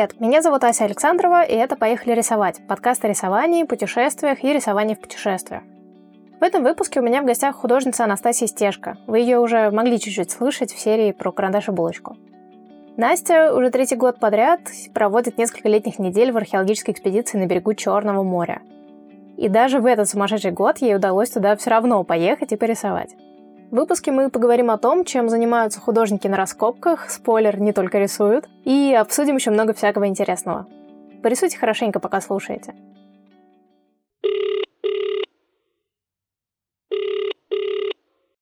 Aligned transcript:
Привет, 0.00 0.18
меня 0.18 0.40
зовут 0.40 0.64
Ася 0.64 0.86
Александрова, 0.86 1.42
и 1.42 1.52
это 1.52 1.76
«Поехали 1.76 2.14
рисовать»– 2.14 2.66
подкаст 2.66 3.04
о 3.04 3.08
рисовании, 3.08 3.64
путешествиях 3.64 4.42
и 4.42 4.50
рисовании 4.50 4.94
в 4.94 4.98
путешествиях. 4.98 5.62
В 6.40 6.42
этом 6.42 6.62
выпуске 6.62 7.00
у 7.00 7.02
меня 7.02 7.20
в 7.20 7.26
гостях 7.26 7.54
художница 7.56 8.04
Анастасия 8.04 8.48
Стежка. 8.48 8.96
Вы 9.06 9.18
ее 9.18 9.38
уже 9.38 9.70
могли 9.70 10.00
чуть-чуть 10.00 10.30
слышать 10.30 10.72
в 10.72 10.78
серии 10.78 11.12
про 11.12 11.32
карандаш 11.32 11.68
и 11.68 11.72
булочку. 11.72 12.16
Настя 12.96 13.54
уже 13.54 13.68
третий 13.68 13.96
год 13.96 14.18
подряд 14.18 14.60
проводит 14.94 15.36
несколько 15.36 15.68
летних 15.68 15.98
недель 15.98 16.32
в 16.32 16.38
археологической 16.38 16.94
экспедиции 16.94 17.36
на 17.36 17.44
берегу 17.44 17.74
Черного 17.74 18.22
моря. 18.22 18.62
И 19.36 19.50
даже 19.50 19.80
в 19.80 19.84
этот 19.84 20.08
сумасшедший 20.08 20.52
год 20.52 20.78
ей 20.78 20.96
удалось 20.96 21.28
туда 21.28 21.54
все 21.56 21.68
равно 21.68 22.02
поехать 22.04 22.52
и 22.52 22.56
порисовать. 22.56 23.10
В 23.70 23.76
выпуске 23.76 24.10
мы 24.10 24.30
поговорим 24.30 24.68
о 24.72 24.78
том, 24.78 25.04
чем 25.04 25.28
занимаются 25.28 25.78
художники 25.78 26.26
на 26.26 26.36
раскопках, 26.36 27.08
спойлер, 27.08 27.60
не 27.60 27.72
только 27.72 27.98
рисуют, 27.98 28.48
и 28.64 28.92
обсудим 28.92 29.36
еще 29.36 29.52
много 29.52 29.74
всякого 29.74 30.08
интересного. 30.08 30.66
Порисуйте 31.22 31.56
хорошенько, 31.56 32.00
пока 32.00 32.20
слушаете. 32.20 32.74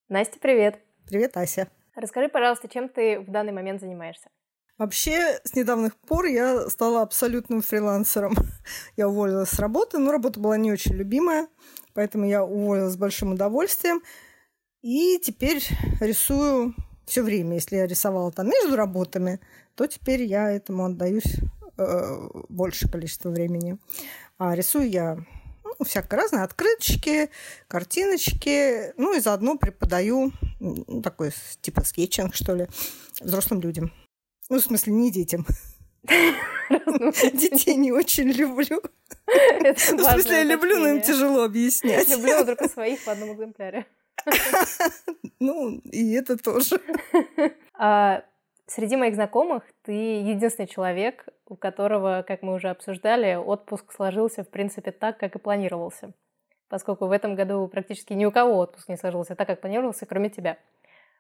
Настя, 0.09 0.39
привет. 0.41 0.81
Привет, 1.07 1.37
Ася. 1.37 1.69
Расскажи, 1.95 2.31
пожалуйста, 2.31 2.67
чем 2.69 2.89
ты 2.89 3.21
в 3.21 3.31
данный 3.31 3.53
момент 3.53 3.83
занимаешься? 3.83 4.31
Вообще, 4.79 5.41
с 5.45 5.55
недавних 5.55 5.95
пор 5.97 6.25
я 6.25 6.71
стала 6.71 7.03
абсолютным 7.03 7.61
фрилансером. 7.61 8.33
Я 8.97 9.11
уволилась 9.11 9.51
с 9.51 9.59
работы, 9.59 9.99
но 9.99 10.11
работа 10.11 10.41
была 10.41 10.57
не 10.57 10.73
очень 10.73 10.95
любимая, 10.95 11.49
поэтому 11.93 12.25
я 12.25 12.45
уволилась 12.45 12.95
с 12.95 12.97
большим 12.97 13.33
удовольствием– 13.33 14.01
и 14.83 15.19
теперь 15.23 15.63
рисую 16.01 16.75
все 17.07 17.23
время. 17.23 17.55
Если 17.55 17.77
я 17.77 17.87
рисовала 17.87 18.31
там 18.31 18.49
между 18.49 18.77
работами, 18.77 19.41
то 19.75 19.87
теперь 19.87 20.23
я 20.23 20.51
этому 20.51 20.85
отдаюсь 20.85 21.37
э, 21.77 22.29
больше 22.49 22.89
количество 22.89 23.31
времени. 23.31 23.79
А 24.39 24.55
рисую 24.55 24.91
я 24.91 25.19
ну, 25.65 25.85
всякое 25.85 26.17
разное, 26.17 26.45
открыточки, 26.45 27.31
картиночки, 27.67 28.93
ну 28.97 29.17
и 29.17 29.21
заодно 29.21 29.57
преподаю 29.57 30.33
ну, 30.61 31.03
такой 31.03 31.33
типа 31.61 31.85
скетчинг, 31.85 32.35
что 32.35 32.55
ли, 32.55 32.69
взрослым 33.21 33.61
людям. 33.61 33.93
Ну, 34.49 34.59
в 34.59 34.65
смысле, 34.65 34.93
не 34.95 35.11
детям. 35.11 35.47
Детей 36.79 37.77
не 37.77 37.93
очень 37.93 38.31
люблю. 38.31 38.83
Ну, 39.61 39.75
в 39.75 39.79
смысле, 39.79 40.37
я 40.37 40.45
люблю, 40.45 40.79
но 40.79 40.89
им 40.89 41.03
тяжело 41.03 41.45
объяснять. 41.45 42.09
Люблю 42.09 42.45
только 42.45 42.69
своих 42.69 43.01
в 43.01 43.09
одном 43.09 43.35
экземпляре. 43.35 43.87
Ну, 45.41 45.81
и 45.85 46.13
это 46.15 46.37
тоже. 46.37 46.81
А, 47.81 48.25
среди 48.67 48.97
моих 48.97 49.15
знакомых 49.15 49.63
ты 49.83 49.93
единственный 49.93 50.67
человек, 50.67 51.27
у 51.47 51.55
которого, 51.55 52.25
как 52.27 52.43
мы 52.43 52.55
уже 52.55 52.71
обсуждали, 52.71 53.37
отпуск 53.37 53.93
сложился, 53.93 54.43
в 54.43 54.51
принципе, 54.51 54.91
так, 54.91 55.19
как 55.19 55.37
и 55.37 55.39
планировался. 55.39 56.13
Поскольку 56.69 57.07
в 57.07 57.13
этом 57.13 57.37
году 57.37 57.69
практически 57.69 58.15
ни 58.15 58.25
у 58.25 58.33
кого 58.33 58.59
отпуск 58.59 58.89
не 58.89 58.97
сложился 58.97 59.37
так, 59.37 59.47
как 59.47 59.61
планировался, 59.61 60.07
кроме 60.07 60.29
тебя. 60.29 60.59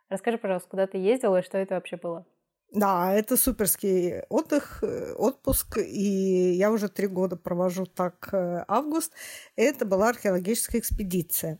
Расскажи, 0.08 0.36
пожалуйста, 0.36 0.68
куда 0.68 0.86
ты 0.88 0.98
ездила 0.98 1.38
и 1.38 1.42
что 1.42 1.58
это 1.58 1.74
вообще 1.74 1.96
было? 1.96 2.26
Да, 2.70 3.14
это 3.14 3.38
суперский 3.38 4.20
отдых, 4.28 4.82
э, 4.82 5.14
отпуск, 5.14 5.78
и 5.78 6.52
я 6.52 6.70
уже 6.70 6.88
три 6.88 7.06
года 7.06 7.36
провожу 7.36 7.86
так 7.86 8.28
э, 8.32 8.64
август. 8.68 9.14
Это 9.56 9.86
была 9.86 10.10
археологическая 10.10 10.80
экспедиция. 10.80 11.58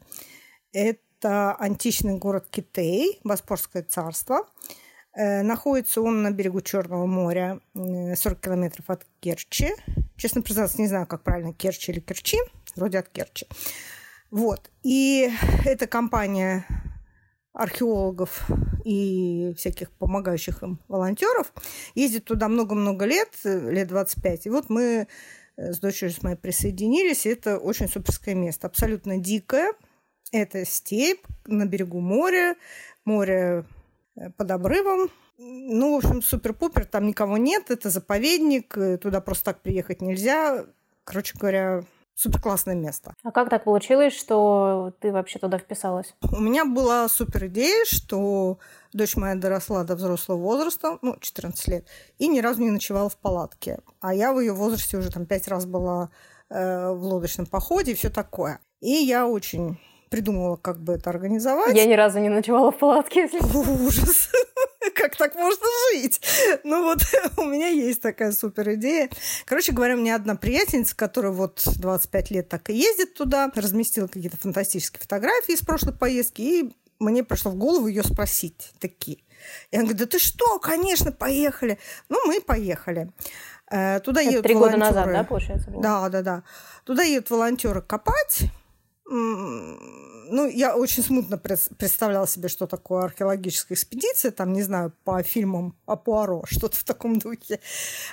Это 0.73 1.01
это 1.19 1.55
античный 1.59 2.17
город 2.17 2.47
Китей, 2.51 3.21
Боспорское 3.25 3.83
царство. 3.83 4.47
Э, 5.15 5.43
находится 5.43 6.01
он 6.01 6.23
на 6.23 6.31
берегу 6.31 6.61
Черного 6.61 7.07
моря, 7.07 7.61
40 7.75 8.41
километров 8.41 8.89
от 8.89 9.05
Керчи. 9.21 9.71
Честно 10.17 10.43
признаться, 10.43 10.81
не 10.81 10.87
знаю, 10.87 11.07
как 11.07 11.23
правильно, 11.23 11.53
Керчи 11.53 11.91
или 11.91 12.01
Керчи. 12.01 12.39
Вроде 12.77 12.99
от 12.99 13.09
Керчи. 13.09 13.47
Вот. 14.31 14.71
И 14.85 15.29
эта 15.65 15.89
компания 15.89 16.65
археологов 17.53 18.49
и 18.85 19.55
всяких 19.57 19.91
помогающих 19.91 20.63
им 20.63 20.79
волонтеров 20.87 21.53
ездит 21.97 22.27
туда 22.27 22.47
много-много 22.47 23.07
лет, 23.07 23.31
лет 23.43 23.89
25. 23.89 24.47
И 24.47 24.51
вот 24.51 24.71
мы 24.71 25.09
э, 25.57 25.73
с 25.73 25.81
дочерью 25.81 26.15
с 26.15 26.23
моей 26.23 26.37
присоединились, 26.37 27.27
и 27.27 27.31
это 27.31 27.59
очень 27.59 27.89
суперское 27.89 28.37
место. 28.37 28.69
Абсолютно 28.69 29.19
дикое, 29.19 29.73
это 30.33 30.65
степь 30.65 31.25
на 31.47 31.67
берегу 31.67 32.01
моря, 32.01 32.57
море 33.05 33.65
э, 34.17 34.31
под 34.31 34.51
обрывом. 34.51 35.11
Ну, 35.39 35.95
в 35.95 35.99
общем, 35.99 36.23
супер-пупер, 36.23 36.85
там 36.85 37.07
никого 37.07 37.37
нет, 37.37 37.71
это 37.71 37.91
заповедник, 37.91 38.77
э, 38.77 38.99
туда 38.99 39.21
просто 39.21 39.47
так 39.47 39.61
приехать 39.61 40.03
нельзя. 40.03 40.67
Короче 41.05 41.39
говоря, 41.39 41.85
супер 42.19 42.41
классное 42.41 42.75
место. 42.75 43.15
А 43.23 43.31
как 43.31 43.49
так 43.49 43.65
получилось, 43.65 44.13
что 44.13 44.93
ты 45.01 45.13
вообще 45.13 45.39
туда 45.39 45.59
вписалась? 45.59 46.15
У 46.21 46.41
меня 46.41 46.65
была 46.65 47.09
супер 47.09 47.47
идея, 47.47 47.85
что 47.85 48.59
дочь 48.93 49.17
моя 49.17 49.37
доросла 49.37 49.85
до 49.85 49.95
взрослого 49.95 50.39
возраста, 50.39 50.99
ну, 51.01 51.17
14 51.21 51.69
лет, 51.69 51.87
и 52.19 52.27
ни 52.27 52.41
разу 52.41 52.63
не 52.63 52.71
ночевала 52.71 53.09
в 53.09 53.17
палатке. 53.17 53.81
А 54.01 54.13
я 54.13 54.33
в 54.33 54.41
ее 54.41 54.53
возрасте 54.53 54.99
уже 54.99 55.13
там 55.13 55.27
пять 55.27 55.47
раз 55.47 55.65
была 55.65 56.11
э, 56.51 56.91
в 56.91 57.05
лодочном 57.05 57.47
походе 57.47 57.93
и 57.93 57.95
все 57.95 58.11
такое. 58.11 58.61
И 58.81 58.91
я 58.91 59.27
очень 59.27 59.79
придумала, 60.09 60.57
как 60.57 60.81
бы 60.81 60.95
это 60.95 61.11
организовать. 61.11 61.77
Я 61.77 61.87
ни 61.87 61.95
разу 61.95 62.19
не 62.19 62.29
ночевала 62.29 62.71
в 62.71 62.79
палатке. 62.79 63.23
Если... 63.23 63.39
Ужас! 63.39 64.31
Как 64.95 65.17
так 65.17 65.35
можно 65.35 65.67
жить? 65.93 66.21
Ну 66.65 66.85
вот 66.85 66.99
у 67.37 67.45
меня 67.45 67.69
есть 67.69 68.01
такая 68.01 68.33
супер 68.33 68.75
идея. 68.75 69.11
Короче 69.45 69.73
говоря, 69.73 69.95
у 69.95 69.99
меня 69.99 70.17
одна 70.17 70.35
приятельница, 70.35 70.97
которая 70.97 71.33
вот 71.33 71.63
25 71.77 72.31
лет 72.31 72.49
так 72.49 72.71
и 72.71 72.75
ездит 72.75 73.15
туда, 73.15 73.51
разместила 73.55 74.07
какие-то 74.07 74.37
фантастические 74.37 75.01
фотографии 75.01 75.55
из 75.55 75.61
прошлой 75.61 75.93
поездки, 75.93 76.43
и 76.43 76.77
мне 76.99 77.23
пришло 77.23 77.51
в 77.51 77.57
голову 77.57 77.87
ее 77.87 78.03
спросить 78.03 78.73
такие. 78.81 79.19
Я 79.71 79.81
говорю, 79.81 79.99
да 79.99 80.07
ты 80.07 80.19
что, 80.19 80.59
конечно, 80.59 81.13
поехали. 81.13 81.79
Ну, 82.09 82.19
мы 82.27 82.41
поехали. 82.41 83.11
Э, 83.71 84.01
туда 84.01 84.23
Это 84.23 84.31
едут 84.31 84.43
три 84.45 84.55
года 84.55 84.77
назад, 84.77 85.07
да, 85.07 85.25
получается? 85.25 85.71
Было? 85.71 85.83
Да, 85.83 86.09
да, 86.09 86.23
да. 86.23 86.43
Туда 86.85 87.03
едут 87.03 87.31
волонтеры 87.31 87.83
копать, 87.83 88.45
ну, 89.11 90.49
я 90.49 90.77
очень 90.77 91.03
смутно 91.03 91.39
представляла 91.39 92.27
себе, 92.27 92.49
что 92.49 92.67
такое 92.67 93.05
археологическая 93.05 93.75
экспедиция, 93.75 94.31
там, 94.31 94.53
не 94.53 94.63
знаю, 94.63 94.93
по 95.05 95.23
фильмам 95.23 95.75
о 95.87 95.97
Пуаро, 95.97 96.45
что-то 96.51 96.77
в 96.77 96.85
таком 96.85 97.19
духе. 97.19 97.61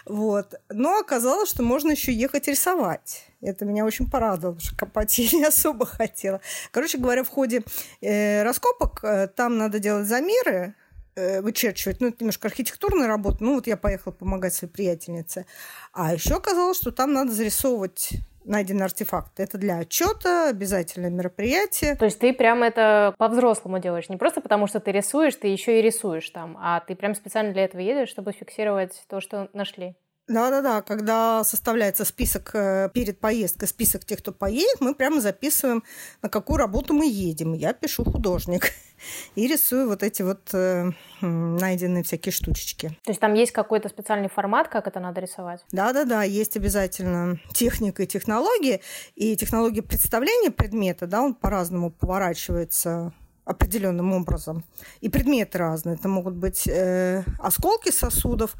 Вот. 0.05 0.55
Но 0.69 1.00
оказалось, 1.00 1.50
что 1.50 1.63
можно 1.63 1.91
еще 1.91 2.13
ехать 2.13 2.47
рисовать. 2.47 3.28
Это 3.41 3.66
меня 3.66 3.85
очень 3.85 4.09
порадовало, 4.09 4.55
потому 4.55 4.67
что 4.67 4.78
копать 4.78 5.17
я 5.17 5.38
не 5.38 5.45
особо 5.45 5.85
хотела. 5.85 6.41
Короче 6.72 6.97
говоря, 6.97 7.23
в 7.23 7.29
ходе 7.29 7.63
э, 8.01 8.44
раскопок 8.44 9.03
э, 9.03 9.28
там 9.28 9.57
надо 9.57 9.79
делать 9.79 10.07
замеры, 10.07 10.75
э, 11.16 11.41
вычерчивать. 11.41 12.00
Ну, 12.00 12.07
это 12.07 12.17
немножко 12.22 12.47
архитектурная 12.47 13.07
работа. 13.07 13.38
Ну, 13.41 13.55
вот 13.55 13.67
я 13.67 13.78
поехала 13.78 14.13
помогать 14.13 14.53
своей 14.53 14.72
приятельнице. 14.72 15.45
А 15.91 16.13
еще 16.13 16.35
оказалось, 16.35 16.78
что 16.78 16.91
там 16.91 17.13
надо 17.13 17.34
зарисовывать 17.34 18.13
найден 18.45 18.81
артефакт. 18.81 19.39
Это 19.39 19.57
для 19.57 19.79
отчета, 19.79 20.50
обязательное 20.50 21.09
мероприятие. 21.09 21.95
То 21.95 22.06
есть 22.06 22.19
ты 22.19 22.33
прям 22.33 22.63
это 22.63 23.13
по-взрослому 23.17 23.79
делаешь, 23.79 24.09
не 24.09 24.17
просто 24.17 24.41
потому, 24.41 24.67
что 24.67 24.79
ты 24.79 24.91
рисуешь, 24.91 25.35
ты 25.35 25.47
еще 25.47 25.79
и 25.79 25.81
рисуешь 25.81 26.29
там, 26.29 26.57
а 26.61 26.79
ты 26.79 26.95
прям 26.95 27.16
специально 27.16 27.51
для 27.53 27.66
этого 27.66 27.81
едешь, 27.81 28.09
чтобы 28.09 28.31
фиксировать 28.31 29.03
то, 29.07 29.19
что 29.22 29.50
нашли. 29.53 29.95
Да-да-да, 30.28 30.81
когда 30.81 31.44
составляется 31.44 32.03
список 32.03 32.52
э, 32.56 32.90
перед 32.91 33.19
поездкой, 33.19 33.68
список 33.68 34.06
тех, 34.06 34.19
кто 34.19 34.31
поедет, 34.31 34.81
мы 34.81 34.96
прямо 34.96 35.22
записываем, 35.22 35.84
на 36.24 36.30
какую 36.30 36.58
работу 36.58 36.96
мы 36.96 37.08
едем. 37.08 37.53
Я 37.53 37.74
пишу 37.74 38.03
художник 38.03 38.72
и 39.35 39.47
рисую 39.47 39.88
вот 39.88 40.02
эти 40.02 40.23
вот 40.23 40.49
э, 40.53 40.90
найденные 41.22 42.03
всякие 42.03 42.32
штучечки. 42.32 42.97
То 43.03 43.11
есть 43.11 43.22
там 43.22 43.35
есть 43.35 43.52
какой-то 43.52 43.88
специальный 43.88 44.29
формат, 44.29 44.67
как 44.67 44.88
это 44.88 44.99
надо 44.99 45.22
рисовать? 45.22 45.64
Да-да-да, 45.72 46.23
есть 46.23 46.58
обязательно 46.58 47.40
техника 47.53 48.02
и 48.02 48.08
технологии. 48.08 48.82
И 49.14 49.38
технология 49.38 49.84
представления 49.84 50.49
предмета, 50.49 51.05
да, 51.05 51.22
он 51.22 51.35
по-разному 51.35 51.91
поворачивается 51.91 53.14
определенным 53.46 54.11
образом. 54.11 54.66
И 55.02 55.09
предметы 55.09 55.59
разные. 55.59 55.96
Это 55.96 56.08
могут 56.08 56.34
быть 56.34 56.67
э, 56.67 57.23
осколки 57.40 57.91
сосудов, 57.91 58.55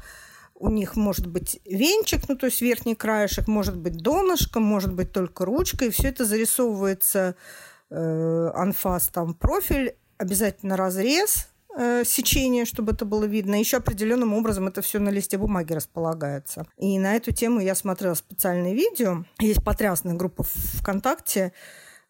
у 0.58 0.70
них 0.70 0.96
может 0.96 1.26
быть 1.26 1.60
венчик, 1.64 2.28
ну 2.28 2.36
то 2.36 2.46
есть 2.46 2.60
верхний 2.60 2.94
краешек, 2.94 3.46
может 3.46 3.76
быть 3.76 3.96
донышко, 3.98 4.60
может 4.60 4.92
быть 4.92 5.12
только 5.12 5.44
ручка, 5.44 5.84
и 5.84 5.90
все 5.90 6.08
это 6.08 6.24
зарисовывается 6.24 7.36
э, 7.90 8.50
анфас, 8.54 9.08
там 9.08 9.34
профиль, 9.34 9.96
обязательно 10.18 10.76
разрез, 10.76 11.48
э, 11.76 12.04
сечение, 12.04 12.64
чтобы 12.64 12.92
это 12.92 13.04
было 13.04 13.24
видно. 13.24 13.56
Еще 13.56 13.76
определенным 13.76 14.32
образом 14.32 14.66
это 14.66 14.80
все 14.82 14.98
на 14.98 15.10
листе 15.10 15.38
бумаги 15.38 15.72
располагается. 15.74 16.66
И 16.78 16.98
на 16.98 17.16
эту 17.16 17.32
тему 17.32 17.60
я 17.60 17.74
смотрела 17.74 18.14
специальное 18.14 18.72
видео. 18.72 19.24
Есть 19.38 19.62
потрясная 19.62 20.14
группа 20.14 20.42
ВКонтакте, 20.42 21.52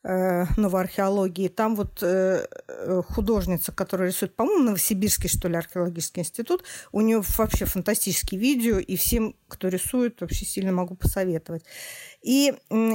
э, 0.06 0.46
новой 0.56 0.82
археологии. 0.82 1.48
Там 1.48 1.74
вот 1.74 2.02
э, 2.02 2.46
э, 2.68 3.02
художница, 3.08 3.72
которая 3.72 4.08
рисует, 4.08 4.34
по-моему, 4.36 4.64
Новосибирский, 4.64 5.28
что 5.28 5.48
ли, 5.48 5.56
археологический 5.56 6.22
институт, 6.22 6.62
у 6.92 7.00
нее 7.00 7.22
вообще 7.36 7.64
фантастические 7.64 8.40
видео, 8.40 8.78
и 8.78 8.96
всем, 8.96 9.34
кто 9.48 9.68
рисует, 9.68 10.20
вообще 10.20 10.44
сильно 10.44 10.72
могу 10.72 10.94
посоветовать. 10.94 11.64
И 12.22 12.54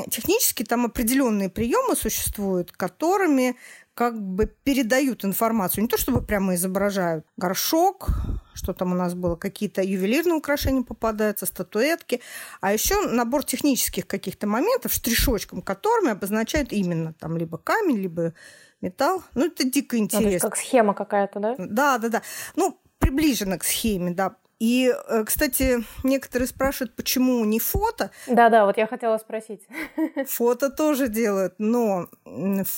технически 0.09 0.63
там 0.63 0.85
определенные 0.85 1.49
приемы 1.49 1.95
существуют, 1.95 2.71
которыми 2.71 3.55
как 3.93 4.21
бы 4.21 4.45
передают 4.45 5.25
информацию. 5.25 5.83
Не 5.83 5.87
то 5.87 5.97
чтобы 5.97 6.21
прямо 6.21 6.55
изображают 6.55 7.25
горшок, 7.37 8.09
что 8.53 8.73
там 8.73 8.93
у 8.93 8.95
нас 8.95 9.13
было, 9.13 9.35
какие-то 9.35 9.81
ювелирные 9.81 10.35
украшения 10.35 10.83
попадаются, 10.83 11.45
статуэтки, 11.45 12.21
а 12.61 12.73
еще 12.73 13.01
набор 13.07 13.43
технических 13.43 14.07
каких-то 14.07 14.47
моментов, 14.47 14.93
штришочком 14.93 15.61
которыми 15.61 16.11
обозначают 16.11 16.71
именно 16.71 17.13
там 17.13 17.37
либо 17.37 17.57
камень, 17.57 17.97
либо 17.97 18.33
металл. 18.79 19.23
Ну, 19.35 19.47
это 19.47 19.63
дико 19.63 19.97
интересно. 19.97 20.31
Ну, 20.31 20.39
то 20.39 20.47
как 20.49 20.57
схема 20.57 20.93
какая-то, 20.93 21.39
да? 21.39 21.55
Да, 21.57 21.97
да, 21.97 22.09
да. 22.09 22.21
Ну, 22.55 22.79
приближена 22.97 23.57
к 23.57 23.63
схеме, 23.63 24.11
да. 24.11 24.35
И, 24.61 24.93
э, 24.93 25.23
кстати, 25.23 25.83
некоторые 26.03 26.47
спрашивают, 26.47 26.95
почему 26.95 27.43
не 27.45 27.59
фото. 27.59 28.11
Да-да, 28.27 28.67
вот 28.67 28.77
я 28.77 28.85
хотела 28.85 29.17
спросить. 29.17 29.61
Фото 30.27 30.69
тоже 30.69 31.07
делают, 31.07 31.55
но 31.57 32.09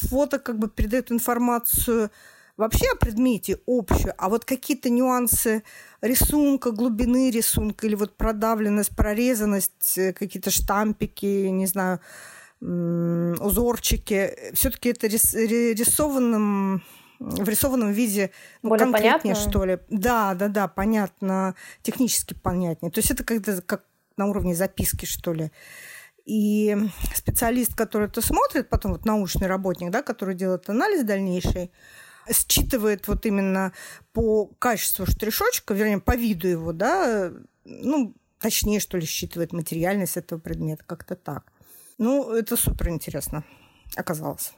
фото 0.10 0.40
как 0.40 0.60
бы 0.60 0.70
передает 0.70 1.12
информацию 1.12 2.10
вообще 2.56 2.86
о 2.94 2.96
предмете 2.96 3.60
общую, 3.68 4.14
а 4.18 4.30
вот 4.30 4.46
какие-то 4.46 4.90
нюансы 4.90 5.64
рисунка, 6.00 6.72
глубины 6.72 7.30
рисунка 7.32 7.86
или 7.86 7.96
вот 7.96 8.16
продавленность, 8.16 8.96
прорезанность, 8.96 9.98
э, 9.98 10.14
какие-то 10.14 10.52
штампики, 10.52 11.50
не 11.50 11.66
знаю, 11.66 12.00
узорчики, 12.62 14.54
все-таки 14.54 14.88
это 14.88 15.08
рисованным 15.08 16.82
в 17.20 17.48
рисованном 17.48 17.92
виде 17.92 18.32
ну, 18.62 18.70
Более 18.70 18.86
конкретнее, 18.86 19.36
понятно? 19.36 19.50
что 19.50 19.66
ли. 19.66 19.80
Да, 19.90 20.34
да, 20.34 20.48
да, 20.48 20.68
понятно, 20.68 21.56
технически 21.82 22.34
понятнее. 22.34 22.92
То 22.92 23.00
есть 23.00 23.12
это 23.12 23.24
как-то 23.24 23.62
как 23.62 23.86
на 24.18 24.28
уровне 24.28 24.56
записки, 24.56 25.06
что 25.06 25.34
ли. 25.34 25.52
И 26.26 26.76
специалист, 27.14 27.76
который 27.76 28.08
это 28.08 28.22
смотрит, 28.22 28.70
потом 28.70 28.94
вот 28.94 29.06
научный 29.06 29.48
работник, 29.48 29.92
да, 29.92 30.02
который 30.02 30.36
делает 30.36 30.70
анализ 30.70 31.04
дальнейший, 31.04 31.72
считывает 32.32 33.08
вот 33.08 33.26
именно 33.26 33.74
по 34.14 34.46
качеству 34.46 35.06
штришочка, 35.06 35.74
вернее, 35.74 36.00
по 36.00 36.16
виду 36.16 36.48
его, 36.48 36.72
да, 36.72 37.32
ну, 37.66 38.16
точнее, 38.40 38.80
что 38.80 38.98
ли, 38.98 39.06
считывает 39.06 39.52
материальность 39.52 40.16
этого 40.16 40.40
предмета, 40.40 40.84
как-то 40.86 41.16
так. 41.16 41.52
Ну, 41.98 42.32
это 42.32 42.56
супер 42.56 42.90
интересно 42.90 43.44
оказалось. 43.96 44.54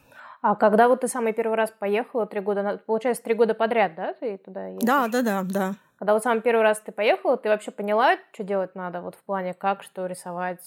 А 0.47 0.53
когда 0.53 0.87
вот 0.87 1.01
ты 1.01 1.07
самый 1.07 1.33
первый 1.33 1.55
раз 1.55 1.71
поехала, 1.71 2.27
три 2.27 2.39
года, 2.39 2.79
получается, 2.85 3.23
три 3.23 3.33
года 3.33 3.55
подряд, 3.55 3.95
да, 3.95 4.13
ты 4.13 4.37
туда 4.37 4.67
ездишь? 4.67 4.85
Да, 4.85 5.07
да, 5.07 5.23
да, 5.23 5.41
да. 5.41 5.75
Когда 5.97 6.13
вот 6.13 6.21
самый 6.21 6.41
первый 6.41 6.61
раз 6.61 6.79
ты 6.85 6.91
поехала, 6.91 7.35
ты 7.35 7.49
вообще 7.49 7.71
поняла, 7.71 8.15
что 8.31 8.43
делать 8.43 8.75
надо, 8.75 9.01
вот 9.01 9.15
в 9.15 9.23
плане 9.23 9.55
как, 9.55 9.81
что 9.81 10.05
рисовать, 10.05 10.59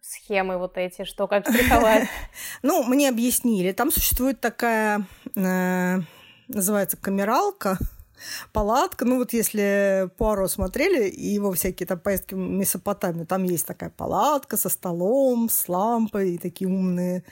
схемы 0.00 0.56
вот 0.56 0.78
эти, 0.78 1.04
что 1.04 1.26
как 1.26 1.46
рисовать? 1.50 2.08
Ну, 2.62 2.82
мне 2.84 3.10
объяснили. 3.10 3.72
Там 3.72 3.90
существует 3.90 4.40
такая, 4.40 5.04
э, 5.36 5.98
называется 6.48 6.96
камералка, 6.96 7.76
палатка. 8.54 9.04
Ну, 9.04 9.18
вот 9.18 9.34
если 9.34 10.08
Пуаро 10.16 10.48
смотрели, 10.48 11.10
и 11.10 11.26
его 11.26 11.52
всякие 11.52 11.86
там 11.86 11.98
поездки 11.98 12.32
в 12.32 12.38
Месопотамию, 12.38 13.26
там 13.26 13.42
есть 13.42 13.66
такая 13.66 13.90
палатка 13.90 14.56
со 14.56 14.70
столом, 14.70 15.50
с 15.50 15.68
лампой, 15.68 16.36
и 16.36 16.38
такие 16.38 16.70
умные 16.70 17.22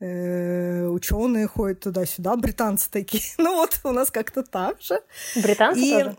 ученые 0.00 1.46
ходят 1.46 1.80
туда-сюда, 1.80 2.36
британцы 2.36 2.90
такие. 2.90 3.22
Ну 3.38 3.56
вот 3.56 3.80
у 3.84 3.92
нас 3.92 4.10
как-то 4.10 4.42
так 4.42 4.80
же. 4.80 5.00
Британцы 5.36 5.80
и... 5.80 5.90
тоже? 5.90 6.16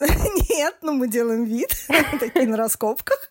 Нет, 0.48 0.76
ну 0.80 0.94
мы 0.94 1.08
делаем 1.08 1.44
вид, 1.44 1.68
такие 2.20 2.46
на 2.46 2.56
раскопках. 2.56 3.28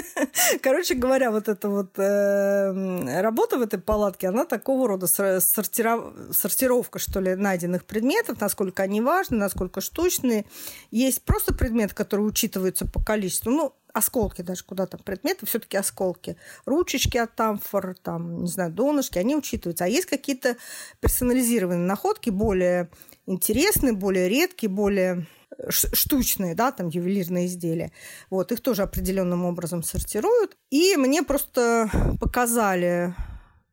Короче 0.62 0.94
говоря, 0.94 1.30
вот 1.30 1.48
эта 1.48 1.68
вот 1.70 1.98
э, 1.98 3.20
работа 3.22 3.56
в 3.56 3.62
этой 3.62 3.78
палатке, 3.78 4.28
она 4.28 4.44
такого 4.44 4.86
рода 4.86 5.06
сортиров... 5.06 6.12
сортировка, 6.32 6.98
что 6.98 7.20
ли, 7.20 7.34
найденных 7.36 7.86
предметов, 7.86 8.38
насколько 8.38 8.82
они 8.82 9.00
важны, 9.00 9.38
насколько 9.38 9.80
штучные. 9.80 10.44
Есть 10.90 11.22
просто 11.22 11.54
предметы, 11.54 11.94
которые 11.94 12.26
учитываются 12.26 12.84
по 12.86 13.02
количеству. 13.02 13.50
Ну, 13.50 13.74
осколки 13.94 14.42
даже 14.42 14.62
куда 14.64 14.86
там 14.86 15.00
предметы, 15.02 15.46
все-таки 15.46 15.78
осколки. 15.78 16.36
Ручечки 16.66 17.16
от 17.16 17.34
тамфор, 17.34 17.94
там, 18.02 18.42
не 18.42 18.50
знаю, 18.50 18.70
донышки, 18.70 19.18
они 19.18 19.36
учитываются. 19.36 19.84
А 19.84 19.88
есть 19.88 20.06
какие-то 20.06 20.56
персонализированные 21.00 21.86
находки, 21.86 22.28
более 22.28 22.90
интересные, 23.26 23.94
более 23.94 24.28
редкие, 24.28 24.70
более 24.70 25.26
штучные, 25.68 26.54
да, 26.54 26.72
там 26.72 26.88
ювелирные 26.88 27.46
изделия. 27.46 27.92
Вот, 28.30 28.52
их 28.52 28.60
тоже 28.60 28.82
определенным 28.82 29.44
образом 29.44 29.82
сортируют. 29.82 30.56
И 30.70 30.96
мне 30.96 31.22
просто 31.22 31.90
показали 32.20 33.14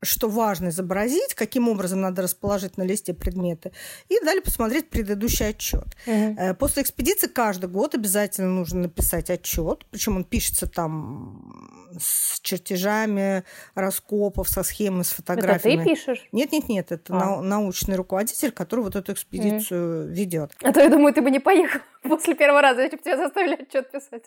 что 0.02 0.30
важно 0.30 0.70
изобразить, 0.70 1.34
каким 1.34 1.68
образом 1.70 2.02
надо 2.02 2.22
расположить 2.22 2.78
на 2.78 2.84
листе 2.84 3.14
предметы, 3.14 3.72
и 4.10 4.20
дали 4.24 4.40
посмотреть 4.40 4.90
предыдущий 4.90 5.48
отчет. 5.48 5.96
Угу. 6.06 6.56
После 6.60 6.84
экспедиции 6.84 7.28
каждый 7.28 7.70
год 7.70 7.96
обязательно 7.96 8.50
нужно 8.50 8.82
написать 8.82 9.30
отчет, 9.30 9.86
причем 9.90 10.18
он 10.18 10.24
пишется 10.24 10.68
там 10.68 11.90
с 12.00 12.40
чертежами 12.42 13.44
раскопов, 13.74 14.50
со 14.50 14.64
схемами, 14.64 15.04
с 15.04 15.12
фотографиями. 15.12 15.82
Это 15.82 15.84
ты 15.84 15.96
пишешь? 15.96 16.28
Нет, 16.32 16.52
нет, 16.52 16.70
нет, 16.70 16.92
это 16.92 17.14
а. 17.14 17.42
научный 17.42 17.96
руководитель, 17.96 18.52
который 18.52 18.82
вот 18.82 18.96
эту 18.96 19.14
экспедицию 19.14 20.06
угу. 20.06 20.14
ведет. 20.14 20.52
А 20.62 20.72
то 20.72 20.82
я 20.82 20.90
думаю, 20.90 21.14
ты 21.14 21.22
бы 21.22 21.32
не 21.32 21.40
поехал 21.40 21.80
после 22.04 22.36
первого 22.36 22.62
раза, 22.62 22.82
если 22.82 22.98
бы 22.98 23.04
тебя 23.04 23.18
заставили 23.18 23.62
отчет 23.62 23.92
писать. 23.92 24.24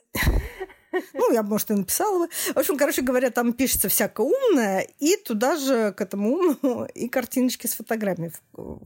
Ну, 1.15 1.33
я, 1.33 1.43
может, 1.43 1.71
и 1.71 1.75
написала 1.75 2.27
бы. 2.27 2.33
В 2.55 2.57
общем, 2.57 2.77
короче 2.77 3.03
говоря, 3.03 3.31
там 3.31 3.53
пишется 3.53 3.89
всякое 3.89 4.27
умное, 4.27 4.87
и 4.99 5.17
туда 5.17 5.57
же 5.57 5.93
к 5.93 6.01
этому 6.01 6.33
умному 6.33 6.87
и 6.87 7.09
картиночки 7.09 7.67
с 7.69 7.75
фотографиями, 7.75 8.33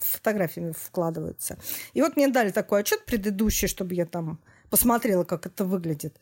фотографиями 0.00 0.74
вкладываются. 0.78 1.58
И 1.94 2.02
вот 2.02 2.16
мне 2.16 2.28
дали 2.28 2.50
такой 2.50 2.80
отчет 2.80 3.04
предыдущий, 3.06 3.68
чтобы 3.68 3.94
я 3.94 4.04
там 4.04 4.38
посмотрела, 4.70 5.24
как 5.24 5.46
это 5.46 5.64
выглядит. 5.64 6.18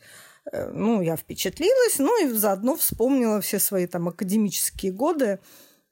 Э, 0.50 0.70
ну, 0.70 1.00
я 1.02 1.16
впечатлилась, 1.16 1.98
ну 1.98 2.24
и 2.24 2.28
заодно 2.28 2.76
вспомнила 2.76 3.40
все 3.40 3.58
свои 3.58 3.86
там 3.86 4.08
академические 4.08 4.92
годы, 4.92 5.40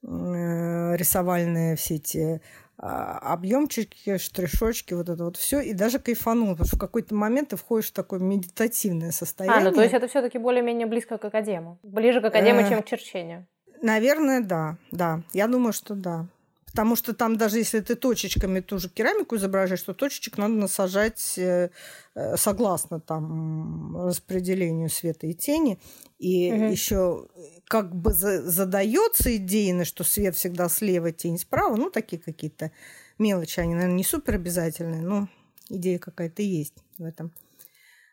э, 0.02 0.96
рисовальные 0.96 1.76
все 1.76 1.96
эти 1.96 2.40
объемчики, 2.80 4.16
штришочки, 4.16 4.94
вот 4.94 5.08
это 5.08 5.24
вот 5.24 5.36
все, 5.36 5.60
и 5.60 5.74
даже 5.74 5.98
кайфанул, 5.98 6.52
потому 6.52 6.66
что 6.66 6.76
в 6.76 6.80
какой-то 6.80 7.14
момент 7.14 7.50
ты 7.50 7.56
входишь 7.56 7.88
в 7.88 7.92
такое 7.92 8.20
медитативное 8.20 9.12
состояние. 9.12 9.60
А, 9.60 9.62
ну 9.62 9.72
то 9.72 9.82
есть 9.82 9.92
это 9.92 10.08
все-таки 10.08 10.38
более-менее 10.38 10.86
близко 10.86 11.18
к 11.18 11.24
академу, 11.24 11.78
ближе 11.82 12.20
к 12.20 12.24
академу, 12.24 12.66
чем 12.68 12.82
к 12.82 12.86
черчению. 12.86 13.46
Наверное, 13.82 14.40
да, 14.40 14.76
да, 14.90 15.22
я 15.32 15.46
думаю, 15.46 15.72
что 15.72 15.94
да. 15.94 16.26
Потому 16.70 16.94
что 16.94 17.14
там 17.14 17.36
даже 17.36 17.58
если 17.58 17.80
ты 17.80 17.96
точечками 17.96 18.60
ту 18.60 18.78
же 18.78 18.88
керамику 18.88 19.36
изображаешь, 19.36 19.82
то 19.82 19.92
точечек 19.92 20.38
надо 20.38 20.54
насажать 20.54 21.34
э, 21.36 21.70
э, 22.14 22.36
согласно 22.36 23.00
там 23.00 23.96
распределению 24.06 24.88
света 24.88 25.26
и 25.26 25.34
тени. 25.34 25.80
И 26.18 26.52
угу. 26.52 26.64
еще 26.64 27.28
как 27.66 27.94
бы 27.94 28.12
задается 28.12 29.34
идейно, 29.36 29.84
что 29.84 30.04
свет 30.04 30.36
всегда 30.36 30.68
слева, 30.68 31.10
тень 31.10 31.38
справа. 31.38 31.74
Ну, 31.74 31.90
такие 31.90 32.22
какие-то 32.22 32.70
мелочи. 33.18 33.58
Они, 33.58 33.74
наверное, 33.74 33.96
не 33.96 34.04
супер 34.04 34.34
обязательные, 34.34 35.02
но 35.02 35.28
идея 35.68 35.98
какая-то 35.98 36.42
есть 36.42 36.74
в 36.98 37.04
этом. 37.04 37.32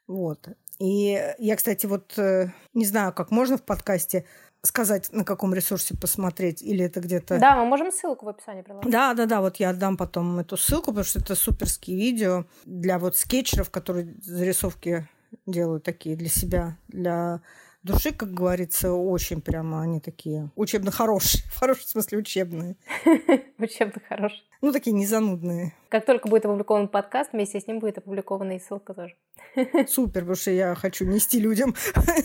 Вот. 0.07 0.49
И 0.79 1.19
я, 1.39 1.55
кстати, 1.55 1.85
вот 1.85 2.17
э, 2.17 2.51
не 2.73 2.85
знаю, 2.85 3.11
как 3.13 3.31
можно 3.31 3.57
в 3.57 3.63
подкасте 3.63 4.25
сказать, 4.67 5.12
на 5.12 5.24
каком 5.24 5.53
ресурсе 5.53 5.95
посмотреть, 5.97 6.62
или 6.62 6.86
это 6.86 7.00
где-то... 7.00 7.39
Да, 7.39 7.55
мы 7.55 7.65
можем 7.65 7.91
ссылку 7.91 8.25
в 8.25 8.29
описании 8.29 8.62
приложить. 8.62 8.91
Да, 8.91 9.13
да, 9.13 9.25
да, 9.25 9.41
вот 9.41 9.57
я 9.57 9.71
отдам 9.71 9.97
потом 9.97 10.39
эту 10.39 10.57
ссылку, 10.57 10.91
потому 10.91 11.05
что 11.05 11.19
это 11.19 11.36
суперские 11.36 11.97
видео 11.97 12.45
для 12.65 13.00
вот 13.00 13.17
скетчеров, 13.17 13.69
которые 13.69 14.15
зарисовки 14.21 15.07
делают 15.45 15.83
такие 15.83 16.15
для 16.15 16.29
себя, 16.29 16.77
для 16.88 17.41
души, 17.84 18.13
как 18.13 18.34
говорится, 18.34 18.91
очень 18.93 19.41
прямо 19.41 19.81
они 19.81 20.00
такие 20.00 20.50
учебно 20.55 20.91
хорошие, 20.91 21.43
в 21.51 21.60
хорошем 21.60 21.86
смысле 21.86 22.19
учебные. 22.19 22.75
Учебно 23.57 24.01
хорошие. 24.07 24.41
Ну, 24.62 24.72
такие 24.72 24.91
незанудные. 24.91 25.74
Как 25.89 26.05
только 26.05 26.27
будет 26.27 26.46
опубликован 26.46 26.88
подкаст, 26.88 27.31
вместе 27.34 27.60
с 27.60 27.67
ним 27.67 27.79
будет 27.79 27.98
опубликована 27.98 28.55
и 28.55 28.60
ссылка 28.60 28.93
тоже. 28.93 29.15
Супер, 29.88 30.22
потому 30.22 30.36
что 30.36 30.51
я 30.51 30.75
хочу 30.75 31.05
нести 31.05 31.39
людям 31.39 31.75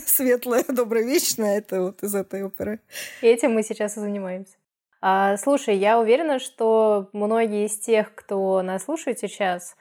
светлое, 0.05 0.63
доброе, 0.67 1.05
вечное. 1.05 1.57
Это 1.57 1.81
вот 1.81 2.03
из 2.03 2.13
этой 2.15 2.43
оперы. 2.43 2.79
И 3.21 3.27
этим 3.27 3.53
мы 3.53 3.63
сейчас 3.63 3.97
и 3.97 3.99
занимаемся. 3.99 4.55
А, 5.01 5.35
слушай, 5.37 5.75
я 5.75 5.99
уверена, 5.99 6.39
что 6.39 7.09
многие 7.13 7.65
из 7.65 7.77
тех, 7.77 8.15
кто 8.15 8.61
нас 8.61 8.85
слушает 8.85 9.19
сейчас, 9.19 9.75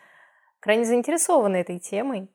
крайне 0.61 0.85
заинтересованы 0.85 1.57
этой 1.57 1.79
темой. 1.79 2.29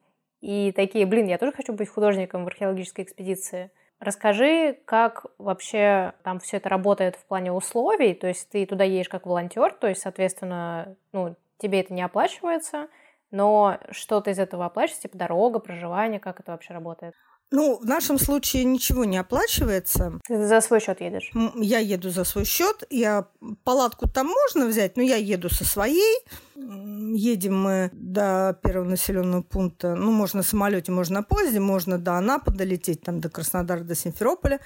И 0.47 0.71
такие, 0.71 1.05
блин, 1.05 1.27
я 1.27 1.37
тоже 1.37 1.51
хочу 1.51 1.73
быть 1.73 1.89
художником 1.89 2.45
в 2.45 2.47
археологической 2.47 3.03
экспедиции. 3.03 3.69
Расскажи, 3.99 4.79
как 4.85 5.25
вообще 5.37 6.13
там 6.23 6.39
все 6.39 6.55
это 6.55 6.69
работает 6.69 7.17
в 7.17 7.25
плане 7.25 7.51
условий. 7.51 8.13
То 8.13 8.27
есть 8.27 8.49
ты 8.49 8.65
туда 8.65 8.85
едешь 8.85 9.09
как 9.09 9.25
волонтер, 9.25 9.73
то 9.73 9.87
есть, 9.87 9.99
соответственно, 9.99 10.95
ну, 11.11 11.35
тебе 11.57 11.81
это 11.81 11.93
не 11.93 12.01
оплачивается, 12.01 12.87
но 13.29 13.77
что-то 13.91 14.29
из 14.29 14.39
этого 14.39 14.65
оплачивается, 14.65 15.09
типа 15.09 15.17
дорога, 15.17 15.59
проживание, 15.59 16.21
как 16.21 16.39
это 16.39 16.53
вообще 16.53 16.73
работает? 16.73 17.13
Ну, 17.49 17.79
в 17.79 17.85
нашем 17.85 18.19
случае 18.19 18.65
ничего 18.65 19.05
не 19.05 19.17
оплачивается. 19.17 20.19
Ты 20.27 20.47
за 20.47 20.59
свой 20.59 20.81
счет 20.81 20.99
едешь? 20.99 21.31
Я 21.55 21.79
еду 21.79 22.09
за 22.09 22.25
свой 22.25 22.43
счет. 22.43 22.83
Я 22.89 23.27
палатку 23.63 24.09
там 24.09 24.27
можно 24.27 24.65
взять, 24.65 24.97
но 24.97 25.03
я 25.03 25.15
еду 25.15 25.49
со 25.49 25.63
своей. 25.63 26.25
Едем 26.55 27.57
мы 27.57 27.89
до 27.93 28.59
первого 28.61 28.89
населенного 28.89 29.43
пункта. 29.43 29.95
Ну, 29.95 30.11
можно 30.11 30.37
на 30.37 30.43
самолете, 30.43 30.91
можно 30.91 31.19
на 31.19 31.23
поезде, 31.23 31.61
можно 31.61 31.97
до 31.97 32.13
Анапы 32.13 32.51
долететь, 32.51 33.01
там 33.01 33.21
до 33.21 33.29
Краснодара, 33.29 33.79
до 33.79 33.95
Симферополя 33.95 34.59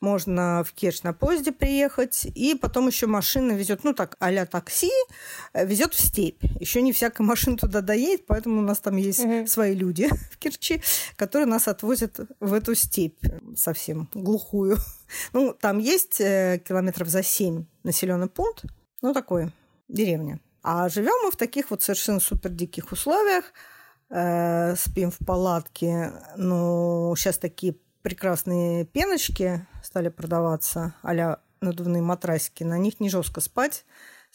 можно 0.00 0.62
в 0.64 0.72
Керчь 0.72 1.02
на 1.02 1.12
поезде 1.12 1.52
приехать, 1.52 2.26
и 2.34 2.54
потом 2.54 2.86
еще 2.88 3.06
машина 3.06 3.52
везет, 3.52 3.84
ну 3.84 3.94
так, 3.94 4.16
а 4.20 4.46
такси, 4.46 4.90
э, 5.52 5.66
везет 5.66 5.94
в 5.94 6.00
степь. 6.00 6.42
Еще 6.60 6.82
не 6.82 6.92
всякая 6.92 7.24
машина 7.24 7.56
туда 7.56 7.80
доедет, 7.80 8.26
поэтому 8.26 8.58
у 8.58 8.62
нас 8.62 8.80
там 8.80 8.96
есть 8.96 9.24
угу. 9.24 9.46
свои 9.46 9.74
люди 9.74 10.08
в 10.32 10.38
Керчи, 10.38 10.82
которые 11.16 11.46
нас 11.46 11.68
отвозят 11.68 12.20
в 12.40 12.52
эту 12.52 12.74
степь 12.74 13.24
совсем 13.56 14.08
глухую. 14.14 14.78
Ну, 15.32 15.54
там 15.54 15.78
есть 15.78 16.20
э, 16.20 16.60
километров 16.66 17.06
за 17.06 17.22
семь 17.22 17.66
населенный 17.84 18.28
пункт, 18.28 18.64
ну, 19.02 19.14
такой, 19.14 19.52
деревня. 19.86 20.40
А 20.62 20.88
живем 20.88 21.14
мы 21.22 21.30
в 21.30 21.36
таких 21.36 21.70
вот 21.70 21.80
совершенно 21.80 22.18
супер 22.18 22.50
диких 22.50 22.90
условиях, 22.90 23.52
э, 24.10 24.74
спим 24.74 25.12
в 25.12 25.18
палатке. 25.24 26.12
Ну, 26.36 27.14
сейчас 27.16 27.38
такие 27.38 27.76
прекрасные 28.02 28.84
пеночки 28.84 29.66
стали 29.96 30.10
продаваться, 30.10 30.94
а 31.02 31.38
надувные 31.62 32.02
матрасики. 32.02 32.64
На 32.64 32.76
них 32.76 33.00
не 33.00 33.08
жестко 33.08 33.40
спать 33.40 33.86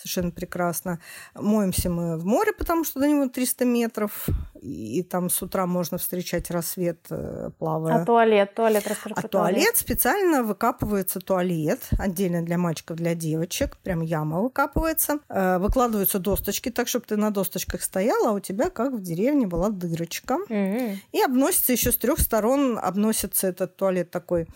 совершенно 0.02 0.32
прекрасно. 0.32 1.00
Моемся 1.36 1.90
мы 1.90 2.18
в 2.18 2.26
море, 2.26 2.54
потому 2.54 2.84
что 2.84 3.00
до 3.00 3.08
него 3.08 3.28
300 3.28 3.66
метров, 3.66 4.28
и, 4.60 5.04
там 5.04 5.30
с 5.30 5.42
утра 5.42 5.66
можно 5.66 5.98
встречать 5.98 6.50
рассвет, 6.52 7.06
э, 7.10 7.52
плавая. 7.58 8.02
А 8.02 8.06
туалет? 8.06 8.56
Туалет, 8.56 8.88
расскажи 8.88 9.16
а 9.18 9.28
туалет. 9.28 9.56
туалет 9.58 9.78
специально 9.78 10.44
выкапывается 10.44 11.20
туалет, 11.20 11.80
отдельно 12.00 12.42
для 12.42 12.58
мальчиков, 12.58 12.98
для 12.98 13.16
девочек, 13.16 13.78
прям 13.78 14.02
яма 14.02 14.42
выкапывается. 14.42 15.20
Э, 15.30 15.60
выкладываются 15.60 16.20
досточки, 16.20 16.70
так, 16.70 16.88
чтобы 16.88 17.06
ты 17.06 17.18
на 17.18 17.32
досточках 17.32 17.82
стояла, 17.82 18.30
а 18.30 18.34
у 18.34 18.40
тебя, 18.40 18.70
как 18.70 18.94
в 18.94 19.02
деревне, 19.02 19.48
была 19.48 19.70
дырочка. 19.70 20.40
Mm-hmm. 20.50 20.98
И 21.12 21.22
обносится 21.22 21.72
еще 21.72 21.92
с 21.92 21.98
трех 21.98 22.20
сторон, 22.20 22.80
обносится 22.82 23.48
этот 23.48 23.76
туалет 23.76 24.10
такой 24.12 24.48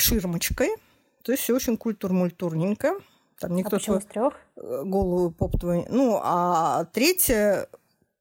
ширмочкой. 0.00 0.70
То 1.22 1.32
есть 1.32 1.44
все 1.44 1.54
очень 1.54 1.76
культур-мультурненько. 1.76 2.94
Там 3.38 3.54
никто 3.54 3.76
а 3.76 3.78
почему 3.78 4.00
с 4.00 4.04
трех? 4.04 4.34
Голову 4.56 5.30
поп 5.30 5.60
твою. 5.60 5.86
Ну, 5.88 6.18
а 6.22 6.86
третья, 6.86 7.68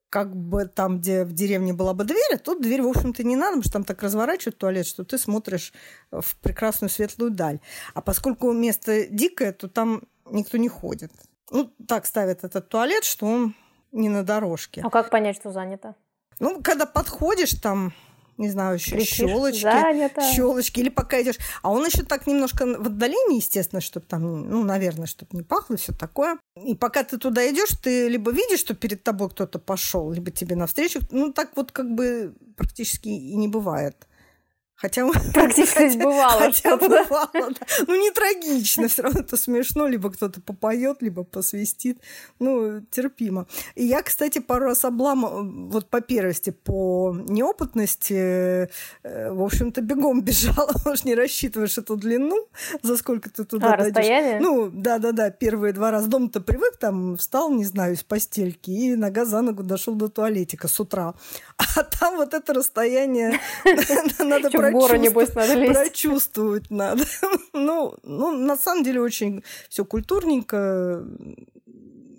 как 0.10 0.36
бы 0.36 0.66
там, 0.66 1.00
где 1.00 1.24
в 1.24 1.34
деревне 1.34 1.74
была 1.74 1.94
бы 1.94 2.04
дверь, 2.04 2.36
а 2.36 2.38
тут 2.38 2.62
дверь, 2.62 2.82
в 2.82 2.88
общем-то, 2.88 3.24
не 3.24 3.36
надо, 3.36 3.58
потому 3.58 3.64
что 3.64 3.74
там 3.74 3.84
так 3.84 4.04
разворачивают 4.04 4.58
туалет, 4.58 4.86
что 4.86 5.04
ты 5.04 5.18
смотришь 5.18 5.74
в 6.12 6.36
прекрасную 6.38 6.90
светлую 6.90 7.32
даль. 7.32 7.60
А 7.94 8.02
поскольку 8.02 8.52
место 8.52 9.08
дикое, 9.08 9.54
то 9.54 9.68
там 9.68 10.04
никто 10.30 10.58
не 10.58 10.70
ходит. 10.70 11.12
Ну, 11.50 11.72
так 11.88 12.06
ставят 12.06 12.44
этот 12.44 12.70
туалет, 12.70 13.04
что 13.04 13.26
он 13.26 13.56
не 13.92 14.10
на 14.10 14.24
дорожке. 14.24 14.82
А 14.84 14.90
как 14.90 15.10
понять, 15.10 15.38
что 15.38 15.52
занято? 15.52 15.96
Ну, 16.40 16.62
когда 16.62 16.86
подходишь, 16.86 17.54
там 17.54 17.94
не 18.38 18.50
знаю, 18.50 18.76
еще 18.76 19.00
щелочки, 19.00 19.62
щелочки, 20.34 20.80
или 20.80 20.90
пока 20.90 21.22
идешь. 21.22 21.38
А 21.62 21.72
он 21.72 21.86
еще 21.86 22.04
так 22.04 22.28
немножко 22.28 22.66
в 22.66 22.88
отдалении, 22.88 23.38
естественно, 23.38 23.82
чтобы 23.82 24.06
там, 24.06 24.50
ну, 24.50 24.64
наверное, 24.64 25.08
чтобы 25.08 25.30
не 25.34 25.44
пахло, 25.44 25.78
все 25.78 25.94
такое. 25.94 26.38
И 26.64 26.76
пока 26.76 27.04
ты 27.04 27.18
туда 27.18 27.50
идешь, 27.50 27.72
ты 27.82 28.08
либо 28.08 28.32
видишь, 28.32 28.60
что 28.60 28.76
перед 28.76 29.04
тобой 29.04 29.30
кто-то 29.30 29.60
пошел, 29.60 30.12
либо 30.12 30.32
тебе 30.32 30.56
навстречу. 30.56 31.00
Ну, 31.12 31.34
так 31.34 31.52
вот 31.56 31.72
как 31.72 31.94
бы 31.94 32.36
практически 32.56 33.10
и 33.10 33.36
не 33.36 33.48
бывает. 33.48 34.08
Хотя 34.78 35.08
практически 35.34 35.98
бывало. 35.98 36.40
Хотя 36.40 36.78
бывало, 36.78 37.30
да. 37.34 37.66
Ну, 37.88 37.96
не 38.00 38.12
трагично, 38.12 38.88
все 38.88 39.02
равно 39.02 39.22
это 39.22 39.36
смешно. 39.36 39.88
Либо 39.88 40.12
кто-то 40.12 40.40
попоет, 40.40 41.02
либо 41.02 41.24
посвистит. 41.24 42.00
Ну, 42.40 42.82
терпимо. 42.92 43.48
И 43.74 43.84
я, 43.86 44.04
кстати, 44.04 44.40
пару 44.40 44.66
раз 44.66 44.86
облам, 44.86 45.70
вот 45.70 45.90
по 45.90 46.02
первости, 46.02 46.52
по 46.52 47.18
неопытности, 47.28 48.70
э, 49.04 49.32
в 49.32 49.42
общем-то, 49.42 49.82
бегом 49.82 50.22
бежала. 50.24 50.72
Уж 50.86 51.06
не 51.06 51.16
рассчитываешь 51.16 51.78
эту 51.78 51.96
длину, 51.96 52.48
за 52.84 52.98
сколько 52.98 53.32
ты 53.32 53.46
туда 53.46 53.74
а, 53.74 53.78
дойдешь. 53.78 53.96
расстояние? 53.96 54.40
Ну, 54.40 54.70
да-да-да, 54.70 55.32
первые 55.32 55.74
два 55.74 55.90
раза 55.90 56.08
дома-то 56.08 56.40
привык, 56.40 56.78
там 56.78 57.18
встал, 57.18 57.52
не 57.52 57.66
знаю, 57.66 57.96
из 57.96 58.04
постельки, 58.04 58.70
и 58.70 58.96
нога 58.96 59.26
за 59.26 59.42
ногу 59.42 59.64
дошел 59.64 59.96
до 59.96 60.08
туалетика 60.08 60.68
с 60.68 60.80
утра. 60.80 61.16
А 61.78 61.84
там 61.84 62.18
вот 62.18 62.34
это 62.34 62.54
расстояние 62.54 63.40
надо 64.20 64.50
в 64.70 64.74
гору, 64.74 64.96
небось, 64.96 65.34
надо 65.34 65.54
лезть. 65.54 65.74
Прочувствовать 65.74 66.70
надо. 66.70 67.04
ну, 67.54 67.96
ну, 68.04 68.32
на 68.32 68.58
самом 68.58 68.84
деле, 68.84 69.02
очень 69.02 69.44
все 69.70 69.86
культурненько. 69.86 71.04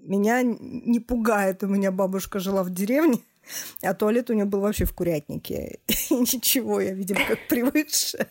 Меня 0.04 0.42
не 0.42 1.00
пугает. 1.00 1.62
У 1.62 1.66
меня 1.66 1.92
бабушка 1.92 2.38
жила 2.38 2.62
в 2.62 2.70
деревне. 2.70 3.18
А 3.82 3.94
туалет 3.94 4.30
у 4.30 4.32
нее 4.32 4.44
был 4.44 4.60
вообще 4.60 4.84
в 4.84 4.94
курятнике. 4.94 5.78
И 6.10 6.14
ничего, 6.14 6.80
я, 6.80 6.92
видимо, 6.92 7.20
как 7.26 7.38
привыкшая, 7.48 8.28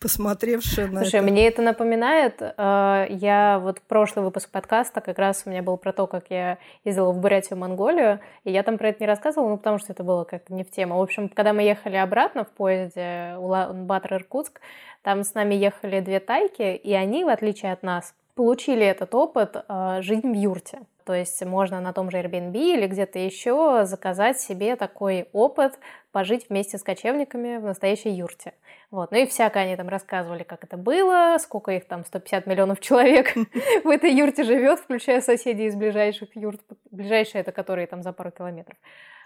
посмотревшая 0.00 0.88
на 0.88 1.02
Слушай, 1.02 1.20
это. 1.20 1.30
мне 1.30 1.46
это 1.46 1.62
напоминает, 1.62 2.40
э, 2.40 3.06
я 3.10 3.58
вот 3.62 3.80
прошлый 3.82 4.24
выпуск 4.24 4.50
подкаста 4.50 5.00
как 5.00 5.18
раз 5.18 5.42
у 5.46 5.50
меня 5.50 5.62
был 5.62 5.76
про 5.76 5.92
то, 5.92 6.06
как 6.06 6.26
я 6.30 6.58
ездила 6.84 7.12
в 7.12 7.18
Бурятию, 7.18 7.58
Монголию, 7.58 8.20
и 8.44 8.52
я 8.52 8.62
там 8.62 8.78
про 8.78 8.88
это 8.88 8.98
не 9.00 9.06
рассказывала, 9.06 9.50
ну, 9.50 9.56
потому 9.56 9.78
что 9.78 9.92
это 9.92 10.02
было 10.02 10.24
как-то 10.24 10.52
не 10.54 10.64
в 10.64 10.70
тему. 10.70 10.98
В 10.98 11.02
общем, 11.02 11.28
когда 11.28 11.52
мы 11.52 11.62
ехали 11.62 11.96
обратно 11.96 12.44
в 12.44 12.48
поезде 12.48 13.34
Улан-Батор-Иркутск, 13.38 14.60
там 15.02 15.22
с 15.24 15.34
нами 15.34 15.54
ехали 15.54 16.00
две 16.00 16.20
тайки, 16.20 16.74
и 16.74 16.92
они, 16.92 17.24
в 17.24 17.28
отличие 17.28 17.72
от 17.72 17.82
нас, 17.82 18.14
получили 18.34 18.86
этот 18.86 19.14
опыт 19.14 19.56
э, 19.68 19.98
жить 20.02 20.24
в 20.24 20.32
юрте. 20.32 20.80
То 21.08 21.14
есть 21.14 21.42
можно 21.42 21.80
на 21.80 21.94
том 21.94 22.10
же 22.10 22.18
Airbnb 22.18 22.52
или 22.52 22.86
где-то 22.86 23.18
еще 23.18 23.86
заказать 23.86 24.38
себе 24.38 24.76
такой 24.76 25.26
опыт, 25.32 25.78
пожить 26.12 26.50
вместе 26.50 26.76
с 26.76 26.82
кочевниками 26.82 27.56
в 27.56 27.62
настоящей 27.62 28.10
юрте. 28.10 28.52
Вот. 28.90 29.10
Ну 29.10 29.16
и 29.16 29.24
всякое 29.24 29.62
они 29.62 29.74
там 29.74 29.88
рассказывали, 29.88 30.42
как 30.42 30.64
это 30.64 30.76
было, 30.76 31.38
сколько 31.40 31.70
их 31.70 31.86
там, 31.86 32.04
150 32.04 32.46
миллионов 32.46 32.80
человек 32.80 33.34
в 33.84 33.88
этой 33.88 34.12
юрте 34.12 34.44
живет, 34.44 34.80
включая 34.80 35.22
соседей 35.22 35.68
из 35.68 35.76
ближайших 35.76 36.36
юрт. 36.36 36.60
Ближайшие 36.90 37.40
это 37.40 37.52
которые 37.52 37.86
там 37.86 38.02
за 38.02 38.12
пару 38.12 38.30
километров 38.30 38.76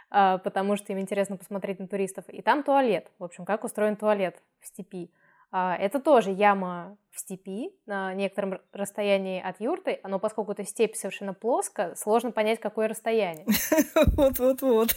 а, 0.09 0.39
потому 0.39 0.77
что 0.77 0.93
им 0.93 1.01
интересно 1.01 1.37
посмотреть 1.37 1.81
на 1.81 1.89
туристов. 1.89 2.25
И 2.29 2.43
там 2.43 2.63
туалет. 2.63 3.11
В 3.19 3.25
общем, 3.25 3.45
как 3.45 3.65
устроен 3.65 3.97
туалет 3.97 4.41
в 4.61 4.69
степи. 4.69 5.11
А, 5.53 5.77
это 5.77 6.01
тоже 6.01 6.31
яма 6.31 6.97
в 7.11 7.21
степи 7.21 7.71
на 7.85 8.15
некотором 8.15 8.59
расстоянии 8.73 9.41
от 9.41 9.61
юрты, 9.61 10.01
но 10.03 10.19
поскольку 10.19 10.53
эта 10.53 10.65
степь 10.65 10.95
совершенно 10.95 11.35
плоско, 11.35 11.95
сложно 11.95 12.33
понять, 12.33 12.59
какое 12.59 12.89
расстояние. 12.89 13.45
Вот-вот-вот. 14.17 14.95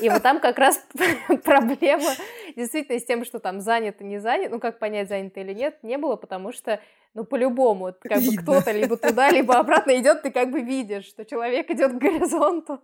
И 0.00 0.10
вот 0.10 0.22
там 0.22 0.38
как 0.40 0.58
раз 0.58 0.84
проблема 1.44 2.10
действительно 2.56 2.98
с 2.98 3.06
тем, 3.06 3.24
что 3.24 3.38
там 3.38 3.62
занято, 3.62 4.04
не 4.04 4.18
занято, 4.18 4.50
ну 4.50 4.60
как 4.60 4.78
понять, 4.78 5.08
занято 5.08 5.40
или 5.40 5.54
нет, 5.54 5.82
не 5.82 5.96
было, 5.96 6.16
потому 6.16 6.52
что 6.52 6.78
ну, 7.16 7.24
по-любому, 7.24 7.94
как 8.02 8.20
бы 8.20 8.36
кто-то 8.36 8.72
либо 8.72 8.98
туда, 8.98 9.30
либо 9.30 9.54
обратно 9.54 9.98
идет, 9.98 10.20
ты 10.20 10.30
как 10.30 10.50
бы 10.50 10.60
видишь, 10.60 11.06
что 11.06 11.24
человек 11.24 11.70
идет 11.70 11.92
к 11.92 11.98
горизонту, 11.98 12.78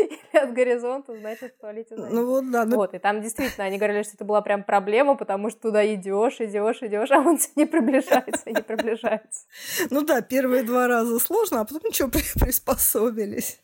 или 0.00 0.36
от 0.36 0.52
горизонта, 0.52 1.16
значит, 1.16 1.54
в 1.54 1.60
туалете 1.60 1.96
занят. 1.96 2.12
Ну 2.12 2.26
вот, 2.26 2.50
да. 2.50 2.64
Ну... 2.64 2.74
Вот, 2.74 2.92
и 2.94 2.98
там 2.98 3.22
действительно 3.22 3.66
они 3.66 3.78
говорили, 3.78 4.02
что 4.02 4.14
это 4.14 4.24
была 4.24 4.42
прям 4.42 4.64
проблема, 4.64 5.14
потому 5.14 5.48
что 5.48 5.60
туда 5.60 5.94
идешь, 5.94 6.40
идешь, 6.40 6.82
идешь, 6.82 7.10
а 7.12 7.18
он 7.20 7.38
не 7.54 7.64
приближается, 7.64 8.42
не 8.46 8.62
приближается. 8.62 9.46
Ну 9.90 10.02
да, 10.02 10.22
первые 10.22 10.64
два 10.64 10.88
раза 10.88 11.20
сложно, 11.20 11.60
а 11.60 11.64
потом 11.64 11.82
ничего, 11.84 12.08
приспособились. 12.08 13.60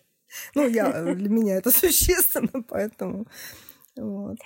Ну, 0.55 0.69
я, 0.69 1.03
для 1.03 1.29
меня 1.29 1.57
это 1.57 1.73
существенно, 1.73 2.63
поэтому... 2.63 3.27
Вот. 3.97 4.37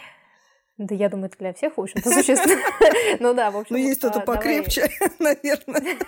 Да 0.79 0.95
я 0.95 1.09
думаю, 1.09 1.29
это 1.29 1.39
для 1.39 1.53
всех, 1.53 1.77
в 1.77 1.81
общем-то, 1.81 2.11
существенно. 2.11 2.61
Ну 3.21 3.35
да, 3.35 3.51
в 3.51 3.59
общем. 3.59 3.77
Ну, 3.77 3.83
есть 3.83 3.99
кто-то 3.99 4.21
покрепче, 4.21 4.89
наверное. 5.19 5.99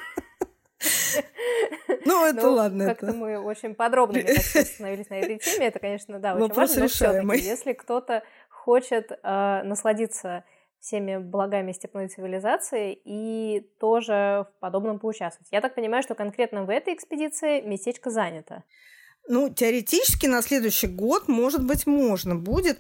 Ну, 2.06 2.26
это 2.26 2.42
ну, 2.42 2.52
ладно. 2.52 2.86
Как-то 2.86 3.14
мы 3.14 3.38
очень 3.38 3.74
подробно 3.74 4.20
остановились 4.20 5.08
на 5.08 5.14
этой 5.14 5.38
теме. 5.38 5.68
Это, 5.68 5.78
конечно, 5.78 6.18
да, 6.18 6.34
очень 6.34 6.52
важно. 6.52 6.82
Но 6.82 6.88
все-таки, 6.88 7.38
если 7.38 7.72
кто-то 7.72 8.22
хочет 8.50 9.10
э, 9.10 9.62
насладиться 9.64 10.44
всеми 10.80 11.16
благами 11.16 11.72
степной 11.72 12.08
цивилизации 12.08 12.98
и 13.04 13.66
тоже 13.80 14.46
в 14.46 14.60
подобном 14.60 14.98
поучаствовать. 14.98 15.48
Я 15.50 15.62
так 15.62 15.74
понимаю, 15.74 16.02
что 16.02 16.14
конкретно 16.14 16.64
в 16.64 16.70
этой 16.70 16.92
экспедиции 16.92 17.62
местечко 17.62 18.10
занято. 18.10 18.64
Ну, 19.26 19.48
теоретически 19.48 20.26
на 20.26 20.42
следующий 20.42 20.86
год, 20.86 21.26
может 21.26 21.64
быть, 21.64 21.86
можно 21.86 22.36
будет. 22.36 22.78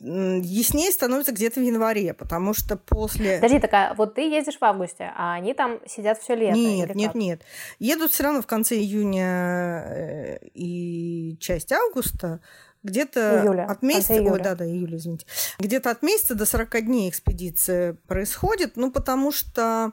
Яснее 0.00 0.92
становится 0.92 1.32
где-то 1.32 1.58
в 1.58 1.62
январе, 1.64 2.14
потому 2.14 2.54
что 2.54 2.76
после... 2.76 3.36
Подожди, 3.36 3.58
так 3.58 3.74
а 3.74 3.94
вот 3.94 4.14
ты 4.14 4.30
ездишь 4.30 4.58
в 4.58 4.62
августе, 4.62 5.10
а 5.16 5.34
они 5.34 5.54
там 5.54 5.80
сидят 5.86 6.20
все 6.20 6.36
лето? 6.36 6.56
Нет, 6.56 6.94
нет, 6.94 7.14
нет. 7.16 7.42
Едут 7.80 8.12
все 8.12 8.22
равно 8.22 8.40
в 8.40 8.46
конце 8.46 8.76
июня 8.76 9.82
э, 9.84 10.38
и 10.54 11.36
часть 11.40 11.72
августа, 11.72 12.40
где-то 12.84 13.42
июля, 13.42 13.66
от 13.66 13.82
месяца, 13.82 14.14
ой, 14.14 14.40
да, 14.40 14.54
да, 14.54 14.64
июля, 14.64 14.98
извините, 14.98 15.26
где-то 15.58 15.90
от 15.90 16.02
месяца 16.02 16.36
до 16.36 16.46
40 16.46 16.84
дней 16.84 17.10
экспедиция 17.10 17.94
происходит, 18.06 18.76
ну, 18.76 18.92
потому 18.92 19.32
что 19.32 19.92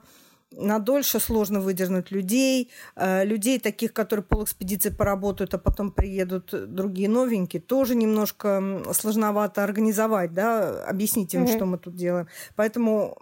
на 0.58 0.80
дольше 0.80 1.20
сложно 1.20 1.60
выдернуть 1.60 2.12
людей. 2.12 2.72
Э, 2.96 3.24
людей 3.26 3.60
таких, 3.60 3.94
которые 3.94 4.24
полэкспедиции 4.24 4.90
поработают, 4.90 5.54
а 5.54 5.58
потом 5.58 5.92
приедут 5.92 6.54
другие 6.74 7.10
новенькие, 7.10 7.62
тоже 7.62 7.96
немножко 7.96 8.84
сложновато 8.94 9.64
организовать, 9.64 10.34
да, 10.34 10.84
объяснить 10.86 11.34
им, 11.34 11.44
mm-hmm. 11.44 11.56
что 11.56 11.66
мы 11.66 11.78
тут 11.78 11.96
делаем. 11.96 12.28
Поэтому 12.56 13.18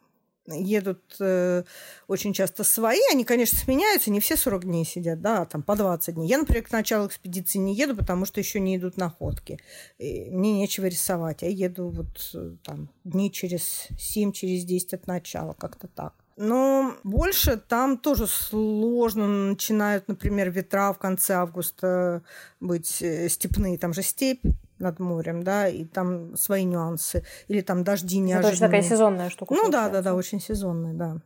едут 0.47 1.15
э, 1.19 1.63
очень 2.07 2.33
часто 2.33 2.63
свои, 2.63 2.99
они, 3.11 3.23
конечно, 3.23 3.57
сменяются, 3.57 4.11
не 4.11 4.19
все 4.19 4.35
40 4.35 4.65
дней 4.65 4.85
сидят, 4.85 5.21
да, 5.21 5.45
там 5.45 5.63
по 5.63 5.75
20 5.75 6.15
дней. 6.15 6.27
Я, 6.27 6.37
например, 6.37 6.63
к 6.63 6.71
началу 6.71 7.07
экспедиции 7.07 7.59
не 7.59 7.75
еду, 7.75 7.95
потому 7.95 8.25
что 8.25 8.39
еще 8.39 8.59
не 8.59 8.75
идут 8.75 8.97
находки. 8.97 9.59
И 9.97 10.29
мне 10.29 10.53
нечего 10.53 10.85
рисовать. 10.85 11.41
Я 11.41 11.49
еду 11.49 11.89
вот 11.89 12.31
э, 12.33 12.55
там 12.63 12.89
дней 13.03 13.31
через 13.31 13.87
7, 13.97 14.31
через 14.33 14.65
10 14.65 14.93
от 14.93 15.07
начала, 15.07 15.53
как-то 15.53 15.87
так. 15.87 16.13
Но 16.35 16.95
больше 17.03 17.57
там 17.57 17.97
тоже 17.97 18.27
сложно. 18.27 19.27
Начинают, 19.27 20.07
например, 20.07 20.49
ветра 20.49 20.91
в 20.93 20.97
конце 20.97 21.35
августа 21.35 22.23
быть 22.59 23.01
э, 23.01 23.29
степные. 23.29 23.77
Там 23.77 23.93
же 23.93 24.01
степь 24.01 24.43
над 24.79 24.99
морем, 24.99 25.43
да, 25.43 25.67
и 25.67 25.85
там 25.85 26.35
свои 26.35 26.63
нюансы. 26.63 27.23
Или 27.47 27.61
там 27.61 27.83
дожди 27.83 28.19
неожиданные. 28.19 28.51
Ну, 28.51 28.65
это 28.65 28.65
такая 28.65 28.81
сезонная 28.81 29.29
штука. 29.29 29.53
Ну 29.53 29.69
да, 29.69 29.89
да, 29.89 30.01
да, 30.01 30.15
очень 30.15 30.41
сезонная, 30.41 30.93
да. 30.93 31.17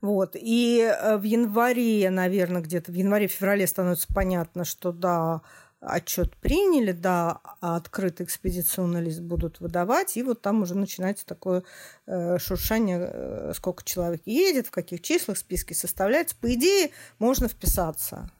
Вот. 0.00 0.36
И 0.38 0.80
э, 0.80 1.16
в 1.16 1.22
январе, 1.22 2.10
наверное, 2.10 2.62
где-то 2.62 2.92
в 2.92 2.94
январе-феврале 2.94 3.66
становится 3.66 4.06
понятно, 4.14 4.64
что 4.64 4.92
да, 4.92 5.42
отчет 5.86 6.36
приняли, 6.36 6.92
да, 6.92 7.40
а 7.60 7.76
открытый 7.76 8.26
экспедиционный 8.26 9.00
лист 9.00 9.20
будут 9.20 9.60
выдавать, 9.60 10.16
и 10.16 10.22
вот 10.22 10.42
там 10.42 10.62
уже 10.62 10.76
начинается 10.76 11.24
такое 11.24 11.62
э, 12.06 12.38
шуршание, 12.38 12.98
э, 13.00 13.52
сколько 13.54 13.84
человек 13.84 14.22
едет, 14.24 14.66
в 14.66 14.70
каких 14.70 15.00
числах 15.00 15.38
списки 15.38 15.74
составляются. 15.74 16.36
По 16.36 16.52
идее, 16.52 16.90
можно 17.18 17.48
вписаться. 17.48 18.30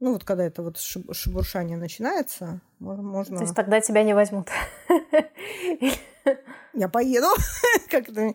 Ну 0.00 0.12
вот 0.12 0.24
когда 0.24 0.44
это 0.44 0.62
вот 0.62 0.78
шебуршание 0.78 1.78
начинается, 1.78 2.60
можно... 2.80 3.38
То 3.38 3.44
есть 3.44 3.54
тогда 3.54 3.80
тебя 3.80 4.02
не 4.02 4.14
возьмут? 4.14 4.48
Я 6.74 6.88
поеду. 6.88 7.28
как 7.90 8.08
это? 8.08 8.34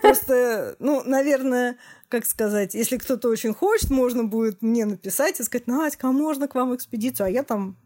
Просто, 0.00 0.76
ну, 0.78 1.02
наверное, 1.04 1.76
как 2.08 2.24
сказать, 2.24 2.72
если 2.74 2.96
кто-то 2.96 3.28
очень 3.28 3.52
хочет, 3.52 3.90
можно 3.90 4.24
будет 4.24 4.62
мне 4.62 4.86
написать 4.86 5.40
и 5.40 5.42
сказать, 5.42 5.66
Надька, 5.66 6.08
а 6.08 6.12
можно 6.12 6.48
к 6.48 6.54
вам 6.54 6.74
экспедицию? 6.74 7.26
А 7.26 7.30
я 7.30 7.42
там 7.42 7.76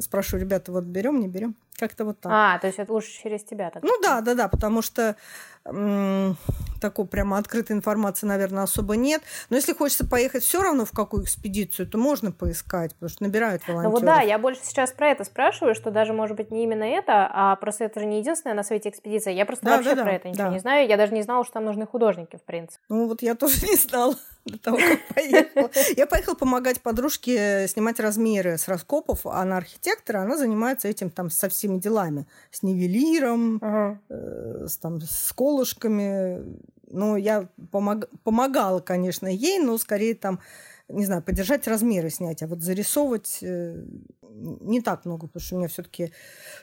спрошу, 0.00 0.36
ребята, 0.36 0.72
вот 0.72 0.84
берем, 0.84 1.20
не 1.20 1.28
берем? 1.28 1.54
Как-то 1.76 2.04
вот 2.04 2.20
так. 2.20 2.32
А, 2.32 2.58
то 2.58 2.66
есть 2.66 2.78
это 2.78 2.92
лучше 2.92 3.10
через 3.22 3.42
тебя 3.42 3.70
так? 3.70 3.82
Ну 3.82 4.00
да, 4.02 4.20
да, 4.20 4.34
да, 4.34 4.48
потому 4.48 4.82
что 4.82 5.16
такой 5.64 7.06
прямо 7.06 7.38
открытой 7.38 7.76
информации, 7.76 8.26
наверное, 8.26 8.64
особо 8.64 8.96
нет. 8.96 9.22
Но 9.50 9.56
если 9.56 9.72
хочется 9.72 10.06
поехать 10.06 10.42
все 10.42 10.62
равно 10.62 10.84
в 10.84 10.90
какую 10.90 11.24
экспедицию, 11.24 11.86
то 11.86 11.98
можно 11.98 12.32
поискать, 12.32 12.94
потому 12.94 13.08
что 13.08 13.22
набирают 13.22 13.66
волонтеров. 13.66 13.92
Ну 13.92 14.00
вот 14.00 14.04
да, 14.04 14.20
я 14.20 14.38
больше 14.38 14.60
сейчас 14.64 14.92
про 14.92 15.10
это 15.10 15.24
спрашиваю, 15.24 15.74
что 15.74 15.90
даже, 15.90 16.12
может 16.12 16.36
быть, 16.36 16.50
не 16.50 16.64
именно 16.64 16.84
это, 16.84 17.28
а 17.32 17.56
просто 17.56 17.84
это 17.84 18.00
же 18.00 18.06
не 18.06 18.18
единственная 18.18 18.56
на 18.56 18.64
свете 18.64 18.88
экспедиция. 18.88 19.32
Я 19.32 19.46
просто 19.46 19.64
да, 19.64 19.76
вообще 19.76 19.94
да, 19.94 20.02
про 20.02 20.10
да, 20.10 20.16
это 20.16 20.28
ничего 20.28 20.44
да. 20.44 20.50
не 20.50 20.58
знаю. 20.58 20.88
Я 20.88 20.96
даже 20.96 21.14
не 21.14 21.22
знала, 21.22 21.44
что 21.44 21.54
там 21.54 21.64
нужны 21.64 21.86
художники, 21.86 22.36
в 22.36 22.42
принципе. 22.42 22.82
Ну 22.88 23.06
вот 23.06 23.22
я 23.22 23.34
тоже 23.34 23.64
не 23.66 23.76
знала 23.76 24.16
до 24.44 24.58
того, 24.58 24.76
как 24.76 24.98
поехала. 25.14 25.70
Я 25.96 26.06
поехала 26.06 26.34
помогать 26.34 26.80
подружке 26.80 27.66
снимать 27.68 28.00
размеры 28.00 28.58
с 28.58 28.68
раскопов. 28.68 29.26
Она 29.26 29.58
архитектор, 29.58 30.16
она 30.16 30.36
занимается 30.36 30.88
этим 30.88 31.10
там 31.10 31.30
со 31.30 31.48
всеми 31.48 31.78
делами. 31.78 32.26
С 32.50 32.62
нивелиром, 32.62 33.58
ага. 33.62 34.00
э, 34.08 34.66
с, 34.68 34.78
там, 34.78 35.00
с 35.00 35.32
колышками. 35.52 36.44
Ну, 36.90 37.16
я 37.16 37.48
помог, 37.70 38.08
помогала, 38.22 38.80
конечно, 38.80 39.26
ей, 39.26 39.58
но 39.58 39.78
скорее 39.78 40.14
там 40.14 40.40
не 40.88 41.06
знаю, 41.06 41.22
подержать 41.22 41.66
размеры 41.66 42.10
снять, 42.10 42.42
а 42.42 42.46
вот 42.46 42.60
зарисовывать 42.60 43.38
э, 43.40 43.82
не 44.20 44.82
так 44.82 45.06
много, 45.06 45.26
потому 45.26 45.42
что 45.42 45.54
у 45.54 45.58
меня 45.58 45.68
все-таки 45.68 46.12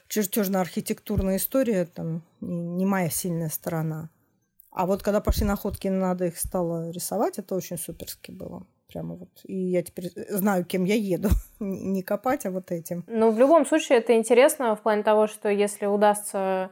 чертежно-архитектурная 0.08 1.38
история 1.38 1.86
там 1.86 2.22
не 2.42 2.86
моя 2.86 3.10
сильная 3.10 3.50
сторона. 3.50 4.10
А 4.72 4.86
вот 4.86 5.02
когда 5.02 5.20
пошли 5.20 5.46
находки, 5.46 5.88
надо 5.88 6.26
их 6.26 6.38
стало 6.38 6.92
рисовать, 6.92 7.40
это 7.40 7.56
очень 7.56 7.78
суперски 7.78 8.30
было. 8.30 8.68
Прямо 8.88 9.16
вот. 9.16 9.30
И 9.44 9.56
я 9.56 9.84
теперь 9.84 10.12
знаю, 10.30 10.66
кем 10.66 10.84
я 10.84 10.96
еду. 10.96 11.30
Не 11.60 12.02
копать, 12.02 12.48
а 12.48 12.52
вот 12.52 12.72
этим. 12.72 13.04
Ну, 13.08 13.30
в 13.30 13.38
любом 13.38 13.66
случае, 13.68 14.00
это 14.00 14.16
интересно 14.16 14.76
в 14.76 14.82
плане 14.82 15.04
того, 15.04 15.28
что 15.28 15.48
если 15.48 15.86
удастся 15.86 16.72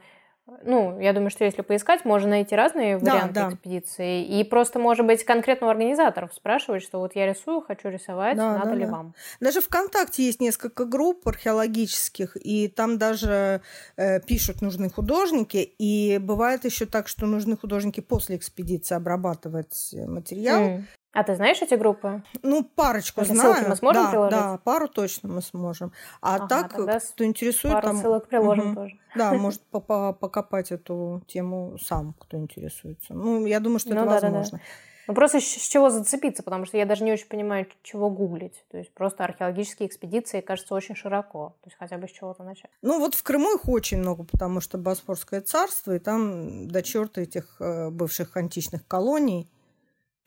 ну, 0.64 0.98
я 1.00 1.12
думаю, 1.12 1.30
что 1.30 1.44
если 1.44 1.62
поискать, 1.62 2.04
можно 2.04 2.30
найти 2.30 2.54
разные 2.54 2.98
варианты 2.98 3.34
да, 3.34 3.48
да. 3.48 3.54
экспедиции. 3.54 4.24
И 4.24 4.44
просто, 4.44 4.78
может 4.78 5.06
быть, 5.06 5.24
конкретного 5.24 5.72
организаторов 5.72 6.32
спрашивать, 6.34 6.82
что 6.82 6.98
вот 6.98 7.14
я 7.14 7.26
рисую, 7.26 7.60
хочу 7.60 7.88
рисовать, 7.88 8.36
да, 8.36 8.54
надо 8.58 8.70
да, 8.70 8.74
ли 8.74 8.84
да. 8.86 8.92
вам. 8.92 9.14
Даже 9.40 9.60
ВКонтакте 9.60 10.24
есть 10.24 10.40
несколько 10.40 10.84
групп 10.84 11.26
археологических, 11.28 12.36
и 12.36 12.68
там 12.68 12.98
даже 12.98 13.60
э, 13.96 14.20
пишут 14.20 14.62
нужны 14.62 14.90
художники. 14.90 15.58
И 15.78 16.18
бывает 16.18 16.64
еще 16.64 16.86
так, 16.86 17.08
что 17.08 17.26
нужны 17.26 17.56
художники 17.56 18.00
после 18.00 18.36
экспедиции 18.36 18.94
обрабатывать 18.94 19.94
материал. 20.06 20.60
Mm. 20.60 20.84
А 21.12 21.24
ты 21.24 21.34
знаешь 21.34 21.60
эти 21.62 21.74
группы? 21.74 22.22
Ну, 22.42 22.62
парочку 22.62 23.22
Эти 23.22 23.32
знаю. 23.32 23.54
Ссылки 23.54 23.68
мы 23.70 23.76
сможем 23.76 24.04
да, 24.04 24.10
приложить? 24.10 24.38
Да, 24.38 24.58
пару 24.58 24.88
точно 24.88 25.28
мы 25.28 25.42
сможем. 25.42 25.92
А 26.20 26.36
ага, 26.36 26.46
так, 26.46 26.72
кто 26.72 27.24
интересует... 27.24 27.74
Пару 27.74 27.86
там... 27.86 27.96
ссылок 27.96 28.28
приложим 28.28 28.68
угу. 28.68 28.74
тоже. 28.74 28.98
Да, 29.16 29.32
может 29.34 29.62
покопать 29.62 30.70
эту 30.70 31.22
тему 31.26 31.76
сам, 31.80 32.14
кто 32.18 32.36
интересуется. 32.36 33.14
Ну, 33.14 33.46
я 33.46 33.60
думаю, 33.60 33.78
что 33.78 33.94
ну, 33.94 34.02
это 34.02 34.04
да, 34.04 34.10
возможно. 34.12 34.58
Да, 34.58 34.58
да. 34.58 34.62
Ну, 35.08 35.14
просто 35.14 35.40
с 35.40 35.66
чего 35.68 35.88
зацепиться, 35.88 36.42
потому 36.42 36.66
что 36.66 36.76
я 36.76 36.84
даже 36.84 37.02
не 37.02 37.10
очень 37.10 37.28
понимаю, 37.28 37.66
чего 37.82 38.10
гуглить. 38.10 38.62
То 38.70 38.76
есть 38.76 38.92
просто 38.92 39.24
археологические 39.24 39.88
экспедиции, 39.88 40.42
кажется, 40.42 40.74
очень 40.74 40.94
широко. 40.94 41.56
То 41.62 41.68
есть 41.68 41.78
хотя 41.78 41.96
бы 41.96 42.06
с 42.06 42.10
чего-то 42.10 42.44
начать. 42.44 42.70
Ну, 42.82 42.98
вот 42.98 43.14
в 43.14 43.22
Крыму 43.22 43.54
их 43.54 43.66
очень 43.66 43.98
много, 43.98 44.24
потому 44.24 44.60
что 44.60 44.76
Босфорское 44.76 45.40
царство, 45.40 45.96
и 45.96 45.98
там 45.98 46.68
до 46.68 46.82
черта 46.82 47.22
этих 47.22 47.56
э, 47.58 47.88
бывших 47.88 48.36
античных 48.36 48.86
колоний– 48.86 49.50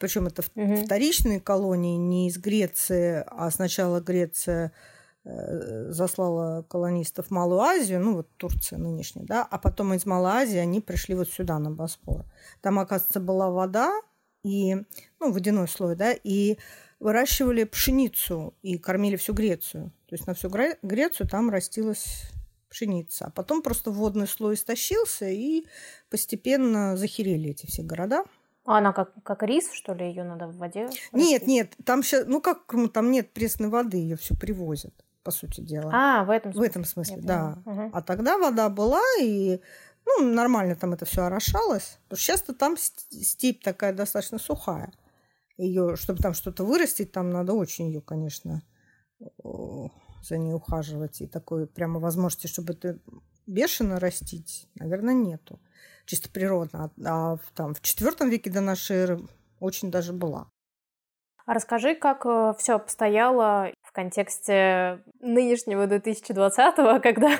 причем 0.02 0.26
это 0.26 0.44
угу. 0.56 0.76
вторичные 0.78 1.40
колонии, 1.40 1.96
не 1.96 2.28
из 2.28 2.38
Греции, 2.40 3.24
а 3.28 3.52
сначала 3.52 4.02
Греция 4.02 4.74
э, 5.24 5.92
заслала 5.92 6.64
колонистов 6.64 7.28
в 7.28 7.32
Малую 7.32 7.62
Азию, 7.62 8.00
ну 8.00 8.16
вот 8.16 8.28
Турция 8.38 8.80
нынешняя, 8.80 9.26
да, 9.26 9.48
а 9.50 9.60
потом 9.60 9.94
из 9.94 10.08
Малой 10.08 10.32
Азии 10.32 10.58
они 10.58 10.82
пришли 10.82 11.14
вот 11.14 11.30
сюда, 11.30 11.60
на 11.60 11.70
Боспор. 11.70 12.26
Там, 12.62 12.80
оказывается, 12.80 13.20
была 13.20 13.52
вода, 13.52 13.94
и, 14.44 14.76
ну, 15.20 15.32
водяной 15.32 15.68
слой, 15.68 15.96
да, 15.96 16.14
и 16.14 16.58
выращивали 17.00 17.64
пшеницу 17.64 18.56
и 18.64 18.80
кормили 18.80 19.18
всю 19.18 19.34
Грецию. 19.34 19.92
То 20.08 20.16
есть 20.16 20.26
на 20.26 20.34
всю 20.34 20.50
Грецию 20.50 21.30
там 21.30 21.52
растилась 21.52 22.24
пшеница. 22.70 23.26
А 23.26 23.30
потом 23.30 23.62
просто 23.62 23.92
водный 23.92 24.28
слой 24.28 24.56
истощился, 24.56 25.30
и 25.30 25.68
постепенно 26.10 26.98
захерели 26.98 27.52
эти 27.52 27.68
все 27.68 27.84
города– 27.84 28.24
а 28.66 28.78
она 28.78 28.94
как, 28.94 29.12
как 29.24 29.44
рис, 29.44 29.72
что 29.72 29.94
ли, 29.94 30.08
ее 30.08 30.24
надо 30.24 30.48
в 30.48 30.58
воде? 30.58 30.90
Нет, 31.12 31.48
нет, 31.48 31.76
там 31.84 32.04
сейчас, 32.04 32.26
ну 32.28 32.42
как, 32.42 32.74
там 32.94 33.12
нет 33.12 33.34
пресной 33.34 33.70
воды, 33.70 33.98
ее 33.98 34.18
все 34.18 34.36
привозят, 34.36 34.94
по 35.24 35.32
сути 35.32 35.62
дела. 35.62 35.92
А, 35.94 36.24
в 36.24 36.30
этом 36.30 36.54
смысле. 36.54 36.68
В 36.68 36.70
этом 36.70 36.86
смысле, 36.86 37.18
да. 37.22 37.58
Угу. 37.66 37.90
А 37.94 38.02
тогда 38.02 38.38
вода 38.38 38.70
была, 38.70 39.02
и 39.20 39.60
ну, 40.06 40.34
нормально 40.34 40.76
там 40.76 40.94
это 40.94 41.06
все 41.06 41.24
орошалось. 41.24 42.00
Потому 42.04 42.18
что 42.18 42.28
часто 42.28 42.54
там 42.54 42.78
степь 42.78 43.64
такая 43.64 43.94
достаточно 43.94 44.38
сухая. 44.38 44.94
Ее, 45.58 45.96
чтобы 45.96 46.22
там 46.22 46.34
что-то 46.34 46.64
вырастить, 46.64 47.12
там 47.12 47.30
надо 47.30 47.54
очень 47.54 47.88
ее, 47.88 48.02
конечно, 48.02 48.62
за 49.44 50.38
ней 50.38 50.54
ухаживать. 50.54 51.22
И 51.22 51.28
такой 51.28 51.68
прямо 51.68 52.00
возможности, 52.00 52.48
чтобы 52.48 52.74
это 52.74 53.00
бешено 53.48 54.00
растить, 54.00 54.68
наверное, 54.76 55.14
нету 55.14 55.60
чисто 56.06 56.30
природно. 56.30 56.92
А, 57.06 57.34
а 57.34 57.38
там, 57.56 57.74
в 57.74 57.82
IV 57.82 58.30
веке 58.30 58.50
до 58.50 58.62
нашей 58.62 58.98
эры 58.98 59.20
очень 59.60 59.92
даже 59.92 60.14
была. 60.14 60.48
А 61.46 61.54
расскажи, 61.54 61.96
как 61.96 62.26
э, 62.26 62.54
все 62.58 62.76
обстояло 62.76 63.72
в 63.82 63.92
контексте 63.92 65.04
нынешнего 65.20 65.86
2020-го, 65.86 67.00
когда 67.04 67.40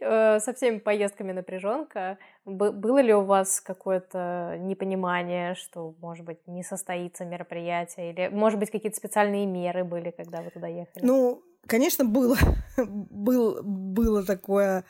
э, 0.00 0.40
со 0.40 0.54
всеми 0.54 0.78
поездками 0.78 1.32
напряженка. 1.32 2.18
Было 2.44 2.98
ли 2.98 3.14
у 3.14 3.22
вас 3.22 3.60
какое-то 3.60 4.56
непонимание, 4.58 5.54
что, 5.54 5.94
может 6.00 6.24
быть, 6.24 6.38
не 6.46 6.62
состоится 6.62 7.24
мероприятие? 7.24 8.12
Или, 8.12 8.28
может 8.28 8.58
быть, 8.58 8.70
какие-то 8.70 8.96
специальные 8.96 9.46
меры 9.46 9.84
были, 9.84 10.10
когда 10.10 10.42
вы 10.42 10.50
туда 10.50 10.66
ехали? 10.66 11.04
Ну, 11.04 11.42
конечно, 11.66 12.04
было, 12.04 12.36
был, 12.76 13.62
было 13.62 14.24
такое 14.24 14.84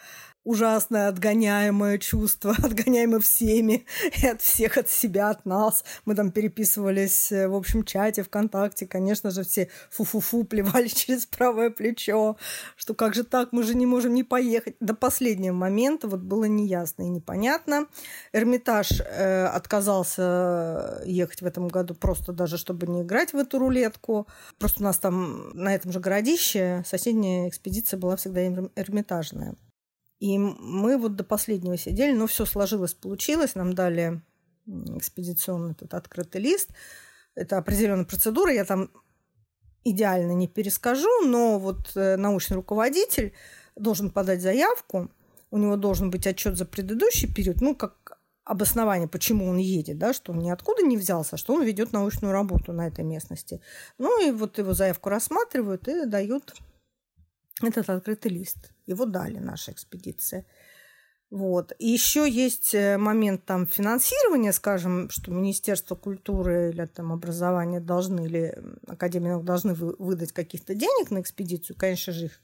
ужасное 0.46 1.08
отгоняемое 1.08 1.98
чувство, 1.98 2.54
отгоняемое 2.62 3.20
всеми, 3.20 3.84
и 4.22 4.26
от 4.26 4.40
всех, 4.40 4.78
от 4.78 4.88
себя, 4.88 5.30
от 5.30 5.44
нас. 5.44 5.84
Мы 6.04 6.14
там 6.14 6.30
переписывались 6.30 7.32
э, 7.32 7.48
в 7.48 7.54
общем 7.54 7.84
чате 7.84 8.22
ВКонтакте, 8.22 8.86
конечно 8.86 9.30
же, 9.30 9.42
все 9.42 9.68
фу-фу-фу 9.90 10.44
плевали 10.44 10.86
через 11.00 11.26
правое 11.26 11.70
плечо, 11.70 12.36
что 12.76 12.94
как 12.94 13.14
же 13.14 13.24
так, 13.24 13.52
мы 13.52 13.64
же 13.64 13.74
не 13.74 13.86
можем 13.86 14.14
не 14.14 14.22
поехать. 14.22 14.76
До 14.80 14.94
последнего 14.94 15.54
момента 15.54 16.06
вот 16.06 16.20
было 16.20 16.44
неясно 16.44 17.02
и 17.02 17.08
непонятно. 17.08 17.86
Эрмитаж 18.32 19.00
э, 19.00 19.46
отказался 19.46 21.02
ехать 21.04 21.42
в 21.42 21.46
этом 21.46 21.66
году 21.68 21.94
просто 21.94 22.32
даже, 22.32 22.56
чтобы 22.56 22.86
не 22.86 23.02
играть 23.02 23.32
в 23.32 23.36
эту 23.36 23.58
рулетку. 23.58 24.28
Просто 24.58 24.80
у 24.80 24.84
нас 24.84 24.98
там 24.98 25.50
на 25.54 25.74
этом 25.74 25.90
же 25.90 25.98
городище 25.98 26.84
соседняя 26.86 27.48
экспедиция 27.48 27.98
была 27.98 28.14
всегда 28.14 28.46
эрмитажная. 28.76 29.56
И 30.18 30.38
мы 30.38 30.96
вот 30.96 31.16
до 31.16 31.24
последнего 31.24 31.76
сидели, 31.76 32.12
но 32.12 32.26
все 32.26 32.46
сложилось, 32.46 32.94
получилось. 32.94 33.54
Нам 33.54 33.74
дали 33.74 34.22
экспедиционный 34.66 35.72
этот 35.72 35.94
открытый 35.94 36.40
лист. 36.40 36.70
Это 37.34 37.58
определенная 37.58 38.04
процедура. 38.04 38.52
Я 38.52 38.64
там 38.64 38.90
идеально 39.84 40.32
не 40.32 40.48
перескажу, 40.48 41.08
но 41.24 41.58
вот 41.58 41.92
э, 41.94 42.16
научный 42.16 42.54
руководитель 42.54 43.34
должен 43.76 44.10
подать 44.10 44.42
заявку, 44.42 45.10
у 45.50 45.58
него 45.58 45.76
должен 45.76 46.10
быть 46.10 46.26
отчет 46.26 46.56
за 46.56 46.64
предыдущий 46.64 47.32
период, 47.32 47.60
ну, 47.60 47.76
как 47.76 48.18
обоснование, 48.44 49.08
почему 49.08 49.46
он 49.48 49.58
едет, 49.58 49.98
да, 49.98 50.12
что 50.12 50.32
он 50.32 50.38
ниоткуда 50.38 50.82
не 50.82 50.96
взялся, 50.96 51.34
а 51.34 51.38
что 51.38 51.54
он 51.54 51.64
ведет 51.64 51.92
научную 51.92 52.32
работу 52.32 52.72
на 52.72 52.86
этой 52.86 53.04
местности. 53.04 53.60
Ну, 53.98 54.26
и 54.26 54.32
вот 54.32 54.58
его 54.58 54.72
заявку 54.72 55.08
рассматривают 55.08 55.88
и 55.88 56.06
дают 56.06 56.54
этот 57.62 57.88
открытый 57.90 58.32
лист. 58.32 58.72
Его 58.86 59.04
дали 59.04 59.38
наша 59.38 59.72
экспедиция. 59.72 60.46
Вот. 61.30 61.72
И 61.78 61.88
еще 61.88 62.28
есть 62.30 62.72
э, 62.74 62.98
момент 62.98 63.44
там 63.44 63.66
финансирования, 63.66 64.52
скажем, 64.52 65.10
что 65.10 65.32
Министерство 65.32 65.96
культуры 65.96 66.70
или 66.70 66.86
там 66.86 67.12
образования 67.12 67.80
должны, 67.80 68.26
или 68.26 68.56
Академия 68.86 69.30
наук 69.30 69.44
должны 69.44 69.74
выдать 69.74 70.32
каких-то 70.32 70.74
денег 70.74 71.10
на 71.10 71.20
экспедицию. 71.20 71.76
Конечно 71.76 72.12
же, 72.12 72.26
их 72.26 72.40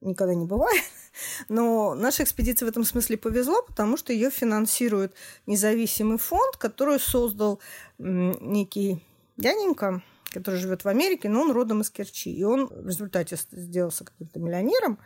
никогда 0.00 0.34
не 0.34 0.46
бывает. 0.46 0.82
Но 1.48 1.94
наша 1.94 2.22
экспедиция 2.22 2.66
в 2.66 2.70
этом 2.70 2.84
смысле 2.84 3.18
повезло, 3.18 3.62
потому 3.62 3.96
что 3.96 4.12
ее 4.12 4.30
финансирует 4.30 5.14
независимый 5.46 6.18
фонд, 6.18 6.56
который 6.56 6.98
создал 6.98 7.60
некий 7.98 9.04
дяденька, 9.36 10.02
который 10.34 10.58
живет 10.60 10.84
в 10.84 10.88
Америке, 10.88 11.28
но 11.28 11.42
он 11.42 11.52
родом 11.52 11.80
из 11.80 11.90
Керчи. 11.90 12.32
И 12.32 12.42
он 12.42 12.66
в 12.66 12.86
результате 12.86 13.36
сделался 13.52 14.04
каким-то 14.04 14.40
миллионером. 14.40 14.98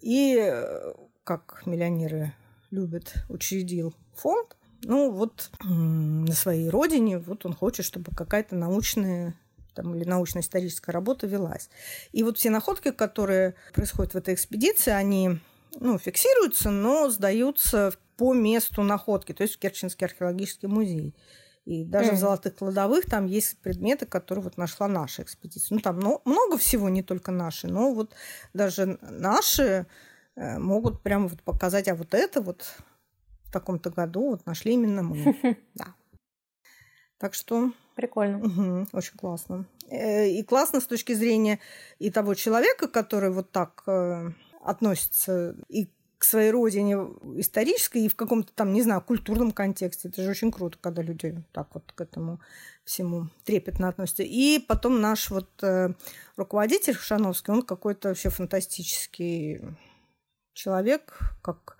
И, 0.00 0.36
э, 0.36 0.92
как 1.24 1.62
миллионеры 1.66 2.32
любят, 2.70 3.14
учредил 3.28 3.94
фонд. 4.14 4.56
Ну, 4.84 5.10
вот 5.10 5.50
на 5.62 6.32
своей 6.32 6.68
родине 6.68 7.18
вот 7.18 7.46
он 7.46 7.54
хочет, 7.54 7.86
чтобы 7.86 8.10
какая-то 8.16 8.56
научная 8.56 9.34
там, 9.74 9.94
или 9.94 10.04
научно-историческая 10.04 10.92
работа 10.92 11.26
велась. 11.26 11.70
И 12.12 12.22
вот 12.24 12.38
все 12.38 12.50
находки, 12.50 12.90
которые 12.90 13.54
происходят 13.72 14.14
в 14.14 14.16
этой 14.16 14.34
экспедиции, 14.34 14.90
они 14.90 15.38
ну, 15.78 15.98
фиксируются, 15.98 16.70
но 16.70 17.08
сдаются 17.10 17.94
по 18.16 18.34
месту 18.34 18.82
находки, 18.82 19.32
то 19.32 19.42
есть 19.42 19.54
в 19.54 19.58
Керченский 19.58 20.06
археологический 20.06 20.68
музей. 20.68 21.14
И 21.64 21.84
даже 21.84 22.10
mm. 22.10 22.14
в 22.14 22.18
золотых 22.18 22.56
кладовых 22.56 23.06
там 23.06 23.26
есть 23.26 23.58
предметы, 23.58 24.04
которые 24.04 24.42
вот 24.42 24.56
нашла 24.56 24.88
наша 24.88 25.22
экспедиция. 25.22 25.76
Ну, 25.76 25.80
там 25.80 26.00
ну, 26.00 26.20
много 26.24 26.58
всего, 26.58 26.88
не 26.88 27.02
только 27.02 27.30
наши, 27.30 27.68
но 27.68 27.94
вот 27.94 28.14
даже 28.52 28.98
наши 29.02 29.86
э, 30.34 30.58
могут 30.58 31.02
прямо 31.02 31.28
вот 31.28 31.40
показать, 31.42 31.86
а 31.88 31.94
вот 31.94 32.14
это 32.14 32.40
вот 32.40 32.74
в 33.44 33.52
таком-то 33.52 33.90
году 33.90 34.30
вот 34.30 34.46
нашли 34.46 34.72
именно 34.72 35.02
мы. 35.02 35.56
Да. 35.74 35.94
Так 37.18 37.34
что... 37.34 37.70
Прикольно. 37.94 38.38
Угу, 38.38 38.88
очень 38.92 39.16
классно. 39.16 39.66
Э, 39.88 40.28
и 40.28 40.42
классно 40.42 40.80
с 40.80 40.86
точки 40.86 41.12
зрения 41.12 41.60
и 42.00 42.10
того 42.10 42.34
человека, 42.34 42.88
который 42.88 43.30
вот 43.30 43.52
так 43.52 43.84
э, 43.86 44.32
относится 44.64 45.54
и 45.68 45.88
к 46.22 46.24
своей 46.24 46.52
родине 46.52 46.94
исторической 47.34 48.02
и 48.02 48.08
в 48.08 48.14
каком-то 48.14 48.52
там, 48.54 48.72
не 48.72 48.80
знаю, 48.80 49.00
культурном 49.00 49.50
контексте. 49.50 50.08
Это 50.08 50.22
же 50.22 50.30
очень 50.30 50.52
круто, 50.52 50.78
когда 50.80 51.02
люди 51.02 51.42
так 51.50 51.74
вот 51.74 51.90
к 51.90 52.00
этому 52.00 52.40
всему 52.84 53.26
трепетно 53.44 53.88
относятся. 53.88 54.22
И 54.22 54.60
потом 54.60 55.00
наш 55.00 55.30
вот 55.30 55.50
э, 55.64 55.94
руководитель 56.36 56.94
Шановский, 56.94 57.52
он 57.52 57.62
какой-то 57.62 58.10
вообще 58.10 58.30
фантастический 58.30 59.62
человек, 60.52 61.18
как 61.42 61.76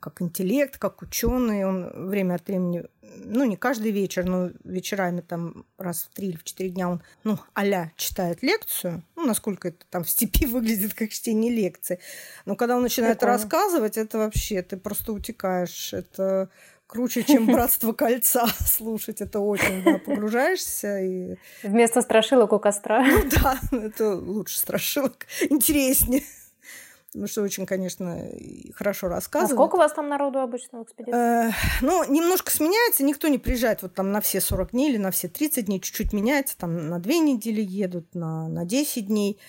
как 0.00 0.22
интеллект, 0.22 0.78
как 0.78 1.02
ученый. 1.02 1.64
Он 1.64 2.08
время 2.08 2.34
от 2.34 2.46
времени, 2.46 2.84
ну, 3.02 3.44
не 3.44 3.56
каждый 3.56 3.90
вечер, 3.90 4.24
но 4.24 4.50
вечерами 4.64 5.20
там 5.20 5.66
раз 5.78 6.08
в 6.10 6.14
три 6.14 6.28
или 6.28 6.36
в 6.36 6.44
четыре 6.44 6.70
дня 6.70 6.88
он, 6.88 7.02
ну, 7.24 7.38
а 7.54 7.90
читает 7.96 8.42
лекцию. 8.42 9.02
Ну, 9.16 9.26
насколько 9.26 9.68
это 9.68 9.84
там 9.90 10.04
в 10.04 10.10
степи 10.10 10.46
выглядит 10.46 10.94
как 10.94 11.10
чтение 11.10 11.52
лекции. 11.52 11.98
Но 12.46 12.56
когда 12.56 12.76
он 12.76 12.82
начинает 12.82 13.18
Прикольно. 13.18 13.34
рассказывать, 13.34 13.96
это 13.96 14.18
вообще, 14.18 14.62
ты 14.62 14.76
просто 14.76 15.12
утекаешь. 15.12 15.92
Это 15.92 16.50
круче, 16.86 17.22
чем 17.24 17.46
«Братство 17.52 17.92
кольца» 17.92 18.46
слушать. 18.66 19.20
Это 19.20 19.40
очень, 19.40 19.82
да, 19.82 19.98
погружаешься. 19.98 21.00
И... 21.00 21.36
Вместо 21.62 22.00
страшилок 22.00 22.52
у 22.52 22.58
костра. 22.58 23.04
Ну 23.04 23.24
да, 23.30 23.58
это 23.72 24.14
лучше 24.14 24.58
страшилок. 24.58 25.26
Интереснее. 25.50 26.22
Ну, 27.14 27.26
что 27.26 27.42
очень, 27.42 27.66
конечно, 27.66 28.20
хорошо 28.74 29.08
рассказывает. 29.08 29.52
А 29.52 29.54
сколько 29.54 29.76
у 29.76 29.78
вас 29.78 29.92
там 29.92 30.08
народу 30.08 30.40
обычно 30.40 30.80
в 30.80 30.82
экспедиции? 30.82 31.48
Э, 31.48 31.52
ну, 31.80 32.04
немножко 32.10 32.50
сменяется. 32.50 33.04
Никто 33.04 33.28
не 33.28 33.38
приезжает 33.38 33.82
вот 33.82 33.94
там 33.94 34.12
на 34.12 34.20
все 34.20 34.40
40 34.40 34.72
дней 34.72 34.90
или 34.90 34.98
на 34.98 35.10
все 35.10 35.28
30 35.28 35.66
дней. 35.66 35.80
Чуть-чуть 35.80 36.12
меняется. 36.12 36.58
Там 36.58 36.88
на 36.88 36.98
2 36.98 37.12
недели 37.14 37.62
едут, 37.62 38.14
на, 38.14 38.48
на 38.48 38.64
10 38.64 39.06
дней. 39.06 39.40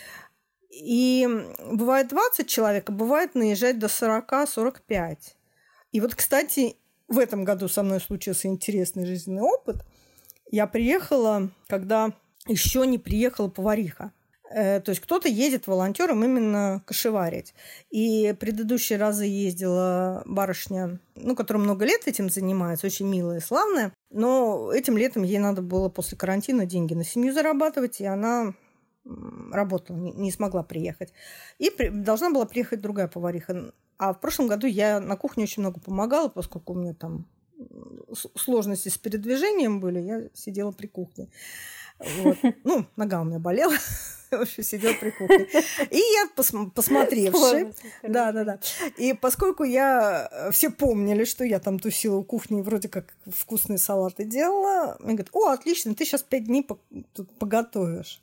И 0.70 1.28
бывает 1.72 2.10
20 2.10 2.48
человек, 2.48 2.90
а 2.90 2.94
бывает 2.94 3.36
наезжать 3.36 3.80
до 3.80 3.88
40-45. 3.88 5.18
И 5.92 6.00
вот, 6.00 6.16
кстати, 6.16 6.78
в 7.08 7.20
этом 7.20 7.44
году 7.44 7.68
со 7.68 7.84
мной 7.84 8.00
случился 8.00 8.48
интересный 8.48 9.06
жизненный 9.06 9.42
опыт. 9.44 9.86
Я 10.52 10.68
приехала, 10.68 11.50
когда 11.68 12.14
еще 12.48 12.86
не 12.86 12.98
приехала 12.98 13.50
повариха. 13.50 14.12
Э, 14.50 14.80
то 14.80 14.90
есть 14.90 15.02
кто-то 15.02 15.28
едет 15.28 15.68
волонтером 15.68 16.24
именно 16.24 16.82
кошеварить. 16.86 17.54
И 17.90 18.34
предыдущие 18.40 18.98
разы 18.98 19.26
ездила 19.26 20.24
барышня, 20.26 21.00
ну, 21.16 21.36
которая 21.36 21.64
много 21.64 21.86
лет 21.86 22.08
этим 22.08 22.30
занимается, 22.30 22.88
очень 22.88 23.08
милая 23.08 23.40
и 23.40 23.42
славная. 23.42 23.92
Но 24.10 24.72
этим 24.72 24.98
летом 24.98 25.24
ей 25.24 25.40
надо 25.40 25.62
было 25.62 25.90
после 25.90 26.18
карантина 26.18 26.66
деньги 26.66 26.94
на 26.94 27.04
семью 27.04 27.34
зарабатывать, 27.34 28.00
и 28.00 28.06
она 28.06 28.54
работала, 29.52 29.98
не 29.98 30.32
смогла 30.32 30.64
приехать. 30.64 31.14
И 31.60 31.70
при, 31.70 31.90
должна 31.90 32.30
была 32.30 32.46
приехать 32.46 32.82
другая 32.82 33.08
повариха. 33.08 33.74
А 33.98 34.14
в 34.14 34.20
прошлом 34.20 34.48
году 34.48 34.68
я 34.68 35.00
на 35.00 35.16
кухне 35.16 35.44
очень 35.44 35.62
много 35.62 35.80
помогала, 35.80 36.28
поскольку 36.28 36.74
у 36.74 36.76
меня 36.76 36.94
там 36.94 37.26
сложности 38.36 38.90
с 38.90 38.98
передвижением 38.98 39.80
были, 39.80 40.00
я 40.00 40.30
сидела 40.34 40.72
при 40.72 40.88
кухне. 40.88 41.30
Вот. 42.00 42.38
Ну, 42.64 42.86
нога 42.96 43.22
у 43.22 43.24
меня 43.24 43.40
болела. 43.40 43.74
вообще 44.32 44.64
сидел 44.64 44.94
при 45.00 45.12
кухне. 45.12 45.48
И 45.90 45.98
я, 45.98 46.30
пос- 46.36 46.72
посмотревши, 46.72 47.74
да, 48.04 48.32
да, 48.32 48.44
да. 48.44 48.60
И 48.98 49.14
поскольку 49.14 49.64
я 49.64 50.28
э, 50.32 50.52
все 50.52 50.70
помнили, 50.70 51.24
что 51.24 51.44
я 51.44 51.60
там 51.60 51.80
тусила 51.80 52.18
у 52.18 52.24
кухни, 52.24 52.62
вроде 52.62 52.90
как 52.90 53.16
вкусные 53.26 53.78
салаты 53.78 54.26
делала, 54.26 54.98
мне 55.00 55.14
говорят, 55.14 55.30
о, 55.34 55.50
отлично, 55.50 55.96
ты 55.96 56.06
сейчас 56.06 56.24
пять 56.24 56.46
дней 56.46 56.68
поготовишь. 57.40 58.22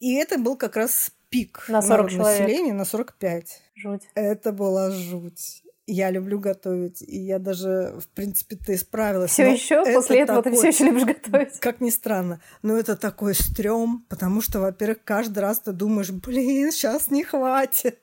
И 0.00 0.14
это 0.14 0.38
был 0.38 0.56
как 0.56 0.76
раз 0.76 1.12
пик 1.28 1.64
на 1.68 1.82
40 1.82 2.12
населения, 2.12 2.72
на 2.72 2.84
45. 2.84 3.62
Жуть. 3.74 4.02
Это 4.14 4.52
была 4.52 4.90
жуть 4.90 5.62
я 5.92 6.10
люблю 6.10 6.38
готовить, 6.38 7.02
и 7.02 7.18
я 7.18 7.38
даже, 7.38 7.94
в 7.98 8.08
принципе, 8.08 8.56
ты 8.56 8.76
справилась. 8.76 9.32
Все 9.32 9.50
еще 9.50 9.84
после 9.92 10.20
этого 10.20 10.42
такой, 10.42 10.52
ты 10.52 10.58
все 10.58 10.68
еще 10.68 10.92
любишь 10.92 11.04
готовить. 11.04 11.58
Как 11.60 11.80
ни 11.80 11.90
странно. 11.90 12.40
Но 12.62 12.76
это 12.76 12.96
такой 12.96 13.34
стрём, 13.34 14.04
потому 14.08 14.40
что, 14.40 14.60
во-первых, 14.60 14.98
каждый 15.04 15.38
раз 15.38 15.60
ты 15.60 15.72
думаешь, 15.72 16.10
блин, 16.10 16.72
сейчас 16.72 17.10
не 17.10 17.24
хватит. 17.24 17.98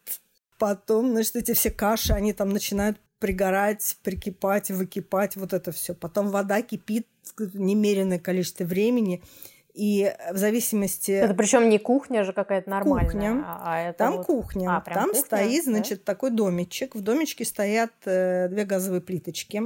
Потом, 0.58 1.12
значит, 1.12 1.36
эти 1.36 1.54
все 1.54 1.70
каши, 1.70 2.14
они 2.14 2.34
там 2.34 2.50
начинают 2.50 2.98
пригорать, 3.20 3.98
прикипать, 4.04 4.72
выкипать, 4.72 5.36
вот 5.36 5.54
это 5.54 5.72
все. 5.72 5.94
Потом 5.94 6.30
вода 6.30 6.62
кипит 6.62 7.08
немеренное 7.54 8.20
количество 8.20 8.64
времени. 8.64 9.24
И 9.76 10.16
в 10.32 10.38
зависимости... 10.38 11.12
Это 11.12 11.34
причем 11.34 11.68
не 11.68 11.80
кухня 11.80 12.24
же 12.24 12.32
какая-то 12.32 12.70
нормальная, 12.70 13.12
кухня. 13.12 13.44
а, 13.46 13.62
а 13.66 13.82
это 13.90 13.98
Там 13.98 14.18
вот... 14.18 14.26
кухня. 14.26 14.78
А, 14.78 14.80
Там 14.80 15.10
кухня? 15.10 15.22
стоит, 15.22 15.66
значит, 15.66 16.00
да? 16.00 16.14
такой 16.14 16.32
домичек. 16.32 16.96
В 16.96 17.02
домичке 17.02 17.44
стоят 17.44 17.92
э, 18.06 18.48
две 18.48 18.64
газовые 18.64 19.02
плиточки. 19.02 19.62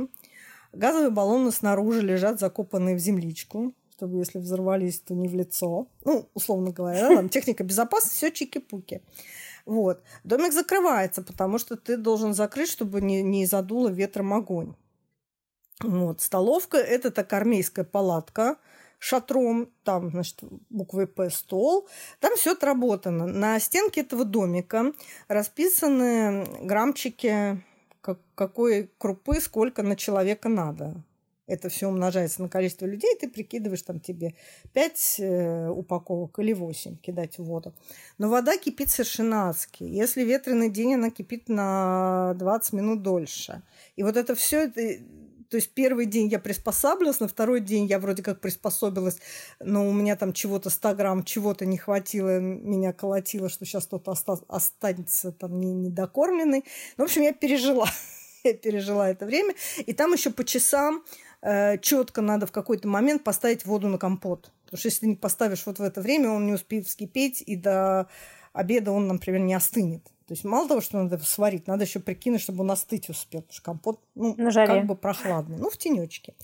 Газовые 0.74 1.12
баллоны 1.12 1.52
снаружи 1.52 2.02
лежат 2.02 2.40
закопанные 2.40 2.96
в 2.96 3.00
земличку, 3.00 3.76
чтобы 3.92 4.18
если 4.18 4.40
взорвались, 4.40 5.00
то 5.00 5.14
не 5.14 5.28
в 5.28 5.36
лицо. 5.36 5.86
Ну, 6.04 6.28
условно 6.34 6.72
говоря, 6.72 7.08
да, 7.08 7.16
там 7.16 7.30
техника 7.30 7.64
безопасности, 7.64 8.18
все 8.18 8.32
чики-пуки. 8.32 9.04
Вот. 9.68 10.02
Домик 10.24 10.54
закрывается, 10.54 11.22
потому 11.22 11.60
что 11.60 11.78
ты 11.78 11.98
должен 11.98 12.34
закрыть, 12.34 12.70
чтобы 12.70 13.00
не, 13.02 13.22
не 13.22 13.46
задуло 13.46 13.90
ветром 13.90 14.34
огонь. 14.34 14.74
Вот. 15.82 16.22
Столовка– 16.22 16.78
это 16.80 17.12
так 17.12 17.32
армейская 17.32 17.86
палатка 17.86 18.58
шатром, 19.00 19.70
там, 19.84 20.12
значит, 20.12 20.40
буквой 20.70 21.08
«П» 21.08 21.30
стол. 21.30 21.88
Там 22.20 22.36
все 22.36 22.52
отработано. 22.52 23.26
На 23.26 23.60
стенке 23.60 24.02
этого 24.02 24.26
домика 24.26 24.94
расписаны 25.28 26.46
граммчики, 26.62 27.64
как, 28.02 28.20
какой 28.36 28.92
крупы, 28.98 29.40
сколько 29.40 29.82
на 29.82 29.96
человека 29.96 30.50
надо 30.50 31.04
это 31.50 31.68
все 31.68 31.88
умножается 31.88 32.42
на 32.44 32.48
количество 32.48 32.86
людей, 32.86 33.16
ты 33.20 33.28
прикидываешь 33.28 33.82
там 33.82 34.00
тебе 34.00 34.36
5 34.74 35.16
э, 35.20 35.70
упаковок 35.70 36.38
или 36.40 36.54
8 36.54 36.98
кидать 36.98 37.40
в 37.40 37.44
воду. 37.44 37.74
Но 38.20 38.30
вода 38.30 38.56
кипит 38.58 38.90
совершенно 38.90 39.50
адски. 39.50 39.84
Если 39.84 40.24
ветреный 40.24 40.70
день, 40.70 40.94
она 40.94 41.10
кипит 41.10 41.50
на 41.50 42.36
20 42.36 42.74
минут 42.74 43.02
дольше. 43.02 43.64
И 43.96 44.04
вот 44.04 44.16
это 44.16 44.36
все, 44.36 44.66
это, 44.66 45.04
то 45.50 45.58
есть 45.58 45.74
первый 45.74 46.06
день 46.06 46.28
я 46.28 46.40
приспосабливалась, 46.40 47.20
на 47.20 47.28
второй 47.28 47.60
день 47.60 47.86
я 47.86 48.00
вроде 48.00 48.22
как 48.22 48.40
приспособилась, 48.40 49.18
но 49.60 49.88
у 49.88 49.92
меня 49.92 50.16
там 50.16 50.32
чего-то 50.32 50.70
100 50.70 50.96
грамм, 50.96 51.24
чего-то 51.24 51.66
не 51.66 51.78
хватило, 51.78 52.40
меня 52.40 52.94
колотило, 52.94 53.50
что 53.50 53.66
сейчас 53.66 53.88
кто-то 53.88 54.12
оста- 54.12 54.46
останется 54.48 55.32
там 55.32 55.60
не, 55.60 55.74
недокормленный. 55.74 56.64
Ну, 56.98 57.04
в 57.04 57.08
общем, 57.08 57.24
я 57.24 57.34
пережила. 57.34 57.90
я 58.44 58.54
пережила 58.54 59.10
это 59.10 59.26
время. 59.26 59.56
И 59.86 59.94
там 59.94 60.14
еще 60.14 60.30
по 60.30 60.44
часам 60.44 61.04
э, 61.42 61.80
четко 61.80 62.22
надо 62.22 62.46
в 62.46 62.52
какой-то 62.52 62.88
момент 62.88 63.24
поставить 63.24 63.66
воду 63.66 63.88
на 63.88 63.98
компот. 63.98 64.52
Потому 64.66 64.80
что 64.80 64.88
если 64.90 65.08
не 65.08 65.16
поставишь 65.16 65.66
вот 65.66 65.80
в 65.80 65.82
это 65.82 66.02
время, 66.02 66.30
он 66.30 66.46
не 66.46 66.54
успеет 66.54 66.86
вскипеть, 66.86 67.42
и 67.42 67.56
до 67.56 68.08
обеда 68.54 68.92
он, 68.92 69.08
например, 69.08 69.42
не 69.42 69.56
остынет. 69.56 70.06
То 70.30 70.34
есть 70.34 70.44
мало 70.44 70.68
того, 70.68 70.80
что 70.80 71.02
надо 71.02 71.18
сварить, 71.18 71.66
надо 71.66 71.86
еще 71.86 72.00
прикинуть, 72.00 72.42
чтобы 72.42 72.62
он 72.62 72.70
остыть 72.70 73.10
успел. 73.10 73.42
Потому 73.42 73.54
что 73.54 73.64
компот, 73.64 74.00
ну, 74.14 74.36
На 74.38 74.52
жаре. 74.52 74.76
как 74.76 74.86
бы 74.86 74.96
прохладный. 74.96 75.58
Ну, 75.58 75.72
в 75.72 75.78
тенечке. 75.78 76.36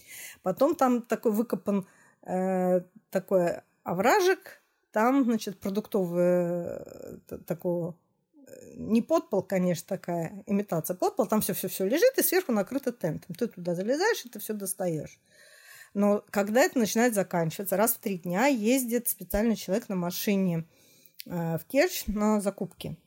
Потом 0.42 0.74
там 0.74 1.04
такой 1.04 1.32
выкопан 1.32 1.86
э, 2.24 2.82
такой 3.12 3.62
овражек, 3.84 4.64
там, 4.92 5.24
значит, 5.26 5.60
продуктовый 5.60 6.24
э, 6.26 7.18
такого 7.46 7.96
не 8.76 9.04
подпол, 9.04 9.44
конечно, 9.44 9.86
такая 9.88 10.44
имитация 10.48 10.96
подпол, 10.96 11.28
там 11.28 11.42
все-все-все 11.42 11.86
лежит, 11.86 12.18
и 12.18 12.24
сверху 12.24 12.54
накрыто 12.54 12.92
тентом. 12.92 13.36
Ты 13.36 13.50
туда 13.50 13.76
залезаешь, 13.76 14.26
и 14.26 14.30
ты 14.30 14.40
все 14.40 14.56
достаешь. 14.56 15.20
Но 15.94 16.24
когда 16.32 16.62
это 16.62 16.80
начинает 16.80 17.14
заканчиваться, 17.14 17.78
раз 17.78 17.94
в 17.94 18.00
три 18.00 18.18
дня 18.18 18.48
ездит 18.48 19.10
специальный 19.10 19.56
человек 19.56 19.90
на 19.90 19.96
машине 19.96 20.66
э, 21.28 21.60
в 21.60 21.66
Керчь 21.66 22.06
на 22.08 22.42
закупки. 22.42 22.98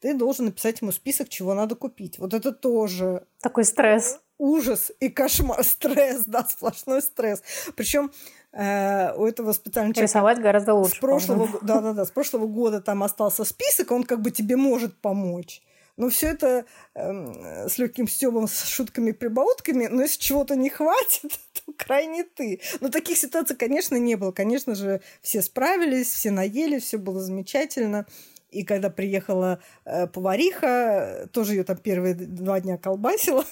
Ты 0.00 0.14
должен 0.14 0.46
написать 0.46 0.80
ему 0.80 0.92
список, 0.92 1.28
чего 1.28 1.54
надо 1.54 1.74
купить. 1.74 2.18
Вот 2.18 2.32
это 2.32 2.52
тоже... 2.52 3.26
Такой 3.40 3.64
стресс. 3.64 4.18
Ужас 4.38 4.90
и 4.98 5.10
кошмар. 5.10 5.62
Стресс, 5.64 6.24
да, 6.26 6.44
сплошной 6.48 7.02
стресс. 7.02 7.42
Причем 7.76 8.10
э, 8.52 9.12
у 9.14 9.26
этого 9.26 9.52
специального 9.52 9.94
человека... 9.94 10.10
Рисовать 10.10 10.40
гораздо 10.40 10.74
лучше. 10.74 10.96
С 10.96 10.98
прошлого, 10.98 11.48
да, 11.60 11.80
да, 11.80 11.92
да, 11.92 12.06
с 12.06 12.10
прошлого 12.10 12.46
года 12.46 12.80
там 12.80 13.02
остался 13.02 13.44
список, 13.44 13.90
он 13.90 14.04
как 14.04 14.22
бы 14.22 14.30
тебе 14.30 14.56
может 14.56 14.96
помочь. 14.96 15.62
Но 15.98 16.08
все 16.08 16.28
это 16.28 16.64
э, 16.94 17.68
с 17.68 17.76
легким 17.76 18.08
стебом, 18.08 18.48
с 18.48 18.64
шутками, 18.64 19.12
прибаутками, 19.12 19.86
но 19.86 20.00
если 20.00 20.18
чего-то 20.18 20.56
не 20.56 20.70
хватит, 20.70 21.30
то 21.52 21.72
крайне 21.76 22.24
ты. 22.24 22.62
Но 22.80 22.88
таких 22.88 23.18
ситуаций, 23.18 23.54
конечно, 23.54 23.96
не 23.96 24.14
было. 24.14 24.32
Конечно 24.32 24.74
же, 24.74 25.02
все 25.20 25.42
справились, 25.42 26.10
все 26.10 26.30
наели, 26.30 26.78
все 26.78 26.96
было 26.96 27.20
замечательно. 27.20 28.06
И 28.50 28.64
когда 28.64 28.90
приехала 28.90 29.60
э, 29.84 30.06
повариха, 30.06 31.28
тоже 31.32 31.54
ее 31.54 31.64
там 31.64 31.76
первые 31.76 32.14
два 32.14 32.60
дня 32.60 32.78
колбасила, 32.78 33.44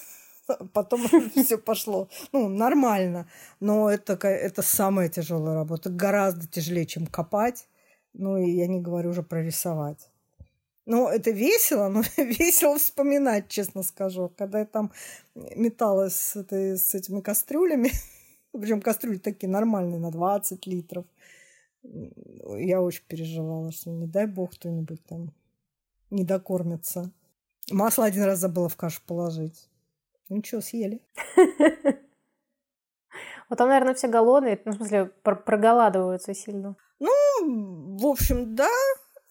потом 0.73 1.07
все 1.35 1.57
пошло. 1.57 2.09
Ну, 2.31 2.49
нормально. 2.49 3.27
Но 3.59 3.89
это, 3.89 4.13
это 4.27 4.61
самая 4.61 5.09
тяжелая 5.09 5.55
работа. 5.55 5.89
Гораздо 5.89 6.47
тяжелее, 6.47 6.85
чем 6.85 7.07
копать. 7.07 7.67
Ну, 8.13 8.37
и 8.37 8.49
я 8.51 8.67
не 8.67 8.81
говорю 8.81 9.11
уже 9.11 9.23
про 9.23 9.41
рисовать. 9.43 10.09
Ну, 10.85 11.07
это 11.07 11.29
весело, 11.31 11.87
но 11.87 12.01
весело 12.17 12.77
вспоминать, 12.77 13.47
честно 13.47 13.83
скажу. 13.83 14.31
Когда 14.37 14.59
я 14.59 14.65
там 14.65 14.91
металась 15.35 16.15
с, 16.15 16.35
этой, 16.35 16.77
с 16.77 16.95
этими 16.95 17.21
кастрюлями, 17.21 17.91
причем 18.51 18.81
кастрюли 18.81 19.17
такие 19.17 19.49
нормальные, 19.49 19.99
на 19.99 20.11
20 20.11 20.65
литров, 20.65 21.05
я 21.83 22.81
очень 22.81 23.03
переживала, 23.07 23.71
что 23.71 23.89
не 23.89 24.07
дай 24.07 24.25
бог 24.25 24.53
кто-нибудь 24.53 25.03
там 25.05 25.33
не 26.09 26.23
докормится. 26.23 27.11
Масло 27.71 28.05
один 28.05 28.23
раз 28.23 28.39
забыла 28.39 28.69
в 28.69 28.75
кашу 28.75 29.01
положить. 29.05 29.69
Ничего, 30.29 30.61
съели. 30.61 31.01
Вот 33.49 33.57
там, 33.57 33.69
наверное, 33.69 33.95
все 33.95 34.07
голодные, 34.07 34.61
ну, 34.63 34.73
в 34.73 34.75
смысле, 34.75 35.05
проголадываются 35.23 36.35
сильно. 36.35 36.75
Ну, 36.99 37.97
в 37.97 38.05
общем, 38.05 38.55
да. 38.55 38.69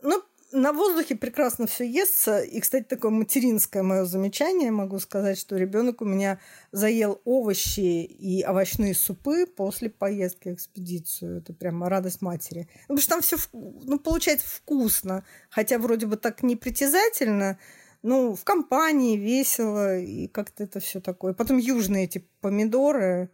Ну, 0.02 0.20
на 0.52 0.72
воздухе 0.72 1.16
прекрасно 1.16 1.66
все 1.66 1.84
естся. 1.84 2.40
И, 2.40 2.60
кстати, 2.60 2.84
такое 2.84 3.10
материнское 3.10 3.82
мое 3.82 4.04
замечание, 4.04 4.70
могу 4.70 4.98
сказать, 4.98 5.38
что 5.38 5.56
ребенок 5.56 6.00
у 6.00 6.04
меня 6.04 6.40
заел 6.72 7.20
овощи 7.24 8.04
и 8.04 8.44
овощные 8.44 8.94
супы 8.94 9.46
после 9.46 9.90
поездки 9.90 10.50
в 10.50 10.54
экспедицию. 10.54 11.38
Это 11.38 11.52
прямо 11.52 11.88
радость 11.88 12.22
матери. 12.22 12.68
Ну, 12.88 12.96
потому 12.96 13.00
что 13.00 13.10
там 13.10 13.20
все, 13.22 13.36
ну, 13.52 13.98
получается 13.98 14.46
вкусно. 14.48 15.24
Хотя 15.50 15.78
вроде 15.78 16.06
бы 16.06 16.16
так 16.16 16.42
непритязательно, 16.42 17.58
ну, 18.02 18.34
в 18.34 18.44
компании 18.44 19.16
весело, 19.16 19.98
и 19.98 20.28
как-то 20.28 20.64
это 20.64 20.80
все 20.80 21.00
такое. 21.00 21.34
Потом 21.34 21.58
южные 21.58 22.04
эти 22.04 22.26
помидоры, 22.40 23.30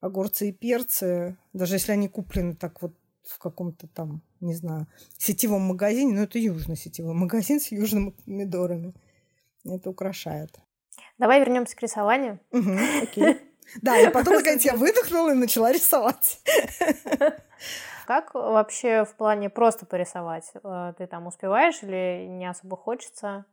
огурцы 0.00 0.50
и 0.50 0.52
перцы, 0.52 1.36
даже 1.52 1.76
если 1.76 1.92
они 1.92 2.08
куплены 2.08 2.54
так 2.54 2.80
вот 2.82 2.94
в 3.26 3.38
каком-то 3.38 3.86
там, 3.88 4.22
не 4.40 4.54
знаю, 4.54 4.86
сетевом 5.18 5.62
магазине, 5.62 6.14
но 6.14 6.22
это 6.22 6.38
южный 6.38 6.76
сетевой 6.76 7.14
магазин 7.14 7.60
с 7.60 7.72
южными 7.72 8.10
помидорами. 8.10 8.94
Это 9.64 9.90
украшает. 9.90 10.58
Давай 11.18 11.40
вернемся 11.40 11.76
к 11.76 11.82
рисованию. 11.82 12.40
Угу, 12.50 12.76
окей. 13.02 13.40
Да, 13.80 13.98
и 13.98 14.10
потом, 14.10 14.34
наконец, 14.34 14.62
я 14.62 14.74
выдохнула 14.74 15.30
и 15.30 15.34
начала 15.34 15.72
рисовать. 15.72 16.38
Как 18.06 18.34
вообще 18.34 19.06
в 19.06 19.14
плане 19.16 19.48
просто 19.48 19.86
порисовать? 19.86 20.52
Э, 20.62 20.92
ты 20.98 21.06
там 21.06 21.26
успеваешь 21.26 21.82
или 21.82 22.26
не 22.28 22.44
особо 22.44 22.76
хочется? 22.76 23.46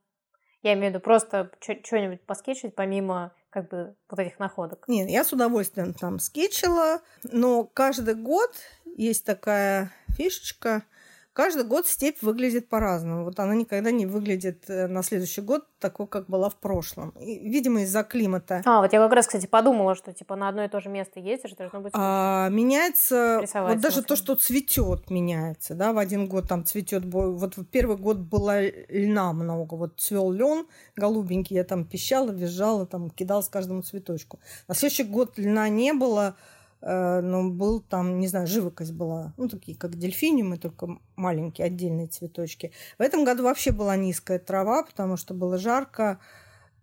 Я 0.63 0.73
имею 0.73 0.88
в 0.88 0.89
виду 0.95 0.99
просто 0.99 1.49
что-нибудь 1.62 2.25
поскетчить 2.25 2.75
помимо 2.75 3.34
как 3.49 3.69
бы 3.69 3.95
вот 4.10 4.19
этих 4.19 4.39
находок. 4.39 4.86
Нет, 4.88 5.10
я 5.10 5.23
с 5.23 5.34
удовольствием 5.34 5.93
там 5.93 6.19
скетчила, 6.19 7.01
но 7.23 7.65
каждый 7.65 8.15
год 8.15 8.51
есть 8.97 9.25
такая 9.25 9.91
фишечка– 10.15 10.84
Каждый 11.34 11.63
год 11.63 11.88
степь 11.88 12.21
выглядит 12.21 12.67
по-разному. 12.67 13.23
Вот 13.23 13.39
она 13.39 13.56
никогда 13.56 13.89
не 13.89 14.06
выглядит 14.06 14.65
э, 14.69 14.88
на 14.88 15.01
следующий 15.01 15.39
год 15.39 15.65
такой, 15.80 16.06
как 16.06 16.27
была 16.27 16.49
в 16.49 16.58
прошлом. 16.58 17.12
И, 17.12 17.47
видимо, 17.47 17.84
из-за 17.84 18.04
климата. 18.04 18.62
А, 18.65 18.82
вот 18.82 18.91
я 18.91 18.99
как 18.99 19.13
раз, 19.13 19.27
кстати, 19.27 19.45
подумала, 19.45 19.95
что 19.95 20.12
типа 20.12 20.36
на 20.36 20.49
одно 20.49 20.65
и 20.65 20.67
то 20.67 20.82
же 20.82 20.89
место 20.89 21.21
ездишь, 21.21 21.54
должно 21.54 21.80
быть... 21.80 21.93
А, 21.95 22.49
меняется... 22.49 23.45
Вот 23.54 23.80
даже 23.80 24.04
то, 24.04 24.17
что 24.17 24.36
цветет, 24.36 25.10
меняется. 25.10 25.73
Да? 25.73 25.93
В 25.93 25.99
один 25.99 26.27
год 26.27 26.49
там 26.49 26.65
цветет... 26.65 27.06
Вот 27.06 27.56
в 27.56 27.63
первый 27.63 27.95
год 27.95 28.17
было 28.17 28.67
льна 28.89 29.32
много. 29.32 29.75
Вот 29.75 30.01
цвел 30.01 30.32
лен 30.32 30.67
голубенький, 30.97 31.56
я 31.56 31.63
там 31.63 31.86
пищала, 31.86 32.32
визжала, 32.32 32.86
там 32.86 33.10
кидала 33.10 33.41
с 33.41 33.47
каждому 33.47 33.84
цветочку. 33.84 34.41
На 34.67 34.75
следующий 34.75 35.06
год 35.06 35.39
льна 35.39 35.69
не 35.69 35.93
было, 35.93 36.36
но 36.81 37.49
был 37.49 37.79
там, 37.79 38.19
не 38.19 38.27
знаю, 38.27 38.47
живопись 38.47 38.91
была, 38.91 39.33
ну, 39.37 39.47
такие, 39.47 39.77
как 39.77 39.97
дельфиниумы, 39.97 40.57
только 40.57 40.97
маленькие 41.15 41.67
отдельные 41.67 42.07
цветочки. 42.07 42.71
В 42.97 43.01
этом 43.01 43.23
году 43.23 43.43
вообще 43.43 43.71
была 43.71 43.95
низкая 43.95 44.39
трава, 44.39 44.83
потому 44.83 45.15
что 45.17 45.33
было 45.33 45.57
жарко, 45.57 46.19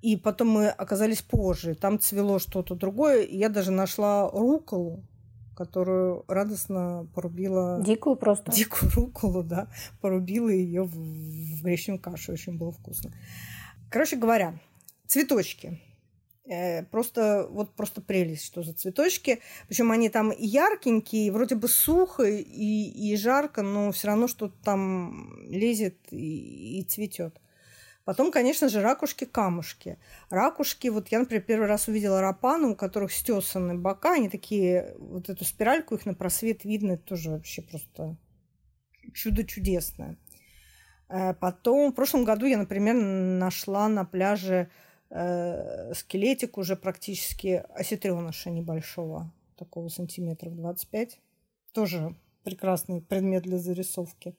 и 0.01 0.17
потом 0.17 0.49
мы 0.51 0.69
оказались 0.69 1.23
позже. 1.23 1.75
Там 1.75 1.99
цвело 1.99 2.39
что-то 2.39 2.77
другое, 2.77 3.27
я 3.27 3.49
даже 3.49 3.73
нашла 3.73 4.31
руколу, 4.31 5.03
которую 5.57 6.25
радостно 6.29 7.09
порубила... 7.15 7.83
Дикую 7.85 8.15
просто? 8.15 8.53
Дикую 8.53 8.93
руколу, 8.95 9.43
да. 9.43 9.67
Порубила 10.01 10.51
ее 10.51 10.85
в, 10.85 10.95
в 10.95 11.63
гречневую 11.65 12.01
кашу. 12.01 12.33
Очень 12.33 12.57
было 12.57 12.71
вкусно. 12.71 13.11
Короче 13.91 14.15
говоря, 14.15 14.55
цветочки. 15.09 15.81
Э, 16.49 16.83
просто, 16.85 17.47
вот 17.51 17.75
просто 17.75 18.01
прелесть, 18.01 18.47
что 18.47 18.63
за 18.63 18.73
цветочки. 18.73 19.41
Причем 19.69 19.91
они 19.91 20.09
там 20.09 20.33
яркенькие, 20.37 21.31
вроде 21.31 21.57
бы 21.57 21.69
сухо 21.69 22.25
и, 22.25 22.43
и 22.43 23.17
жарко, 23.17 23.63
но 23.63 23.93
все 23.93 24.09
равно 24.09 24.29
что-то 24.29 24.57
там 24.65 25.39
лезет 25.43 25.97
и, 26.11 26.81
и 26.81 26.83
цветет. 26.85 27.39
Потом, 28.05 28.33
конечно 28.33 28.71
же, 28.71 28.81
ракушки-камушки. 28.81 29.99
Ракушки, 30.31 30.89
вот 30.89 31.09
я, 31.09 31.19
например, 31.19 31.43
первый 31.43 31.69
раз 31.69 31.89
увидела 31.89 32.23
рапаны, 32.23 32.69
у 32.69 32.75
которых 32.75 33.13
стесаны 33.13 33.75
бока, 33.77 34.15
они 34.15 34.31
такие, 34.31 34.95
вот 34.99 35.29
эту 35.29 35.45
спиральку 35.45 35.97
их 35.97 36.07
на 36.07 36.15
просвет 36.15 36.65
видно, 36.65 36.93
это 36.93 37.03
тоже 37.03 37.31
вообще 37.31 37.61
просто 37.61 38.17
чудо 39.13 39.45
чудесное. 39.45 40.17
Э, 41.11 41.35
потом 41.35 41.93
в 41.93 41.95
прошлом 41.95 42.25
году 42.25 42.47
я, 42.47 42.57
например, 42.57 42.95
нашла 42.95 43.89
на 43.89 44.07
пляже 44.07 44.71
э, 45.11 45.93
скелетик 45.95 46.59
уже 46.59 46.77
практически 46.77 47.65
осетреныша 47.75 48.51
небольшого, 48.51 49.33
такого 49.57 49.89
сантиметров 49.89 50.55
25. 50.55 51.21
Тоже 51.73 52.15
прекрасный 52.45 53.01
предмет 53.01 53.43
для 53.43 53.59
зарисовки. 53.59 54.37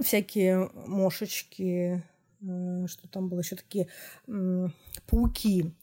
Всякие 0.00 0.70
мошечки, 0.74 2.02
э, 2.40 2.86
что 2.86 3.08
там 3.08 3.28
было 3.28 3.40
еще 3.40 3.56
такие 3.56 3.88
э, 4.26 4.68
пауки, 5.06 5.74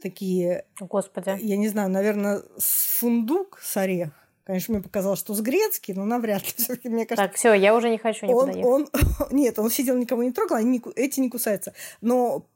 такие. 0.00 0.66
Господи. 0.80 1.38
Я 1.40 1.56
не 1.56 1.68
знаю, 1.68 1.90
наверное, 1.90 2.42
с 2.58 2.98
фундук 2.98 3.58
с 3.62 3.76
орех 3.76 4.25
Конечно, 4.46 4.74
мне 4.74 4.82
показалось, 4.82 5.18
что 5.18 5.34
с 5.34 5.40
грецкий, 5.40 5.92
но 5.92 6.04
навряд 6.04 6.44
ли. 6.44 6.52
Все-таки, 6.56 6.88
мне 6.88 7.04
кажется, 7.04 7.26
так, 7.26 7.36
все, 7.36 7.52
я 7.52 7.74
уже 7.74 7.90
не 7.90 7.98
хочу 7.98 8.26
никуда 8.26 8.52
он, 8.52 8.64
он, 8.64 8.88
Нет, 9.32 9.58
он 9.58 9.70
сидел, 9.70 9.96
никого 9.96 10.22
не 10.22 10.30
трогал, 10.30 10.56
они 10.56 10.80
эти 10.94 11.18
не 11.18 11.28
кусаются. 11.28 11.74
Но 12.00 12.46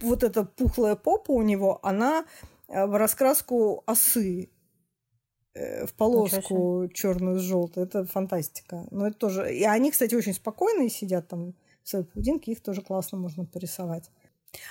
вот 0.00 0.24
эта 0.24 0.44
пухлая 0.44 0.96
попа 0.96 1.30
у 1.30 1.42
него, 1.42 1.78
она 1.84 2.26
э, 2.66 2.84
в 2.86 2.96
раскраску 2.96 3.84
осы 3.86 4.50
э, 5.54 5.86
в 5.86 5.94
полоску 5.94 6.88
черную 6.92 7.38
с 7.38 7.42
желтой. 7.42 7.84
Это 7.84 8.04
фантастика. 8.04 8.84
Но 8.90 9.06
это 9.06 9.16
тоже... 9.16 9.54
И 9.54 9.62
они, 9.62 9.92
кстати, 9.92 10.16
очень 10.16 10.34
спокойные 10.34 10.90
сидят 10.90 11.28
там 11.28 11.54
в 11.84 11.88
своей 11.88 12.06
паутинке. 12.06 12.50
Их 12.50 12.60
тоже 12.60 12.82
классно 12.82 13.18
можно 13.18 13.44
порисовать. 13.44 14.10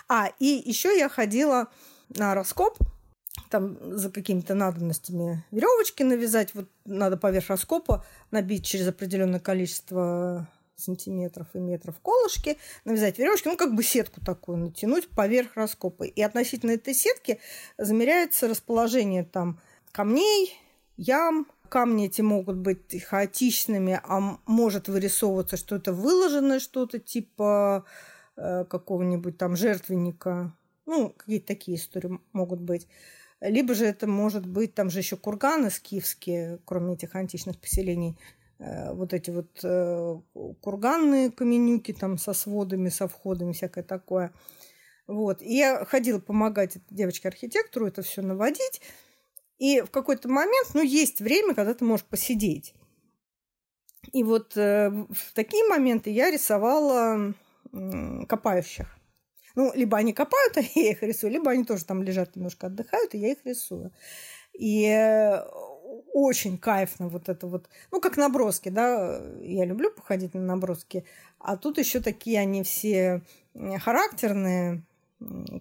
А, 0.10 0.28
и 0.40 0.62
еще 0.66 0.98
я 0.98 1.08
ходила 1.08 1.68
на 2.10 2.36
раскоп 2.36 2.78
там 3.50 3.78
за 3.98 4.12
какими-то 4.12 4.56
надобностями 4.56 5.44
веревочки 5.52 6.04
навязать. 6.04 6.54
Вот 6.54 6.68
надо 6.86 7.18
поверх 7.18 7.50
раскопа 7.50 8.06
набить 8.32 8.66
через 8.66 8.88
определенное 8.88 9.40
количество 9.40 10.48
сантиметров 10.76 11.48
и 11.54 11.60
метров 11.60 11.96
колышки, 12.02 12.58
навязать 12.84 13.18
веревочки, 13.18 13.48
ну, 13.48 13.58
как 13.58 13.74
бы 13.76 13.84
сетку 13.84 14.22
такую 14.22 14.58
натянуть 14.58 15.08
поверх 15.10 15.56
раскопа. 15.56 16.04
И 16.04 16.22
относительно 16.22 16.72
этой 16.72 16.94
сетки 16.94 17.40
замеряется 17.78 18.48
расположение 18.48 19.24
там 19.24 19.60
камней, 19.92 20.54
ям. 20.98 21.48
Камни 21.70 22.06
эти 22.06 22.22
могут 22.22 22.58
быть 22.58 23.04
хаотичными, 23.04 24.00
а 24.04 24.38
может 24.46 24.88
вырисовываться 24.88 25.58
что-то 25.58 25.94
выложенное, 25.94 26.60
что-то 26.60 27.00
типа 27.00 27.86
э, 28.38 28.66
какого-нибудь 28.66 29.38
там 29.40 29.56
жертвенника. 29.56 30.54
Ну, 30.86 31.10
какие-то 31.10 31.48
такие 31.48 31.78
истории 31.78 32.20
могут 32.34 32.62
быть. 32.62 32.88
Либо 33.42 33.74
же 33.74 33.86
это 33.86 34.08
может 34.08 34.46
быть, 34.46 34.74
там 34.74 34.90
же 34.90 35.00
еще 35.00 35.18
курганы 35.18 35.70
скифские, 35.70 36.60
кроме 36.66 36.94
этих 36.94 37.16
античных 37.16 37.60
поселений, 37.60 38.18
э, 38.60 38.94
вот 38.94 39.14
эти 39.14 39.30
вот 39.30 39.60
э, 39.64 40.20
курганные 40.62 41.32
каменюки 41.32 41.94
там 41.94 42.18
со 42.18 42.34
сводами, 42.34 42.90
со 42.90 43.08
входами, 43.08 43.52
всякое 43.52 43.84
такое. 43.84 44.32
Вот. 45.08 45.42
И 45.42 45.56
я 45.56 45.86
ходила 45.86 46.20
помогать 46.20 46.78
девочке-архитектору 46.90 47.88
это 47.88 48.02
все 48.02 48.22
наводить. 48.22 48.82
И 49.58 49.82
в 49.82 49.92
какой-то 49.92 50.28
момент, 50.28 50.70
ну, 50.74 50.82
есть 50.82 51.20
время, 51.20 51.54
когда 51.54 51.74
ты 51.74 51.86
можешь 51.86 52.06
посидеть. 52.06 52.74
И 54.12 54.24
вот 54.24 54.56
э, 54.58 54.90
в 54.90 55.34
такие 55.34 55.64
моменты 55.68 56.10
я 56.10 56.32
рисовала 56.32 57.34
копающих. 58.28 58.98
Ну, 59.56 59.72
либо 59.74 59.98
они 59.98 60.14
копают, 60.14 60.58
а 60.58 60.62
я 60.62 60.92
их 60.92 61.02
рисую, 61.02 61.34
либо 61.34 61.52
они 61.52 61.64
тоже 61.64 61.86
там 61.86 62.04
лежат 62.04 62.36
немножко 62.36 62.68
отдыхают, 62.68 63.14
и 63.14 63.20
я 63.20 63.32
их 63.32 63.46
рисую. 63.46 63.92
И 64.54 64.86
э, 64.86 65.42
очень 66.14 66.58
кайфно 66.58 67.10
вот 67.10 67.30
это 67.30 67.48
вот, 67.48 67.70
ну, 67.92 68.00
как 68.00 68.18
наброски, 68.18 68.70
да, 68.70 69.22
я 69.42 69.66
люблю 69.66 69.92
походить 69.92 70.34
на 70.34 70.42
наброски, 70.42 71.06
а 71.40 71.58
тут 71.58 71.78
еще 71.78 72.00
такие 72.00 72.40
они 72.40 72.64
все 72.64 73.22
характерные, 73.80 74.84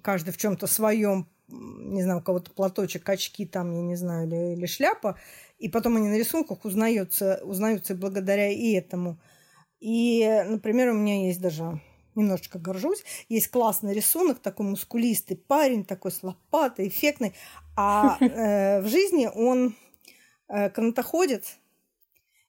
каждый 0.02 0.32
в 0.32 0.36
чем-то 0.36 0.66
своем, 0.66 1.28
не 1.48 2.02
знаю, 2.02 2.20
у 2.20 2.22
кого-то 2.22 2.50
платочек, 2.50 3.08
очки 3.08 3.46
там, 3.46 3.72
я 3.72 3.82
не 3.82 3.96
знаю, 3.96 4.26
или, 4.26 4.54
или 4.54 4.66
шляпа, 4.66 5.18
и 5.58 5.68
потом 5.68 5.96
они 5.96 6.08
на 6.08 6.18
рисунках 6.18 6.64
узнаются, 6.64 7.40
узнаются 7.44 7.94
благодаря 7.94 8.50
и 8.50 8.72
этому. 8.72 9.18
И, 9.80 10.44
например, 10.46 10.90
у 10.90 10.94
меня 10.94 11.26
есть 11.26 11.40
даже 11.40 11.80
немножечко 12.14 12.58
горжусь. 12.58 13.04
Есть 13.28 13.48
классный 13.48 13.94
рисунок, 13.94 14.38
такой 14.38 14.66
мускулистый 14.66 15.36
парень, 15.36 15.84
такой 15.84 16.12
с 16.12 16.22
лопатой, 16.22 16.88
эффектный. 16.88 17.34
А 17.76 18.16
э, 18.20 18.80
в 18.80 18.88
жизни 18.88 19.28
он 19.34 19.74
э, 20.48 20.70
канатоходит, 20.70 21.44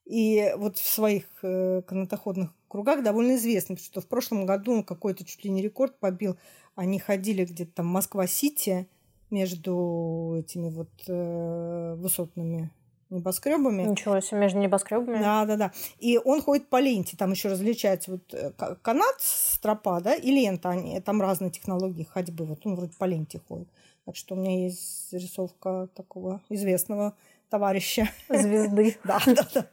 и 0.05 0.53
вот 0.57 0.77
в 0.77 0.87
своих 0.87 1.25
э, 1.41 1.81
канатоходных 1.81 2.53
кругах 2.67 3.03
довольно 3.03 3.35
известный, 3.35 3.75
потому 3.75 3.85
что 3.85 4.01
в 4.01 4.07
прошлом 4.07 4.45
году 4.45 4.73
он 4.73 4.83
какой-то 4.83 5.25
чуть 5.25 5.43
ли 5.43 5.49
не 5.49 5.61
рекорд 5.61 5.99
побил. 5.99 6.37
Они 6.75 6.99
ходили 6.99 7.45
где-то 7.45 7.71
там 7.71 7.87
Москва-Сити 7.87 8.87
между 9.31 10.35
этими 10.37 10.69
вот 10.69 10.91
э, 11.07 11.95
высотными 11.97 12.71
небоскребами. 13.09 13.83
Ничего 13.83 14.19
себе, 14.19 14.41
между 14.41 14.59
небоскребами. 14.59 15.19
Да, 15.19 15.45
да, 15.45 15.55
да. 15.57 15.71
И 15.99 16.19
он 16.23 16.41
ходит 16.41 16.67
по 16.69 16.79
ленте, 16.79 17.17
там 17.17 17.31
еще 17.31 17.49
различается 17.49 18.11
вот 18.11 18.33
э, 18.33 18.51
канат, 18.81 19.15
стропа, 19.19 19.99
да, 20.01 20.15
и 20.15 20.31
лента, 20.31 20.69
они, 20.69 20.99
там 21.01 21.21
разные 21.21 21.51
технологии 21.51 22.03
ходьбы, 22.03 22.45
вот 22.45 22.65
он 22.65 22.75
вроде 22.75 22.93
по 22.97 23.05
ленте 23.05 23.39
ходит. 23.47 23.67
Так 24.05 24.15
что 24.15 24.35
у 24.35 24.37
меня 24.37 24.65
есть 24.65 25.11
рисовка 25.13 25.89
такого 25.95 26.41
известного 26.49 27.15
товарища. 27.49 28.09
Звезды. 28.29 28.97
да, 29.03 29.19
да, 29.25 29.47
да. 29.53 29.65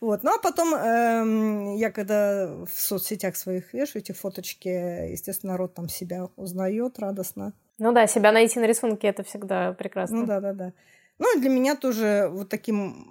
Вот. 0.00 0.22
Ну, 0.22 0.34
а 0.34 0.38
потом 0.38 0.74
эм, 0.74 1.76
я 1.76 1.90
когда 1.90 2.46
в 2.46 2.70
соцсетях 2.70 3.36
своих 3.36 3.72
вешу 3.72 3.98
эти 3.98 4.12
фоточки, 4.12 4.68
естественно, 5.10 5.52
народ 5.52 5.74
там 5.74 5.88
себя 5.88 6.28
узнает 6.36 6.98
радостно. 6.98 7.54
Ну 7.78 7.92
да, 7.92 8.06
себя 8.06 8.32
найти 8.32 8.60
на 8.60 8.66
рисунке 8.66 9.08
это 9.08 9.22
всегда 9.24 9.72
прекрасно. 9.72 10.18
Ну 10.18 10.26
да, 10.26 10.40
да, 10.40 10.52
да. 10.52 10.72
Ну 11.18 11.40
для 11.40 11.50
меня 11.50 11.76
тоже 11.76 12.28
вот 12.30 12.48
таким 12.48 13.06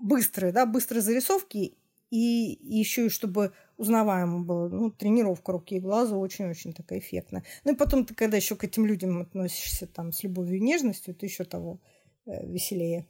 быстрые, 0.00 0.52
да, 0.52 0.66
быстрые 0.66 1.02
зарисовки 1.02 1.76
и 2.10 2.58
еще 2.62 3.06
и 3.06 3.10
чтобы 3.10 3.52
узнаваемо 3.76 4.40
было. 4.40 4.68
Ну, 4.68 4.90
тренировка 4.90 5.52
руки 5.52 5.76
и 5.76 5.80
глаза 5.80 6.16
очень-очень 6.16 6.72
такая 6.72 6.98
эффектная. 6.98 7.44
Ну 7.64 7.72
и 7.72 7.76
потом 7.76 8.04
ты, 8.04 8.14
когда 8.14 8.36
еще 8.36 8.56
к 8.56 8.64
этим 8.64 8.86
людям 8.86 9.20
относишься 9.20 9.86
там 9.86 10.12
с 10.12 10.22
любовью 10.22 10.58
и 10.58 10.62
нежностью, 10.62 11.14
ты 11.14 11.26
еще 11.26 11.44
того 11.44 11.78
э, 12.26 12.46
веселее. 12.46 13.06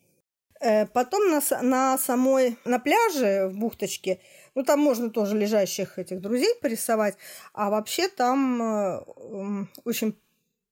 Э, 0.61 0.87
потом 0.87 1.31
на, 1.31 1.41
на 1.63 1.99
самой, 1.99 2.57
на 2.65 2.79
пляже 2.79 3.49
в 3.49 3.59
бухточке, 3.59 4.21
ну, 4.55 4.65
там 4.65 4.81
можно 4.81 5.11
тоже 5.11 5.37
лежащих 5.37 5.99
этих 5.99 6.21
друзей 6.21 6.55
порисовать, 6.61 7.17
а 7.53 7.71
вообще 7.71 8.09
там 8.09 8.63
э, 8.63 9.05
э, 9.17 9.65
очень 9.85 10.17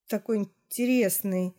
такой 0.09 0.39
интересный 0.39 1.55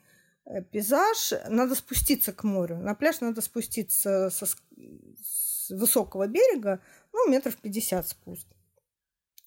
пейзаж, 0.72 1.34
надо 1.50 1.76
спуститься 1.76 2.32
к 2.32 2.44
морю. 2.44 2.78
На 2.78 2.94
пляж 2.96 3.22
надо 3.22 3.42
спуститься 3.42 4.30
со, 4.30 4.46
с 4.46 5.70
высокого 5.70 6.28
берега, 6.28 6.80
ну, 7.14 7.30
метров 7.30 7.56
50 7.58 8.08
спуск. 8.08 8.48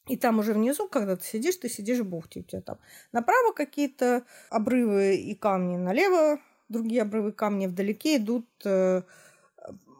И 0.08 0.16
там 0.16 0.38
уже 0.38 0.54
внизу, 0.54 0.88
когда 0.88 1.16
ты 1.16 1.24
сидишь, 1.24 1.56
ты 1.56 1.68
сидишь 1.68 2.00
в 2.00 2.08
бухте. 2.08 2.40
У 2.40 2.42
тебя 2.42 2.62
там 2.62 2.78
направо 3.12 3.52
какие-то 3.52 4.24
обрывы 4.50 5.16
и 5.16 5.34
камни, 5.34 5.76
налево 5.76 6.40
другие 6.68 7.02
обрывы 7.02 7.30
и 7.30 7.32
камни. 7.32 7.66
Вдалеке 7.66 8.16
идут 8.16 8.48
э, 8.64 9.02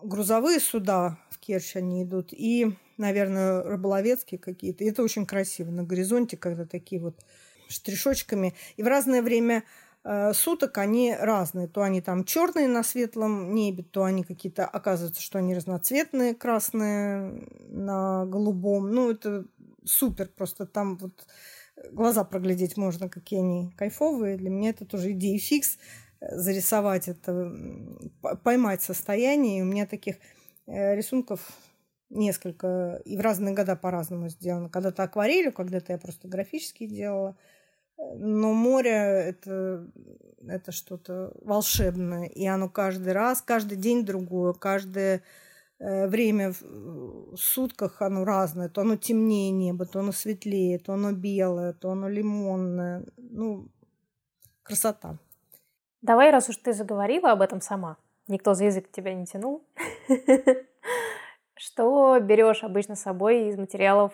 грузовые 0.03 0.61
суда 0.61 1.19
в 1.31 1.39
Керчь 1.39 1.77
они 1.77 2.05
идут. 2.05 2.33
И, 2.33 2.75
наверное, 2.97 3.63
рыболовецкие 3.63 4.39
какие-то. 4.39 4.83
И 4.83 4.89
это 4.89 5.03
очень 5.03 5.27
красиво. 5.27 5.71
На 5.71 5.85
горизонте, 5.85 6.39
когда 6.39 6.65
такие 6.65 7.03
вот 7.03 7.23
штришочками. 7.69 8.55
И 8.79 8.83
в 8.83 8.87
разное 8.87 9.21
время 9.21 9.63
Э, 9.63 9.88
суток 10.33 10.79
они 10.79 11.15
разные. 11.15 11.69
То 11.69 11.83
они 11.83 12.01
там 12.01 12.25
черные 12.25 12.69
на 12.69 12.83
светлом 12.83 13.55
небе, 13.55 13.83
то 13.83 14.05
они 14.05 14.25
какие-то, 14.25 14.65
оказывается, 14.65 15.21
что 15.21 15.39
они 15.39 15.55
разноцветные, 15.55 16.35
красные 16.35 17.47
на 17.69 18.25
голубом. 18.27 18.91
Ну, 18.91 19.11
это 19.11 19.45
супер, 19.85 20.29
просто 20.29 20.67
там 20.67 20.97
вот 20.99 21.27
глаза 21.93 22.25
проглядеть 22.25 22.77
можно, 22.77 23.09
какие 23.09 23.41
они 23.41 23.71
кайфовые. 23.77 24.37
Для 24.37 24.51
меня 24.51 24.71
это 24.71 24.85
тоже 24.85 25.13
идея 25.13 25.39
фикс 25.39 25.79
э, 26.21 26.37
зарисовать 26.37 27.09
это, 27.09 27.53
поймать 28.43 28.83
состояние. 28.83 29.59
И 29.59 29.63
у 29.63 29.67
меня 29.67 29.87
таких 29.87 30.17
э, 30.67 30.95
рисунков 30.95 31.41
несколько, 32.11 33.03
и 33.05 33.19
в 33.19 33.21
разные 33.21 33.55
года 33.55 33.77
по-разному 33.77 34.29
сделано. 34.31 34.71
Когда-то 34.71 35.03
акварелью, 35.03 35.53
когда-то 35.53 35.93
я 35.93 35.99
просто 35.99 36.29
графически 36.29 36.87
делала– 36.87 37.37
но 37.99 38.53
море 38.53 38.91
это, 38.91 39.87
это 40.47 40.73
что-то 40.73 41.33
волшебное. 41.43 42.27
И 42.27 42.47
оно 42.47 42.69
каждый 42.69 43.13
раз, 43.13 43.43
каждый 43.43 43.77
день 43.77 44.05
другое, 44.05 44.53
каждое 44.53 45.23
э, 45.79 46.07
время 46.07 46.53
в 46.53 47.37
сутках 47.37 48.01
оно 48.01 48.25
разное. 48.25 48.69
То 48.69 48.83
оно 48.83 48.97
темнее 48.97 49.51
небо, 49.51 49.85
то 49.85 50.01
оно 50.01 50.13
светлее, 50.13 50.79
то 50.79 50.93
оно 50.93 51.13
белое, 51.13 51.73
то 51.73 51.91
оно 51.91 52.09
лимонное. 52.09 53.05
Ну, 53.17 53.69
красота. 54.63 55.19
Давай, 56.01 56.31
раз 56.31 56.49
уж 56.49 56.57
ты 56.59 56.73
заговорила 56.73 57.33
об 57.33 57.43
этом 57.43 57.61
сама, 57.61 57.97
никто 58.29 58.55
за 58.55 58.67
язык 58.67 58.91
тебя 58.93 59.15
не 59.15 59.27
тянул. 59.27 59.65
Что 61.57 62.21
берешь 62.21 62.63
обычно 62.63 62.95
с 62.95 63.01
собой 63.01 63.49
из 63.49 63.57
материалов 63.57 64.13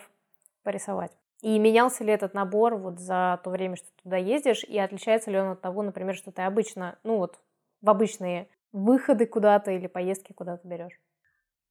порисовать? 0.63 1.11
И 1.41 1.59
менялся 1.59 2.03
ли 2.03 2.11
этот 2.11 2.33
набор 2.33 2.75
вот 2.75 2.99
за 2.99 3.39
то 3.43 3.49
время, 3.49 3.75
что 3.75 3.87
ты 3.87 4.03
туда 4.03 4.17
ездишь, 4.17 4.63
и 4.63 4.77
отличается 4.79 5.31
ли 5.31 5.37
он 5.37 5.51
от 5.51 5.61
того, 5.61 5.83
например, 5.83 6.15
что 6.15 6.31
ты 6.31 6.41
обычно, 6.41 6.97
ну 7.03 7.17
вот, 7.17 7.39
в 7.81 7.89
обычные 7.89 8.47
выходы 8.71 9.25
куда-то 9.25 9.71
или 9.71 9.87
поездки 9.87 10.33
куда-то 10.33 10.67
берешь? 10.67 10.99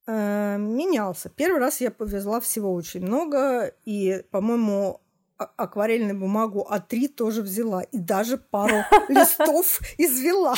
Э, 0.07 0.57
менялся. 0.57 1.29
Первый 1.29 1.59
раз 1.59 1.81
я 1.81 1.91
повезла 1.91 2.39
всего 2.39 2.73
очень 2.73 3.01
много, 3.01 3.73
и, 3.85 4.23
по-моему, 4.31 5.01
а, 5.37 5.49
акварельную 5.57 6.17
бумагу 6.17 6.65
А3 6.69 7.07
тоже 7.09 7.41
взяла, 7.41 7.81
и 7.83 7.97
даже 7.97 8.37
пару 8.37 8.77
листов 9.09 9.81
извела. 9.97 10.55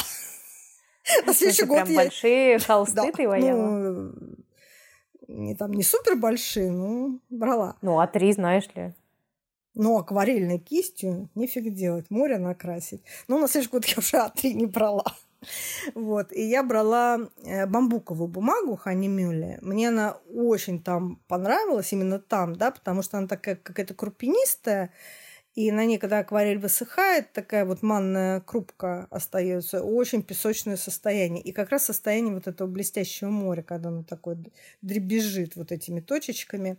На 1.25 1.33
следующий 1.33 1.65
год 1.65 1.85
прям 1.85 1.95
большие 1.95 2.59
холсты 2.67 3.11
ты 3.13 3.27
вояла? 3.27 4.11
Ну, 5.27 5.43
не 5.43 5.55
там 5.55 5.73
не 5.73 5.83
супер 5.83 6.15
большие, 6.15 6.71
но 6.71 7.19
брала. 7.29 7.75
Ну, 7.81 8.01
А3, 8.01 8.33
знаешь 8.33 8.67
ли. 8.75 8.93
Ну, 9.75 9.97
акварельной 9.97 10.57
кистью 10.57 11.29
нифиг 11.35 11.73
делать, 11.73 12.09
море 12.09 12.39
накрасить. 12.39 13.01
Но 13.27 13.37
на 13.37 13.47
следующий 13.47 13.71
год 13.71 13.85
я 13.85 13.95
уже 13.97 14.17
А3 14.25 14.53
не 14.53 14.65
брала. 14.65 15.05
Вот. 15.93 16.31
И 16.31 16.41
я 16.41 16.63
брала 16.63 17.19
э, 17.43 17.67
бамбуковую 17.67 18.27
бумагу 18.27 18.75
Хани 18.75 19.07
Мюлле. 19.07 19.59
Мне 19.61 19.89
она 19.89 20.17
очень 20.33 20.81
там 20.81 21.19
понравилась, 21.27 21.93
именно 21.93 22.19
там, 22.19 22.55
да, 22.55 22.71
потому 22.71 23.01
что 23.03 23.17
она 23.17 23.27
такая 23.27 23.55
какая-то 23.55 23.93
крупинистая, 23.93 24.91
и 25.57 25.71
на 25.71 25.87
ней, 25.87 25.97
когда 25.97 26.19
акварель 26.19 26.59
высыхает, 26.59 27.33
такая 27.33 27.65
вот 27.65 27.81
манная 27.81 28.41
крупка 28.41 29.07
остается, 29.09 29.81
очень 29.81 30.21
песочное 30.21 30.77
состояние. 30.77 31.41
И 31.41 31.51
как 31.51 31.71
раз 31.71 31.85
состояние 31.85 32.35
вот 32.35 32.45
этого 32.45 32.67
блестящего 32.67 33.31
моря, 33.31 33.63
когда 33.63 33.89
оно 33.89 34.03
такое 34.03 34.37
дребезжит 34.83 35.55
вот 35.55 35.71
этими 35.71 35.99
точечками. 35.99 36.77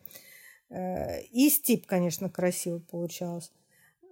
Э, 0.70 1.22
и 1.22 1.50
степь, 1.50 1.86
конечно, 1.86 2.30
красиво 2.30 2.78
получалась. 2.78 3.50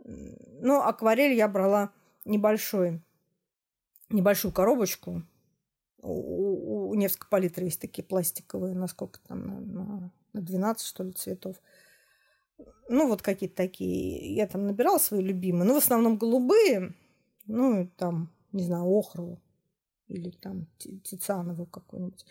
Но 0.02 0.84
акварель 0.84 1.34
я 1.34 1.46
брала 1.46 1.92
небольшой 2.24 3.00
небольшую 4.08 4.50
коробочку. 4.50 5.22
У, 5.98 6.88
у 6.90 6.94
Невской 6.94 7.28
палитры 7.30 7.66
есть 7.66 7.80
такие 7.80 8.02
пластиковые, 8.02 8.74
насколько 8.74 9.20
там, 9.28 9.72
на, 9.72 10.12
на 10.32 10.40
12, 10.42 10.84
что 10.84 11.04
ли, 11.04 11.12
цветов. 11.12 11.54
Ну, 12.88 13.08
вот 13.08 13.22
какие-то 13.22 13.56
такие. 13.56 14.34
Я 14.34 14.46
там 14.46 14.66
набирала 14.66 14.98
свои 14.98 15.22
любимые. 15.22 15.66
Ну, 15.66 15.74
в 15.74 15.78
основном 15.78 16.16
голубые. 16.16 16.94
Ну, 17.46 17.90
там, 17.96 18.30
не 18.52 18.62
знаю, 18.62 18.84
охровую. 18.84 19.40
Или 20.08 20.30
там 20.30 20.66
тициановую 20.78 21.66
какую-нибудь. 21.66 22.24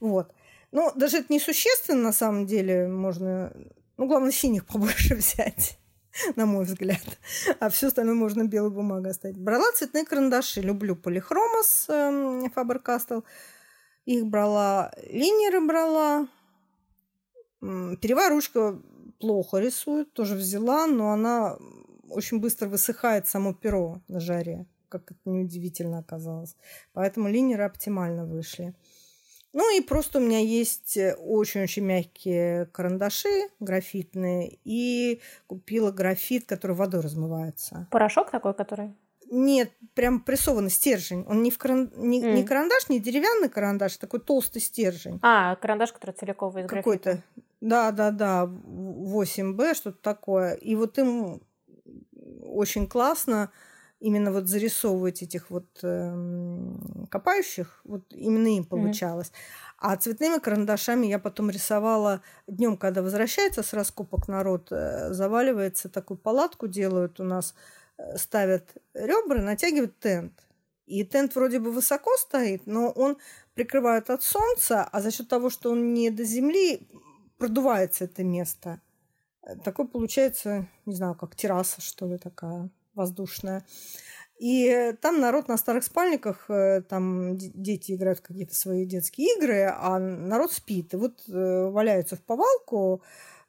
Вот. 0.00 0.32
Но 0.70 0.92
даже 0.94 1.18
это 1.18 1.32
не 1.32 1.40
существенно, 1.40 2.02
на 2.02 2.12
самом 2.12 2.46
деле. 2.46 2.88
Можно... 2.88 3.52
Ну, 3.96 4.06
главное, 4.06 4.32
синих 4.32 4.66
побольше 4.66 5.14
взять. 5.14 5.78
на 6.36 6.46
мой 6.46 6.64
взгляд. 6.64 7.02
А 7.60 7.68
все 7.70 7.88
остальное 7.88 8.14
можно 8.14 8.44
белой 8.44 8.70
бумагой 8.70 9.12
оставить. 9.12 9.38
Брала 9.38 9.70
цветные 9.72 10.04
карандаши. 10.04 10.60
Люблю 10.60 10.96
полихромос 10.96 11.86
э, 11.88 12.48
Faber-Castell. 12.54 13.24
Их 14.04 14.26
брала. 14.26 14.92
Линеры 15.10 15.60
брала. 15.66 16.28
Перевая 17.60 18.30
ручка 18.30 18.78
плохо 19.22 19.58
рисует. 19.58 20.12
Тоже 20.12 20.34
взяла, 20.34 20.86
но 20.88 21.12
она 21.12 21.56
очень 22.10 22.40
быстро 22.40 22.68
высыхает 22.68 23.28
само 23.28 23.54
перо 23.54 24.00
на 24.08 24.18
жаре. 24.18 24.66
Как 24.88 25.12
это 25.12 25.20
неудивительно 25.24 25.98
оказалось. 25.98 26.56
Поэтому 26.92 27.28
линеры 27.28 27.62
оптимально 27.62 28.26
вышли. 28.26 28.74
Ну 29.52 29.78
и 29.78 29.80
просто 29.80 30.18
у 30.18 30.22
меня 30.22 30.40
есть 30.40 30.96
э, 30.96 31.14
очень-очень 31.14 31.84
мягкие 31.84 32.66
карандаши 32.66 33.48
графитные. 33.60 34.58
И 34.64 35.20
купила 35.46 35.92
графит, 35.92 36.44
который 36.46 36.74
водой 36.74 37.00
размывается. 37.00 37.86
Порошок 37.92 38.30
такой, 38.30 38.54
который? 38.54 38.92
Нет, 39.34 39.72
прям 39.94 40.20
прессованный 40.20 40.68
стержень. 40.68 41.24
Он 41.26 41.42
не, 41.42 41.50
в 41.50 41.56
каран... 41.56 41.90
не, 41.96 42.22
mm. 42.22 42.34
не 42.34 42.44
карандаш, 42.44 42.90
не 42.90 43.00
деревянный 43.00 43.48
карандаш, 43.48 43.96
а 43.96 44.00
такой 44.00 44.20
толстый 44.20 44.60
стержень. 44.60 45.18
А, 45.22 45.56
карандаш, 45.56 45.90
который 45.92 46.10
целиковый 46.10 46.64
из 46.64 46.68
Какой-то. 46.68 47.22
Да, 47.62 47.92
да, 47.92 48.10
да. 48.10 48.44
8Б, 48.44 49.74
что-то 49.74 49.96
такое. 50.02 50.52
И 50.52 50.74
вот 50.74 50.98
им 50.98 51.40
очень 52.42 52.86
классно 52.86 53.50
именно 54.00 54.32
вот 54.32 54.48
зарисовывать 54.48 55.22
этих 55.22 55.48
вот 55.48 55.66
э, 55.82 56.14
копающих, 57.08 57.80
вот 57.84 58.02
именно 58.10 58.48
им 58.48 58.64
получалось. 58.64 59.28
Mm-hmm. 59.28 59.72
А 59.78 59.96
цветными 59.96 60.40
карандашами 60.40 61.06
я 61.06 61.18
потом 61.18 61.48
рисовала 61.48 62.20
днем, 62.46 62.76
когда 62.76 63.00
возвращается 63.00 63.62
с 63.62 63.72
раскопок 63.72 64.28
народ, 64.28 64.68
э, 64.72 65.10
заваливается, 65.14 65.88
такую 65.88 66.18
палатку 66.18 66.68
делают 66.68 67.18
у 67.18 67.24
нас, 67.24 67.54
ставят 68.16 68.76
ребра, 68.94 69.40
натягивают 69.42 69.98
тент. 69.98 70.32
И 70.86 71.04
тент 71.04 71.34
вроде 71.34 71.58
бы 71.58 71.70
высоко 71.70 72.16
стоит, 72.16 72.66
но 72.66 72.90
он 72.90 73.16
прикрывает 73.54 74.10
от 74.10 74.22
солнца, 74.22 74.82
а 74.84 75.00
за 75.00 75.10
счет 75.10 75.28
того, 75.28 75.50
что 75.50 75.70
он 75.70 75.94
не 75.94 76.10
до 76.10 76.24
земли, 76.24 76.88
продувается 77.38 78.04
это 78.04 78.24
место. 78.24 78.80
Такой 79.64 79.88
получается, 79.88 80.68
не 80.86 80.94
знаю, 80.94 81.14
как 81.14 81.34
терраса, 81.34 81.80
что 81.80 82.06
ли, 82.06 82.18
такая 82.18 82.70
воздушная. 82.94 83.64
И 84.38 84.94
там 85.00 85.20
народ 85.20 85.48
на 85.48 85.56
старых 85.56 85.84
спальниках, 85.84 86.50
э, 86.50 86.82
там 86.82 87.36
дети 87.38 87.92
играют 87.92 88.18
в 88.18 88.22
какие-то 88.22 88.54
свои 88.54 88.84
детские 88.84 89.36
игры, 89.36 89.72
а 89.72 89.98
народ 89.98 90.52
спит. 90.52 90.94
И 90.94 90.96
вот 90.96 91.22
э, 91.28 91.70
валяются 91.70 92.16
в 92.16 92.22
повалку. 92.22 93.02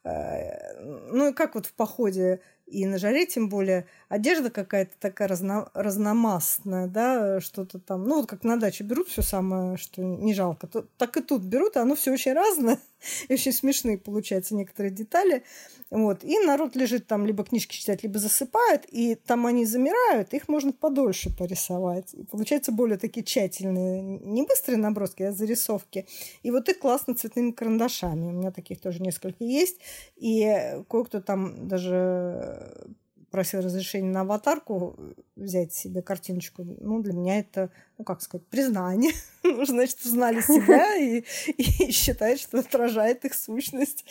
Э, 0.04 0.80
ну 1.10 1.30
и 1.30 1.32
как 1.32 1.56
вот 1.56 1.66
в 1.66 1.72
походе 1.72 2.40
и 2.66 2.86
на 2.86 2.98
жаре 2.98 3.26
тем 3.26 3.48
более 3.48 3.86
одежда 4.14 4.48
какая-то 4.48 4.92
такая 5.00 5.26
разно, 5.26 5.68
разномастная, 5.74 6.86
да, 6.86 7.40
что-то 7.40 7.80
там, 7.80 8.04
ну 8.04 8.16
вот 8.16 8.26
как 8.28 8.44
на 8.44 8.56
даче 8.56 8.84
берут 8.84 9.08
все 9.08 9.22
самое, 9.22 9.76
что 9.76 10.02
не 10.02 10.34
жалко, 10.34 10.68
то, 10.68 10.86
так 10.98 11.16
и 11.16 11.20
тут 11.20 11.42
берут, 11.42 11.74
и 11.74 11.80
оно 11.80 11.96
все 11.96 12.12
очень 12.12 12.32
разное, 12.32 12.78
и 13.28 13.32
очень 13.32 13.52
смешные 13.52 13.98
получаются 13.98 14.54
некоторые 14.54 14.92
детали. 14.92 15.42
Вот. 15.90 16.24
И 16.24 16.38
народ 16.38 16.76
лежит 16.76 17.06
там, 17.06 17.26
либо 17.26 17.44
книжки 17.44 17.74
читать, 17.74 18.02
либо 18.04 18.18
засыпает, 18.18 18.84
и 18.88 19.16
там 19.16 19.46
они 19.46 19.64
замирают, 19.64 20.32
их 20.32 20.48
можно 20.48 20.72
подольше 20.72 21.34
порисовать. 21.36 22.14
И 22.14 22.24
получаются 22.24 22.72
более 22.72 22.98
такие 22.98 23.24
тщательные, 23.24 24.00
не 24.00 24.42
быстрые 24.44 24.78
наброски, 24.78 25.24
а 25.24 25.32
зарисовки. 25.32 26.06
И 26.42 26.50
вот 26.52 26.68
их 26.68 26.78
классно 26.78 27.14
цветными 27.14 27.50
карандашами. 27.50 28.28
У 28.28 28.32
меня 28.32 28.52
таких 28.52 28.80
тоже 28.80 29.02
несколько 29.02 29.44
есть. 29.44 29.78
И 30.16 30.82
кое-кто 30.88 31.20
там 31.20 31.68
даже 31.68 32.86
просил 33.34 33.62
разрешения 33.62 34.12
на 34.12 34.20
аватарку 34.20 34.96
взять 35.34 35.72
себе 35.72 36.02
картиночку. 36.02 36.62
Ну, 36.62 37.02
для 37.02 37.14
меня 37.14 37.40
это, 37.40 37.68
ну, 37.98 38.04
как 38.04 38.22
сказать, 38.22 38.46
признание. 38.46 39.10
ну, 39.42 39.66
значит, 39.66 39.98
узнали 40.04 40.40
себя 40.40 40.96
и, 41.02 41.24
и 41.58 41.90
считают, 41.90 42.38
что 42.38 42.60
отражает 42.60 43.24
их 43.24 43.34
сущность. 43.34 44.04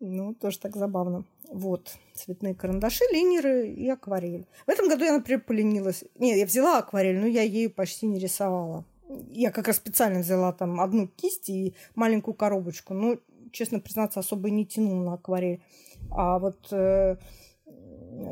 Ну, 0.00 0.34
тоже 0.34 0.58
так 0.58 0.76
забавно. 0.76 1.24
Вот, 1.50 1.94
цветные 2.12 2.54
карандаши, 2.54 3.04
линеры 3.10 3.70
и 3.70 3.88
акварель. 3.88 4.46
В 4.66 4.68
этом 4.68 4.90
году 4.90 5.06
я, 5.06 5.14
например, 5.14 5.40
поленилась. 5.40 6.04
Нет, 6.18 6.36
я 6.36 6.44
взяла 6.44 6.76
акварель, 6.76 7.18
но 7.18 7.26
я 7.26 7.40
ею 7.40 7.70
почти 7.70 8.06
не 8.06 8.18
рисовала. 8.18 8.84
Я 9.30 9.50
как 9.50 9.66
раз 9.66 9.76
специально 9.76 10.20
взяла 10.20 10.52
там 10.52 10.82
одну 10.82 11.08
кисть 11.08 11.48
и 11.48 11.74
маленькую 11.94 12.34
коробочку. 12.34 12.92
Ну, 12.92 13.18
честно 13.50 13.80
признаться, 13.80 14.20
особо 14.20 14.50
не 14.50 14.66
тянула 14.66 15.02
на 15.04 15.14
акварель. 15.14 15.62
А 16.10 16.38
вот 16.38 16.68
э, 16.70 17.16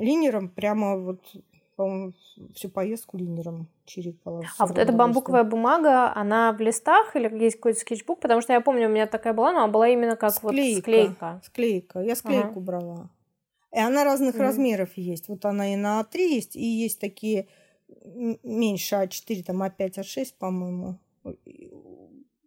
линером 0.01 0.49
прямо 0.49 0.97
вот 0.97 1.21
по-моему, 1.77 2.13
всю 2.55 2.69
поездку 2.69 3.17
линером 3.17 3.69
чирикала. 3.85 4.43
А 4.59 4.67
вот 4.67 4.79
эта 4.79 4.93
бамбуковая 4.93 5.45
бумага, 5.45 6.15
она 6.15 6.53
в 6.53 6.61
листах 6.61 7.17
или 7.17 7.29
есть 7.43 7.57
какой-то 7.57 7.81
скетчбук? 7.81 8.21
Потому 8.21 8.41
что 8.41 8.53
я 8.53 8.61
помню, 8.61 8.89
у 8.89 8.93
меня 8.93 9.07
такая 9.07 9.33
была, 9.33 9.53
но 9.53 9.65
она 9.65 9.69
была 9.69 9.89
именно 9.89 10.17
как 10.17 10.33
склейка. 10.33 10.75
вот 10.75 10.83
склейка. 10.83 11.43
Склейка. 11.45 12.01
Я 12.01 12.17
склейку 12.17 12.51
ага. 12.51 12.61
брала. 12.61 13.11
И 13.73 13.79
она 13.79 14.05
разных 14.05 14.37
mm. 14.37 14.41
размеров 14.41 14.97
есть. 14.97 15.29
Вот 15.29 15.45
она 15.45 15.73
и 15.73 15.77
на 15.77 16.01
А3 16.01 16.19
есть, 16.19 16.55
и 16.55 16.65
есть 16.65 17.01
такие 17.01 17.49
меньше 18.43 18.95
А4, 18.95 19.43
там 19.43 19.63
А5, 19.63 19.99
А6, 19.99 20.35
по-моему. 20.39 20.99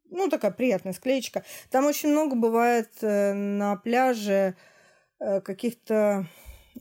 Ну, 0.10 0.30
такая 0.30 0.52
приятная 0.52 0.94
склеечка. 0.94 1.44
Там 1.70 1.86
очень 1.86 2.10
много 2.10 2.36
бывает 2.36 2.90
э, 3.02 3.34
на 3.34 3.76
пляже 3.76 4.56
э, 5.20 5.42
каких-то 5.42 6.26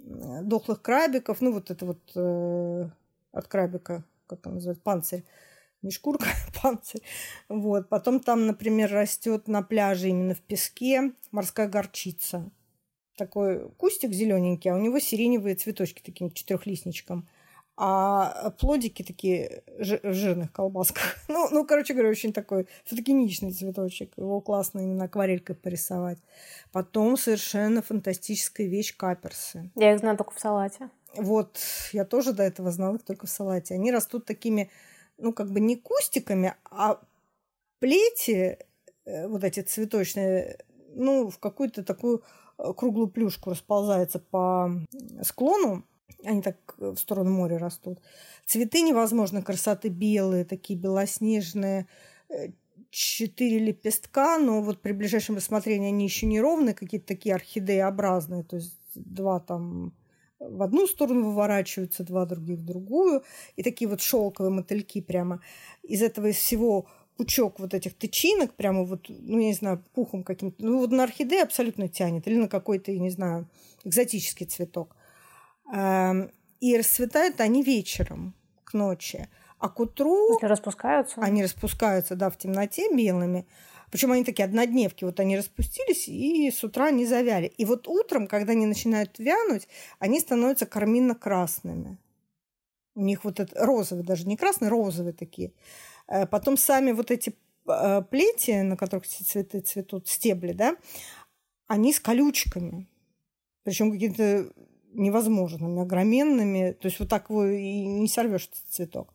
дохлых 0.07 0.83
крабиков, 0.83 1.41
ну 1.41 1.53
вот 1.53 1.71
это 1.71 1.85
вот 1.85 2.01
э, 2.15 2.89
от 3.33 3.49
крабика, 3.49 4.05
как 4.27 4.47
он 4.47 4.55
называется, 4.55 4.83
панцирь, 4.83 5.25
не 5.83 5.91
шкурка, 5.91 6.27
а 6.49 6.61
панцирь. 6.63 7.03
Вот. 7.49 7.89
Потом 7.89 8.21
там, 8.21 8.47
например, 8.47 8.91
растет 8.93 9.49
на 9.49 9.63
пляже 9.63 10.09
именно 10.09 10.35
в 10.35 10.41
песке 10.41 11.13
морская 11.33 11.69
горчица. 11.69 12.51
Такой 13.17 13.71
кустик 13.79 14.13
зелененький, 14.13 14.71
а 14.71 14.77
у 14.77 14.81
него 14.81 14.99
сиреневые 14.99 15.55
цветочки 15.55 16.03
таким 16.05 16.31
четырехлистничком. 16.31 17.29
А 17.79 18.51
плодики 18.59 19.03
такие 19.03 19.63
в 19.79 20.13
жирных 20.15 20.53
колбасках. 20.53 21.17
Ну, 21.29 21.49
ну, 21.51 21.67
короче 21.67 21.93
говоря, 21.93 22.09
очень 22.11 22.33
такой 22.33 22.67
фотогеничный 22.85 23.53
цветочек. 23.53 24.13
Его 24.17 24.41
классно 24.41 24.81
именно 24.81 25.05
акварелькой 25.05 25.57
порисовать. 25.57 26.19
Потом 26.73 27.17
совершенно 27.19 27.83
фантастическая 27.83 28.67
вещь 28.67 28.97
каперсы. 28.97 29.71
Я 29.75 29.93
их 29.93 29.99
знаю 29.99 30.17
только 30.17 30.33
в 30.33 30.41
салате. 30.41 30.89
Вот, 31.15 31.59
я 31.93 32.05
тоже 32.05 32.33
до 32.33 32.43
этого 32.43 32.71
знала 32.71 32.97
их 32.97 33.03
только 33.03 33.27
в 33.27 33.31
салате. 33.31 33.75
Они 33.75 33.93
растут 33.93 34.25
такими, 34.25 34.71
ну, 35.19 35.33
как 35.33 35.51
бы 35.51 35.61
не 35.61 35.77
кустиками, 35.77 36.55
а 36.71 37.01
плети, 37.79 38.59
э, 39.05 39.27
вот 39.29 39.45
эти 39.45 39.61
цветочные, 39.61 40.59
ну, 40.95 41.29
в 41.29 41.39
какую-то 41.39 41.85
такую 41.85 42.23
э, 42.59 42.73
круглую 42.75 43.09
плюшку 43.09 43.51
расползаются 43.51 44.19
по 44.19 44.71
склону 45.23 45.85
они 46.25 46.43
так 46.43 46.57
э, 46.79 46.91
в 46.91 46.99
сторону 46.99 47.31
моря 47.31 47.59
растут. 47.59 48.01
Цветы 48.45 48.83
невозможно 48.83 49.43
красоты 49.43 49.89
белые, 49.89 50.45
такие 50.45 50.79
белоснежные, 50.79 51.87
э, 52.29 52.49
четыре 52.91 53.59
лепестка, 53.59 54.39
но 54.39 54.63
вот 54.63 54.81
при 54.81 54.93
ближайшем 54.93 55.37
рассмотрении 55.37 55.89
они 55.89 56.05
еще 56.05 56.27
не 56.27 56.41
ровные, 56.41 56.75
какие-то 56.75 57.07
такие 57.07 57.35
орхидееобразные, 57.35 58.45
то 58.45 58.57
есть 58.57 58.79
два 58.95 59.41
там 59.41 59.93
в 60.39 60.63
одну 60.63 60.87
сторону 60.87 61.31
выворачиваются, 61.31 62.05
два 62.05 62.27
других 62.27 62.59
в 62.59 62.65
другую, 62.65 63.23
и 63.57 63.63
такие 63.63 63.89
вот 63.89 64.01
шелковые 64.01 64.53
мотыльки 64.53 65.01
прямо. 65.01 65.41
Из 65.83 66.03
этого 66.03 66.27
из 66.27 66.37
всего 66.37 66.87
пучок 67.17 67.59
вот 67.59 67.75
этих 67.75 67.95
тычинок, 67.95 68.55
прямо 68.55 68.85
вот, 68.85 69.07
ну, 69.09 69.39
я 69.39 69.47
не 69.47 69.55
знаю, 69.55 69.83
пухом 69.95 70.23
каким-то. 70.23 70.65
Ну, 70.65 70.79
вот 70.79 70.91
на 70.91 71.05
орхидеи 71.05 71.43
абсолютно 71.43 71.89
тянет. 71.89 72.27
Или 72.29 72.37
на 72.37 72.49
какой-то, 72.49 72.93
я 72.93 72.99
не 72.99 73.11
знаю, 73.11 73.49
экзотический 73.85 74.47
цветок. 74.47 74.96
Эм, 75.73 76.31
и 76.61 76.77
расцветают 76.77 77.41
они 77.41 77.63
вечером, 77.63 78.35
к 78.65 78.75
ночи. 78.75 79.29
А 79.59 79.69
к 79.69 79.81
утру... 79.81 80.35
Если 80.35 80.47
распускаются? 80.47 81.21
Они 81.21 81.43
распускаются, 81.43 82.15
да, 82.15 82.31
в 82.31 82.39
темноте 82.39 82.95
белыми. 82.95 83.47
Причем 83.91 84.13
они 84.13 84.25
такие 84.25 84.45
однодневки. 84.45 85.05
Вот 85.05 85.21
они 85.21 85.37
распустились, 85.37 86.09
и 86.09 86.51
с 86.51 86.63
утра 86.65 86.87
они 86.87 87.07
завяли. 87.07 87.47
И 87.47 87.65
вот 87.65 87.89
утром, 87.89 88.27
когда 88.27 88.53
они 88.53 88.67
начинают 88.67 89.19
вянуть, 89.19 89.69
они 89.99 90.21
становятся 90.21 90.67
карминно-красными. 90.67 91.99
У 92.95 93.01
них 93.01 93.25
вот 93.25 93.41
это 93.41 93.65
розовые, 93.65 94.05
даже 94.05 94.27
не 94.27 94.37
красные, 94.37 94.71
розовые 94.71 95.13
такие. 95.13 95.53
Э, 96.09 96.27
потом 96.27 96.57
сами 96.57 96.93
вот 96.93 97.11
эти 97.11 97.35
э, 97.69 98.03
плети, 98.03 98.63
на 98.63 98.77
которых 98.77 99.07
эти 99.07 99.23
цветы 99.23 99.61
цветут, 99.61 100.09
стебли, 100.09 100.53
да, 100.53 100.77
они 101.67 101.93
с 101.93 102.01
колючками. 102.01 102.89
Причем 103.65 103.93
какие-то 103.93 104.51
невозможными, 104.97 105.83
огроменными. 105.83 106.73
То 106.73 106.87
есть 106.87 107.01
вот 107.01 107.09
так 107.09 107.31
его 107.31 107.47
и 107.47 107.85
не 107.85 108.09
сорвешь 108.09 108.49
этот 108.49 108.69
цветок. 108.69 109.13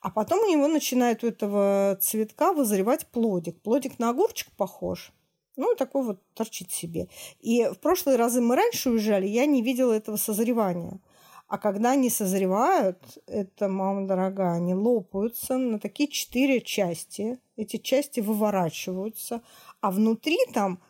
А 0.00 0.10
потом 0.10 0.40
у 0.40 0.50
него 0.50 0.66
начинает 0.66 1.22
у 1.22 1.26
этого 1.26 1.98
цветка 2.00 2.52
вызревать 2.52 3.06
плодик. 3.08 3.60
Плодик 3.60 3.98
на 3.98 4.10
огурчик 4.10 4.50
похож. 4.56 5.12
Ну, 5.56 5.74
такой 5.74 6.04
вот 6.04 6.22
торчит 6.34 6.70
себе. 6.70 7.08
И 7.40 7.64
в 7.64 7.78
прошлые 7.80 8.16
разы 8.16 8.40
мы 8.40 8.56
раньше 8.56 8.90
уезжали, 8.90 9.26
я 9.26 9.44
не 9.44 9.62
видела 9.62 9.92
этого 9.92 10.16
созревания. 10.16 11.00
А 11.48 11.58
когда 11.58 11.90
они 11.90 12.08
созревают, 12.08 13.18
это, 13.26 13.68
мама 13.68 14.06
дорогая, 14.06 14.54
они 14.54 14.72
лопаются 14.72 15.58
на 15.58 15.78
такие 15.78 16.08
четыре 16.08 16.60
части. 16.60 17.40
Эти 17.56 17.76
части 17.76 18.20
выворачиваются, 18.20 19.42
а 19.80 19.90
внутри 19.90 20.38
там 20.54 20.80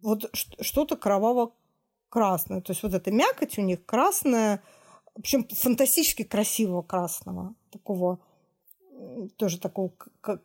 вот 0.00 0.30
что-то 0.32 0.96
кроваво 0.96 1.52
красную. 2.08 2.62
То 2.62 2.72
есть 2.72 2.82
вот 2.82 2.94
эта 2.94 3.10
мякоть 3.10 3.58
у 3.58 3.62
них 3.62 3.84
красная, 3.84 4.62
причем 5.14 5.46
фантастически 5.48 6.24
красивого 6.24 6.82
красного, 6.82 7.54
такого 7.70 8.20
тоже 9.36 9.58
такого 9.58 9.92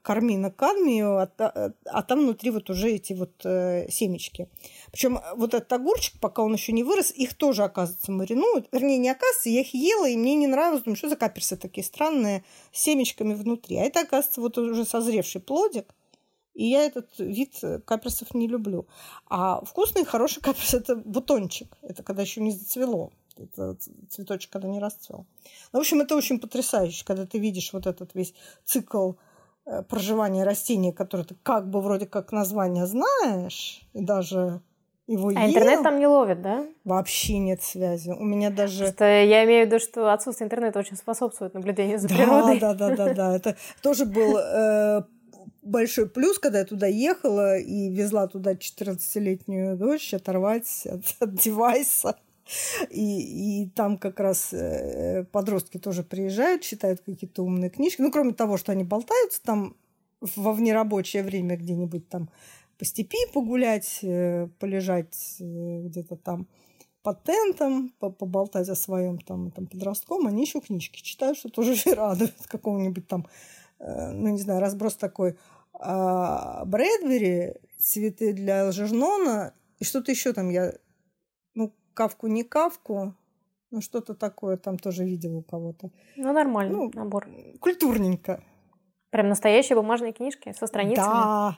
кармина 0.01 0.51
кадмию, 0.51 1.17
а, 1.17 1.29
а, 1.39 1.71
а 1.85 2.03
там 2.03 2.19
внутри 2.19 2.51
вот 2.51 2.69
уже 2.69 2.91
эти 2.91 3.13
вот 3.13 3.45
э, 3.45 3.89
семечки. 3.89 4.49
Причем 4.91 5.19
вот 5.35 5.53
этот 5.53 5.71
огурчик, 5.73 6.19
пока 6.19 6.41
он 6.41 6.53
еще 6.53 6.71
не 6.71 6.83
вырос, 6.83 7.11
их 7.11 7.33
тоже, 7.33 7.63
оказывается, 7.63 8.11
маринуют. 8.11 8.67
Вернее, 8.71 8.97
не 8.97 9.09
оказывается, 9.09 9.49
я 9.49 9.61
их 9.61 9.73
ела, 9.73 10.07
и 10.07 10.17
мне 10.17 10.35
не 10.35 10.47
нравилось. 10.47 10.83
Думаю, 10.83 10.97
что 10.97 11.09
за 11.09 11.15
каперсы 11.15 11.55
такие 11.55 11.83
странные, 11.83 12.43
с 12.71 12.81
семечками 12.81 13.33
внутри. 13.33 13.77
А 13.77 13.83
это, 13.83 14.01
оказывается, 14.01 14.41
вот 14.41 14.57
уже 14.57 14.85
созревший 14.85 15.41
плодик. 15.41 15.93
И 16.53 16.65
я 16.65 16.83
этот 16.83 17.07
вид 17.17 17.55
э, 17.63 17.79
каперсов 17.79 18.33
не 18.33 18.47
люблю. 18.47 18.85
А 19.27 19.63
вкусный, 19.63 20.05
хороший 20.05 20.41
каперс– 20.41 20.73
это 20.73 20.95
бутончик. 20.95 21.77
Это 21.81 22.03
когда 22.03 22.21
еще 22.21 22.41
не 22.41 22.51
зацвело. 22.51 23.11
Это 23.37 23.77
цветочек, 24.09 24.51
когда 24.51 24.67
не 24.67 24.79
расцвел. 24.79 25.25
Ну, 25.71 25.79
в 25.79 25.81
общем, 25.81 26.01
это 26.01 26.15
очень 26.15 26.39
потрясающе, 26.39 27.05
когда 27.05 27.25
ты 27.25 27.39
видишь 27.39 27.71
вот 27.73 27.87
этот 27.87 28.13
весь 28.13 28.33
цикл 28.65 29.13
э, 29.65 29.83
проживания 29.83 30.43
растения, 30.43 30.91
который 30.91 31.25
ты 31.25 31.35
как 31.41 31.69
бы 31.69 31.81
вроде 31.81 32.05
как 32.05 32.31
название 32.31 32.85
знаешь, 32.85 33.81
и 33.93 34.01
даже 34.01 34.61
его 35.07 35.29
а 35.29 35.31
ел. 35.33 35.49
интернет 35.49 35.83
там 35.83 35.99
не 35.99 36.07
ловит, 36.07 36.41
да? 36.41 36.65
Вообще 36.83 37.37
нет 37.39 37.61
связи. 37.61 38.11
У 38.11 38.23
меня 38.23 38.49
даже... 38.49 38.85
Просто 38.85 39.05
я 39.05 39.43
имею 39.45 39.65
в 39.65 39.67
виду, 39.67 39.79
что 39.79 40.13
отсутствие 40.13 40.45
интернета 40.45 40.79
очень 40.79 40.95
способствует 40.95 41.53
наблюдению 41.53 41.99
за 41.99 42.07
да, 42.07 42.15
природой. 42.15 42.59
Да, 42.59 42.73
да, 42.73 42.95
да, 42.95 43.13
да. 43.13 43.35
Это 43.35 43.57
тоже 43.81 44.05
был 44.05 44.37
э, 44.37 45.03
большой 45.61 46.09
плюс, 46.09 46.39
когда 46.39 46.59
я 46.59 46.65
туда 46.65 46.87
ехала 46.87 47.57
и 47.57 47.89
везла 47.89 48.27
туда 48.27 48.53
14-летнюю 48.53 49.77
дочь 49.77 50.13
оторвать 50.13 50.85
от, 50.85 51.03
от 51.19 51.35
девайса. 51.35 52.17
И, 52.89 53.63
и 53.63 53.69
там 53.69 53.97
как 53.97 54.19
раз 54.19 54.51
э, 54.51 55.23
подростки 55.31 55.77
тоже 55.77 56.03
приезжают, 56.03 56.63
читают 56.63 57.01
какие-то 57.01 57.43
умные 57.43 57.69
книжки. 57.69 58.01
Ну, 58.01 58.11
кроме 58.11 58.33
того, 58.33 58.57
что 58.57 58.71
они 58.71 58.83
болтаются 58.83 59.41
там 59.41 59.75
во 60.35 60.53
внерабочее 60.53 61.23
время 61.23 61.55
где-нибудь 61.55 62.09
там 62.09 62.29
по 62.77 62.85
степи 62.85 63.17
погулять, 63.33 63.99
э, 64.01 64.47
полежать 64.59 65.37
э, 65.39 65.81
где-то 65.85 66.15
там 66.17 66.47
под 67.03 67.23
тентом, 67.23 67.93
поболтать 67.99 68.69
о 68.69 68.75
своем 68.75 69.17
там, 69.19 69.51
там 69.51 69.67
подростком, 69.67 70.27
они 70.27 70.41
еще 70.41 70.61
книжки 70.61 71.01
читают, 71.01 71.37
что 71.37 71.49
тоже 71.49 71.75
радует 71.95 72.35
какого-нибудь 72.47 73.07
там 73.07 73.27
ну, 73.81 74.29
не 74.29 74.39
знаю, 74.39 74.61
разброс 74.61 74.95
такой. 74.95 75.37
А 75.73 76.63
Брэдбери, 76.65 77.55
цветы 77.79 78.33
для 78.33 78.65
Алжернона 78.65 79.53
и 79.79 79.83
что-то 79.83 80.11
еще 80.11 80.33
там 80.33 80.49
я, 80.49 80.73
ну, 81.55 81.73
кавку 81.93 82.27
не 82.27 82.43
кавку, 82.43 83.15
ну, 83.71 83.81
что-то 83.81 84.13
такое 84.13 84.57
там 84.57 84.77
тоже 84.77 85.03
видела 85.03 85.37
у 85.37 85.41
кого-то. 85.41 85.89
Ну, 86.17 86.33
нормальный 86.33 86.75
ну, 86.75 86.91
набор. 86.93 87.27
Культурненько. 87.59 88.43
Прям 89.09 89.29
настоящие 89.29 89.75
бумажные 89.75 90.13
книжки 90.13 90.53
со 90.57 90.67
страницами? 90.67 91.05
Да. 91.05 91.57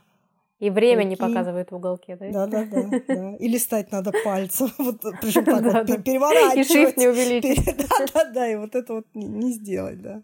И 0.60 0.70
время 0.70 1.04
не 1.04 1.18
показывает 1.18 1.72
в 1.72 1.76
уголке, 1.76 2.16
да? 2.16 2.30
Да, 2.32 2.48
да, 2.48 2.66
да, 2.66 3.02
да. 3.08 3.36
И 3.36 3.50
листать 3.50 3.92
надо 3.92 4.14
пальцем. 4.24 4.72
Вот, 4.78 5.02
причем 5.20 5.44
так 5.44 5.64
вот 5.88 6.04
переворачивать. 6.04 6.70
И 6.70 6.74
шрифт 6.74 6.98
не 6.98 7.08
увеличить. 7.10 7.66
Да, 7.78 8.06
да, 8.14 8.32
да. 8.32 8.48
И 8.48 8.56
вот 8.56 8.74
это 8.76 8.94
вот 8.94 9.08
не 9.14 9.52
сделать, 9.52 10.02
да. 10.02 10.22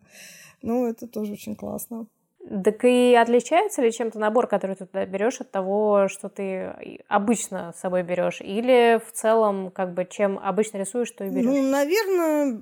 Ну, 0.62 0.88
это 0.88 1.08
тоже 1.08 1.34
очень 1.34 1.56
классно. 1.56 2.08
Так 2.64 2.84
и 2.84 3.16
отличается 3.16 3.82
ли 3.82 3.92
чем-то 3.92 4.18
набор, 4.18 4.48
который 4.48 4.76
ты 4.76 4.86
туда 4.86 5.06
берешь 5.06 5.40
от 5.40 5.52
того, 5.52 6.08
что 6.08 6.30
ты 6.30 6.74
обычно 7.08 7.74
с 7.76 7.80
собой 7.80 8.04
берешь? 8.04 8.42
Или 8.42 9.00
в 9.06 9.12
целом, 9.12 9.72
как 9.72 9.94
бы, 9.94 10.08
чем 10.10 10.40
обычно 10.40 10.78
рисуешь, 10.78 11.12
то 11.12 11.26
и 11.26 11.30
берешь? 11.30 11.46
Ну, 11.46 11.70
наверное, 11.70 12.62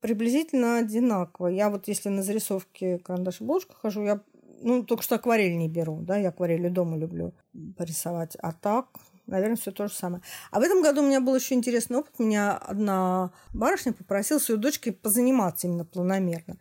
приблизительно 0.00 0.78
одинаково. 0.78 1.48
Я 1.48 1.70
вот 1.70 1.88
если 1.88 2.10
на 2.10 2.22
зарисовке 2.22 2.98
карандаш 2.98 3.40
и 3.40 3.44
бложка 3.44 3.74
хожу, 3.74 4.02
я 4.02 4.20
ну, 4.60 4.82
только 4.82 5.02
что 5.02 5.16
акварель 5.16 5.56
не 5.56 5.68
беру, 5.68 6.00
да, 6.00 6.16
я 6.16 6.28
акварели 6.28 6.68
дома 6.68 6.96
люблю 6.96 7.32
порисовать. 7.76 8.36
А 8.40 8.52
так, 8.52 8.88
наверное, 9.26 9.56
все 9.56 9.70
то 9.70 9.86
же 9.86 9.94
самое. 9.94 10.22
А 10.50 10.60
в 10.60 10.62
этом 10.62 10.82
году 10.82 11.02
у 11.02 11.06
меня 11.06 11.20
был 11.20 11.34
еще 11.34 11.54
интересный 11.54 11.98
опыт. 11.98 12.18
Меня 12.18 12.56
одна 12.56 13.32
барышня 13.52 13.92
попросила 13.92 14.38
свою 14.38 14.60
дочкой 14.60 14.92
позаниматься 14.92 15.66
именно 15.66 15.84
планомерно. 15.84 16.56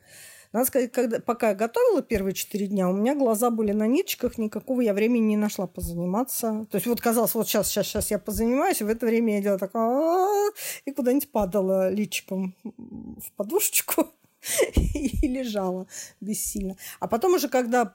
Надо 0.54 0.66
сказать, 0.66 0.92
когда, 0.92 1.20
пока 1.20 1.50
я 1.50 1.56
готовила 1.56 2.02
первые 2.02 2.34
четыре 2.34 2.68
дня, 2.68 2.90
у 2.90 2.94
меня 2.94 3.16
глаза 3.16 3.50
были 3.50 3.72
на 3.72 3.88
ниточках, 3.88 4.38
никакого 4.38 4.82
я 4.82 4.94
времени 4.94 5.26
не 5.26 5.38
нашла 5.38 5.68
позаниматься. 5.68 6.66
То 6.72 6.76
есть 6.78 6.88
вот 6.88 7.02
казалось, 7.02 7.34
вот 7.34 7.48
сейчас, 7.48 7.68
сейчас, 7.68 7.88
сейчас 7.88 8.12
я 8.12 8.20
позанимаюсь, 8.20 8.82
и 8.82 8.84
в 8.84 8.90
это 8.90 9.06
время 9.06 9.36
я 9.36 9.42
делала 9.42 9.60
такое 9.60 10.52
и 10.86 10.92
куда-нибудь 10.92 11.32
падала 11.32 11.90
личиком 11.90 12.56
в 12.64 13.32
подушечку 13.36 14.08
и 14.76 15.28
лежала 15.28 15.88
бессильно. 16.22 16.78
А 17.00 17.08
потом 17.08 17.36
уже, 17.36 17.50
когда 17.50 17.94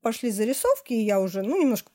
пошли 0.00 0.30
зарисовки, 0.30 0.92
я 0.92 1.20
уже, 1.20 1.42
ну, 1.42 1.60
немножко 1.60 1.90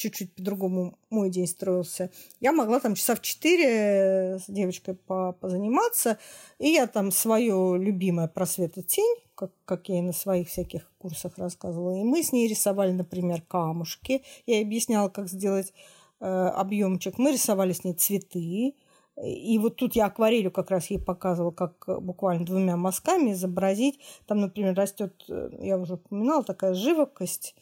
чуть-чуть 0.00 0.34
по-другому 0.34 0.98
мой 1.10 1.30
день 1.30 1.46
строился. 1.46 2.10
Я 2.40 2.52
могла 2.52 2.80
там 2.80 2.94
часа 2.94 3.14
в 3.14 3.20
четыре 3.20 4.38
с 4.38 4.44
девочкой 4.48 4.94
позаниматься, 4.94 6.18
и 6.58 6.68
я 6.68 6.86
там 6.86 7.12
свое 7.12 7.76
любимое 7.78 8.26
просвет 8.28 8.78
и 8.78 8.82
тень, 8.82 9.16
как, 9.34 9.52
как 9.64 9.88
я 9.88 9.98
и 9.98 10.02
на 10.02 10.12
своих 10.12 10.48
всяких 10.48 10.90
курсах 10.98 11.38
рассказывала, 11.38 11.94
и 11.96 12.02
мы 12.02 12.22
с 12.22 12.32
ней 12.32 12.48
рисовали, 12.48 12.92
например, 12.92 13.42
камушки. 13.42 14.22
Я 14.46 14.56
ей 14.56 14.64
объясняла, 14.64 15.08
как 15.08 15.28
сделать 15.28 15.72
э, 16.20 16.24
объемчик. 16.24 17.18
Мы 17.18 17.32
рисовали 17.32 17.72
с 17.72 17.84
ней 17.84 17.94
цветы, 17.94 18.74
И 19.22 19.58
вот 19.58 19.76
тут 19.76 19.96
я 19.96 20.06
акварелью 20.06 20.50
как 20.50 20.70
раз 20.70 20.90
ей 20.90 20.98
показывала, 20.98 21.50
как 21.50 21.84
буквально 22.02 22.46
двумя 22.46 22.76
мазками 22.76 23.32
изобразить. 23.32 24.00
Там, 24.26 24.40
например, 24.40 24.74
растет, 24.74 25.14
я 25.58 25.78
уже 25.78 25.94
упоминала, 25.94 26.42
такая 26.42 26.74
живопись. 26.74 27.54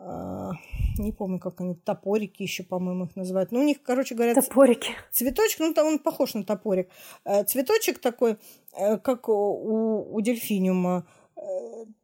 А, 0.00 0.52
не 0.98 1.12
помню, 1.12 1.40
как 1.40 1.60
они, 1.60 1.74
топорики 1.74 2.42
еще, 2.42 2.62
по-моему, 2.62 3.06
их 3.06 3.16
называют. 3.16 3.50
Ну, 3.50 3.60
у 3.60 3.64
них, 3.64 3.82
короче 3.82 4.14
говоря... 4.14 4.34
Топорики. 4.34 4.90
Цветочек, 5.10 5.58
ну, 5.60 5.74
там 5.74 5.86
он 5.86 5.98
похож 5.98 6.34
на 6.34 6.44
топорик. 6.44 6.88
Э, 7.24 7.44
цветочек 7.44 7.98
такой, 7.98 8.36
э, 8.76 8.98
как 8.98 9.28
у, 9.28 10.14
у 10.14 10.20
дельфиниума, 10.20 11.06
э, 11.36 11.40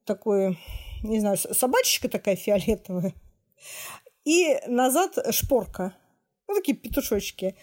такой, 0.04 0.58
не 1.04 1.20
знаю, 1.20 1.36
собачечка 1.36 2.08
такая 2.08 2.34
фиолетовая. 2.34 3.14
И 4.24 4.58
назад 4.66 5.18
шпорка. 5.30 5.94
Ну, 6.48 6.54
такие 6.54 6.76
петушочки. 6.76 7.56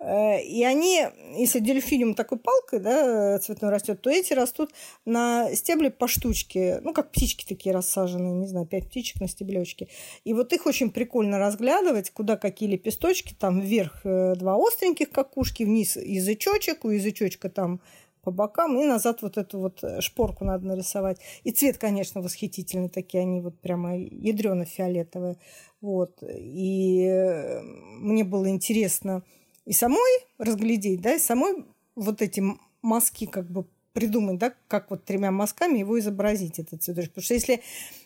Э, 0.00 0.40
и 0.40 0.62
они, 0.64 1.04
если 1.36 1.58
дельфиниум 1.58 2.14
такой 2.14 2.38
палкой, 2.38 2.80
да, 2.80 3.38
цветной 3.38 3.70
растет, 3.70 4.00
то 4.00 4.10
эти 4.10 4.32
растут 4.32 4.70
на 5.04 5.52
стебле 5.54 5.90
по 5.90 6.06
штучке, 6.06 6.80
ну, 6.82 6.92
как 6.92 7.10
птички 7.10 7.44
такие 7.46 7.74
рассаженные, 7.74 8.32
не 8.32 8.46
знаю, 8.46 8.66
пять 8.66 8.88
птичек 8.88 9.20
на 9.20 9.28
стеблечке. 9.28 9.88
И 10.24 10.34
вот 10.34 10.52
их 10.52 10.66
очень 10.66 10.90
прикольно 10.90 11.38
разглядывать, 11.38 12.10
куда 12.10 12.36
какие 12.36 12.68
лепесточки, 12.68 13.34
там 13.38 13.60
вверх 13.60 14.00
э, 14.04 14.34
два 14.36 14.56
остреньких 14.56 15.10
какушки, 15.10 15.64
вниз 15.64 15.96
язычочек, 15.96 16.84
у 16.84 16.90
язычочка 16.90 17.48
там 17.50 17.80
по 18.22 18.30
бокам, 18.30 18.78
и 18.78 18.84
назад 18.84 19.22
вот 19.22 19.38
эту 19.38 19.58
вот 19.58 19.82
шпорку 20.00 20.44
надо 20.44 20.66
нарисовать. 20.66 21.18
И 21.44 21.50
цвет, 21.50 21.78
конечно, 21.78 22.20
восхитительный, 22.20 22.88
такие 22.88 23.22
они 23.22 23.40
вот 23.40 23.58
прямо 23.58 23.96
ядрено-фиолетовые. 23.96 25.38
Вот. 25.80 26.22
И 26.22 27.04
э, 27.04 27.62
мне 27.62 28.24
было 28.24 28.48
интересно, 28.48 29.22
и 29.68 29.72
самой 29.74 30.12
разглядеть, 30.38 31.02
да, 31.02 31.14
и 31.14 31.18
самой 31.18 31.66
вот 31.94 32.22
эти 32.22 32.42
мазки 32.80 33.26
как 33.26 33.50
бы 33.50 33.66
придумать, 33.92 34.38
да, 34.38 34.54
как 34.66 34.90
вот 34.90 35.04
тремя 35.04 35.30
мазками 35.30 35.78
его 35.78 35.98
изобразить, 35.98 36.58
этот 36.58 36.82
цветочек. 36.82 37.10
Потому 37.10 37.24
что 37.24 37.34
если 37.34 37.60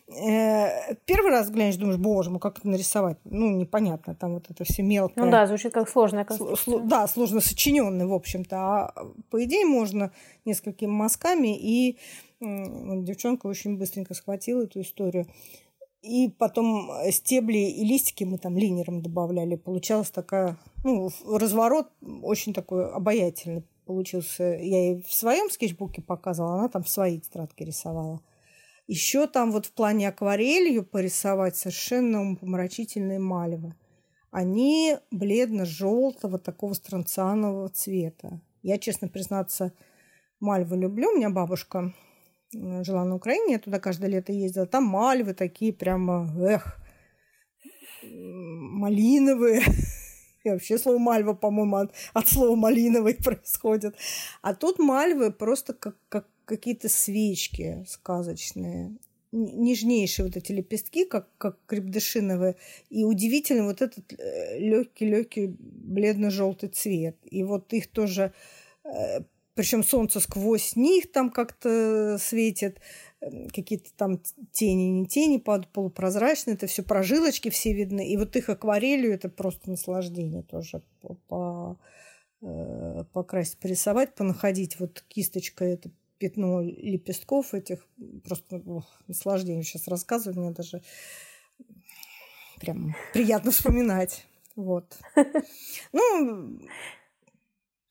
э, 0.09 0.95
первый 1.05 1.31
раз 1.31 1.51
глянешь, 1.51 1.77
думаешь, 1.77 1.99
боже 1.99 2.31
мой, 2.31 2.41
как 2.41 2.59
это 2.59 2.69
нарисовать? 2.69 3.19
Ну, 3.25 3.51
непонятно, 3.51 4.17
там 4.17 4.35
вот 4.35 4.51
это 4.51 4.65
все 4.65 4.83
мелкое. 4.83 5.25
Ну 5.25 5.31
да, 5.31 5.47
звучит 5.47 5.73
как 5.73 5.89
сложная 5.89 6.25
конструкция. 6.25 6.57
Сло, 6.65 6.81
да, 6.81 7.07
сложно 7.07 7.41
сочиненный, 7.41 8.07
в 8.07 8.13
общем-то. 8.13 8.57
А 8.57 8.95
по 9.31 9.45
идее 9.45 9.65
можно 9.65 10.11
несколькими 10.45 10.91
мазками, 10.91 11.57
и 11.57 11.99
э, 12.41 12.45
девчонка 13.03 13.47
очень 13.47 13.77
быстренько 13.77 14.15
схватила 14.15 14.63
эту 14.63 14.81
историю. 14.81 15.27
И 16.03 16.29
потом 16.29 16.91
стебли 17.13 17.59
и 17.59 17.85
листики 17.85 18.25
мы 18.25 18.39
там 18.39 18.59
линером 18.59 19.03
добавляли. 19.03 19.55
Получалась 19.55 20.11
такая, 20.11 20.59
ну, 20.83 21.09
разворот 21.25 21.91
очень 22.23 22.53
такой 22.53 22.91
обаятельный 22.91 23.65
получился. 23.87 24.43
Я 24.43 24.87
ей 24.87 25.03
в 25.03 25.13
своем 25.15 25.49
скетчбуке 25.49 26.03
показывала, 26.03 26.55
она 26.55 26.69
там 26.69 26.83
в 26.83 26.89
своей 26.89 27.21
тетрадке 27.21 27.65
рисовала. 27.65 28.21
Еще 28.89 29.29
там 29.29 29.53
вот 29.53 29.67
в 29.67 29.73
плане 29.73 30.09
акварелью 30.09 30.85
порисовать 30.85 31.57
совершенно 31.57 32.21
умопомрачительные 32.21 33.21
малевы. 33.21 33.75
Они 34.33 34.97
бледно-желтого, 35.11 36.39
такого 36.39 36.73
странцианового 36.73 37.69
цвета. 37.69 38.41
Я, 38.63 38.79
честно 38.79 39.09
признаться, 39.09 39.73
мальвы 40.41 40.79
люблю. 40.79 41.11
У 41.11 41.17
меня 41.17 41.31
бабушка 41.31 41.95
жила 42.53 43.05
на 43.05 43.17
Украине, 43.17 43.55
я 43.55 43.59
туда 43.59 43.79
каждое 43.79 44.11
лето 44.11 44.33
ездила. 44.33 44.67
Там 44.67 44.85
мальвы 44.85 45.35
такие 45.35 45.73
прямо, 45.73 46.29
эх, 46.41 46.79
малиновые. 48.03 49.63
И 50.45 50.51
вообще 50.51 50.77
слово 50.77 50.99
мальва, 50.99 51.35
по-моему, 51.35 51.77
от, 51.77 51.95
от 52.15 52.29
слова 52.29 52.57
малиновый 52.57 53.15
происходит. 53.25 53.95
А 54.43 54.55
тут 54.55 54.79
мальвы 54.79 55.31
просто 55.31 55.73
как, 55.73 55.97
как 56.09 56.27
какие-то 56.45 56.89
свечки 56.89 57.85
сказочные. 57.89 58.97
Нежнейшие 59.31 60.27
вот 60.27 60.37
эти 60.37 60.53
лепестки, 60.53 61.07
как, 61.07 61.29
как 61.39 61.57
крепдышиновые. 61.67 62.57
И 62.91 63.05
удивительно 63.05 63.65
вот 63.65 63.81
этот 63.81 64.13
легкий-легкий 64.59 65.47
э, 65.47 65.55
бледно-желтый 65.59 66.69
цвет. 66.69 67.17
И 67.25 67.43
вот 67.45 67.73
их 67.73 67.87
тоже 67.87 68.35
э, 68.85 69.21
причем 69.55 69.85
солнце 69.85 70.21
сквозь 70.21 70.77
них 70.77 71.13
там 71.13 71.31
как-то 71.31 72.17
светит, 72.19 72.81
эм, 73.21 73.49
какие-то 73.49 73.91
там 73.97 74.21
тени, 74.53 74.89
не 74.89 75.07
тени, 75.07 75.39
полупрозрачные, 75.39 76.55
это 76.55 76.67
все 76.67 76.83
прожилочки 76.83 77.51
все 77.51 77.73
видны. 77.73 78.09
И 78.09 78.17
вот 78.17 78.35
их 78.37 78.49
акварелью 78.49 79.13
это 79.13 79.29
просто 79.29 79.71
наслаждение 79.71 80.43
тоже 80.43 80.83
по, 81.01 81.15
по, 81.29 81.79
э, 82.41 83.05
покрасить, 83.13 83.59
порисовать, 83.59 84.15
понаходить 84.15 84.81
вот 84.81 85.05
кисточкой 85.09 85.75
это 85.75 85.91
пятно 86.19 86.63
лепестков 86.63 87.53
этих, 87.53 87.85
просто 88.25 88.63
ох, 88.65 88.87
наслаждение. 89.09 89.65
Сейчас 89.65 89.89
рассказываю, 89.89 90.41
мне 90.41 90.51
даже 90.53 90.83
прям 92.61 92.95
приятно 93.13 93.51
вспоминать. 93.51 94.27
Вот. 94.57 94.99
Ну, 95.93 96.61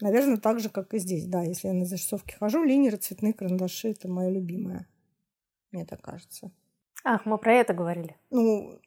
Наверное, 0.02 0.38
так 0.38 0.60
же, 0.60 0.70
как 0.70 0.94
и 0.94 1.00
здесь. 1.00 1.28
Да, 1.28 1.44
если 1.44 1.68
я 1.68 1.74
на 1.74 1.86
зарисовке 1.86 2.36
хожу, 2.38 2.64
линеры, 2.64 2.98
цветные 2.98 3.34
карандаши– 3.34 3.90
это 3.92 4.08
мое 4.08 4.30
любимое. 4.30 4.88
Мне 5.72 5.86
так 5.86 6.02
кажется. 6.02 6.52
Ах, 7.04 7.26
мы 7.26 7.38
про 7.38 7.54
это 7.54 7.74
говорили. 7.74 8.18
Ну, 8.32 8.80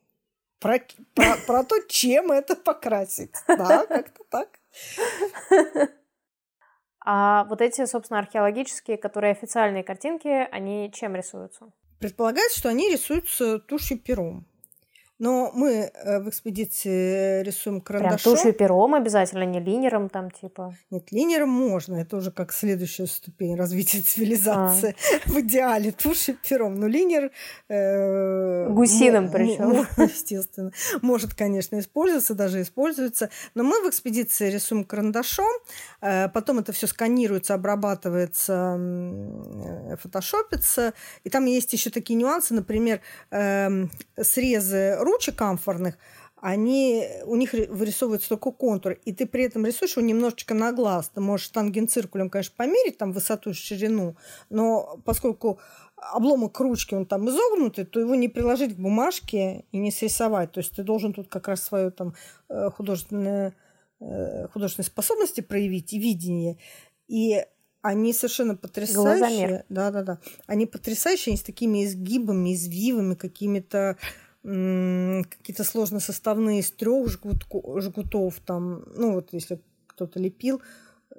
про, 0.59 0.81
про, 1.15 1.37
про 1.47 1.65
то, 1.65 1.77
чем 1.89 2.33
это 2.33 2.57
покрасить. 2.57 3.35
Да, 3.47 3.87
как-то 3.89 4.25
так. 4.29 4.49
А 7.07 7.45
вот 7.45 7.61
эти, 7.61 7.85
собственно, 7.85 8.19
археологические, 8.19 8.97
которые 8.97 9.33
официальные 9.33 9.85
картинки, 9.85 10.29
они 10.29 10.91
чем 10.93 11.15
рисуются? 11.15 11.71
Предполагается, 12.01 12.59
что 12.59 12.71
они 12.71 12.91
рисуются 12.91 13.59
тушью 13.59 13.99
пером. 13.99 14.47
Но 15.21 15.53
мы 15.55 15.93
э, 15.95 16.21
в 16.21 16.29
экспедиции 16.29 17.43
рисуем 17.45 17.81
карандашом. 17.81 18.33
Прям 18.33 18.37
тушью 18.37 18.53
пером 18.53 18.95
обязательно, 18.95 19.45
не 19.45 19.61
линером 19.61 20.09
там 20.09 20.31
типа? 20.31 20.77
Нет, 20.91 21.13
линером 21.13 21.51
можно. 21.51 21.97
Это 21.97 22.17
уже 22.17 22.33
как 22.33 22.53
следующая 22.53 23.07
ступень 23.07 23.55
развития 23.55 24.01
цивилизации. 24.03 24.97
А. 25.27 25.31
В 25.31 25.41
идеале 25.41 25.93
тушью 25.93 26.37
пером. 26.43 26.75
Но 26.75 26.89
линер... 26.89 27.31
Э, 27.69 28.69
Гусиным 28.71 29.31
причем. 29.31 29.87
Естественно. 30.03 30.73
Может, 31.01 31.35
конечно, 31.35 31.79
использоваться, 31.79 32.35
даже 32.35 32.61
используется. 32.63 33.31
Но 33.55 33.63
мы 33.63 33.85
в 33.85 33.89
экспедиции 33.89 34.51
рисуем 34.51 34.85
карандашом. 34.85 35.53
Э, 36.01 36.29
потом 36.29 36.59
это 36.59 36.73
все 36.73 36.89
сканируется, 36.89 37.55
обрабатывается, 37.55 38.77
э, 38.81 39.97
фотошопится. 39.97 40.93
И 41.23 41.31
там 41.31 41.45
есть 41.45 41.73
еще 41.73 41.91
такие 41.91 42.17
нюансы. 42.17 42.53
Например, 42.53 43.01
э, 43.31 43.87
срезы 44.21 45.04
ручек 45.05 45.41
амфорных, 45.41 45.97
они, 46.37 47.09
у 47.25 47.37
них 47.37 47.53
вырисовывается 47.53 48.29
только 48.29 48.51
контур, 48.51 48.93
и 48.93 49.13
ты 49.15 49.25
при 49.25 49.45
этом 49.45 49.65
рисуешь 49.65 49.97
его 49.97 50.07
немножечко 50.07 50.53
на 50.53 50.73
глаз. 50.73 51.11
Ты 51.15 51.23
можешь 51.23 51.49
тангенциркулем, 51.49 52.29
конечно, 52.29 52.53
померить 52.57 52.99
там 52.99 53.13
высоту 53.13 53.51
и 53.51 53.55
ширину, 53.55 54.17
но 54.51 55.01
поскольку 55.07 55.59
обломок 55.97 56.59
ручки, 56.61 56.95
он 56.95 57.07
там 57.07 57.29
изогнутый, 57.29 57.85
то 57.85 58.01
его 58.01 58.15
не 58.15 58.29
приложить 58.29 58.75
к 58.75 58.79
бумажке 58.79 59.65
и 59.73 59.79
не 59.79 59.91
срисовать. 59.91 60.53
То 60.53 60.59
есть 60.59 60.73
ты 60.77 60.83
должен 60.83 61.13
тут 61.13 61.29
как 61.29 61.49
раз 61.49 61.63
свою 61.63 61.91
там 61.91 62.15
э, 62.49 62.71
художественную, 62.71 63.55
э, 64.01 64.49
художественные 64.49 64.87
способности 64.87 65.41
проявить 65.41 65.93
и 65.93 65.99
видение. 65.99 66.59
И 67.09 67.43
они 67.81 68.13
совершенно 68.13 68.57
потрясающие. 68.57 69.65
Да, 69.69 69.91
да, 69.91 70.03
да. 70.03 70.19
Они 70.47 70.67
потрясающие, 70.67 71.33
они 71.33 71.39
с 71.39 71.43
такими 71.43 71.85
изгибами, 71.85 72.55
извивами, 72.55 73.15
какими-то 73.15 73.99
какие-то 74.45 75.65
сложносоставные 75.65 76.61
из 76.61 76.71
трех 76.71 77.09
жгутов, 77.09 78.41
там, 78.41 78.85
ну 78.95 79.15
вот 79.15 79.33
если 79.33 79.59
кто-то 79.87 80.21
лепил, 80.21 80.61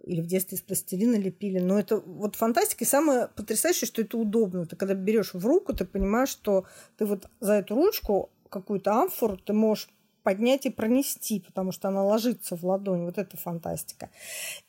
или 0.04 0.22
в 0.22 0.28
детстве 0.28 0.58
из 0.58 0.62
пластилина 0.62 1.16
лепили. 1.16 1.58
Но 1.58 1.80
это 1.80 1.98
вот 1.98 2.36
фантастика. 2.36 2.84
И 2.84 2.88
самое 2.88 3.28
потрясающее, 3.36 3.88
что 3.88 4.02
это 4.02 4.18
удобно. 4.18 4.68
Ты 4.68 4.76
когда 4.76 4.94
берешь 4.94 5.34
в 5.34 5.44
руку, 5.44 5.74
ты 5.74 5.86
понимаешь, 5.86 6.30
что 6.30 6.66
ты 6.98 7.06
вот 7.06 7.28
за 7.40 7.54
эту 7.54 7.76
ручку 7.76 8.30
какую-то 8.50 8.92
амфору 8.92 9.38
ты 9.38 9.54
можешь 9.54 9.90
поднять 10.22 10.66
и 10.66 10.70
пронести, 10.70 11.40
потому 11.40 11.72
что 11.72 11.88
она 11.88 12.04
ложится 12.04 12.56
в 12.56 12.64
ладонь. 12.64 13.06
Вот 13.06 13.18
это 13.18 13.38
фантастика. 13.38 14.12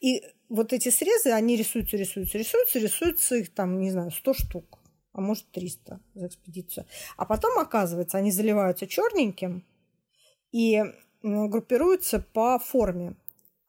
И 0.00 0.22
вот 0.48 0.72
эти 0.72 0.88
срезы, 0.88 1.30
они 1.30 1.56
рисуются, 1.56 1.96
рисуются, 1.96 2.38
рисуются, 2.38 2.78
рисуются 2.78 3.36
их 3.36 3.52
там, 3.52 3.80
не 3.80 3.90
знаю, 3.90 4.10
100 4.10 4.34
штук 4.34 4.78
а 5.16 5.20
может 5.20 5.50
300 5.50 5.98
за 6.14 6.26
экспедицию. 6.26 6.86
А 7.16 7.24
потом, 7.24 7.58
оказывается, 7.58 8.18
они 8.18 8.30
заливаются 8.30 8.86
черненьким 8.86 9.64
и 10.52 10.84
группируются 11.22 12.20
по 12.20 12.58
форме. 12.58 13.16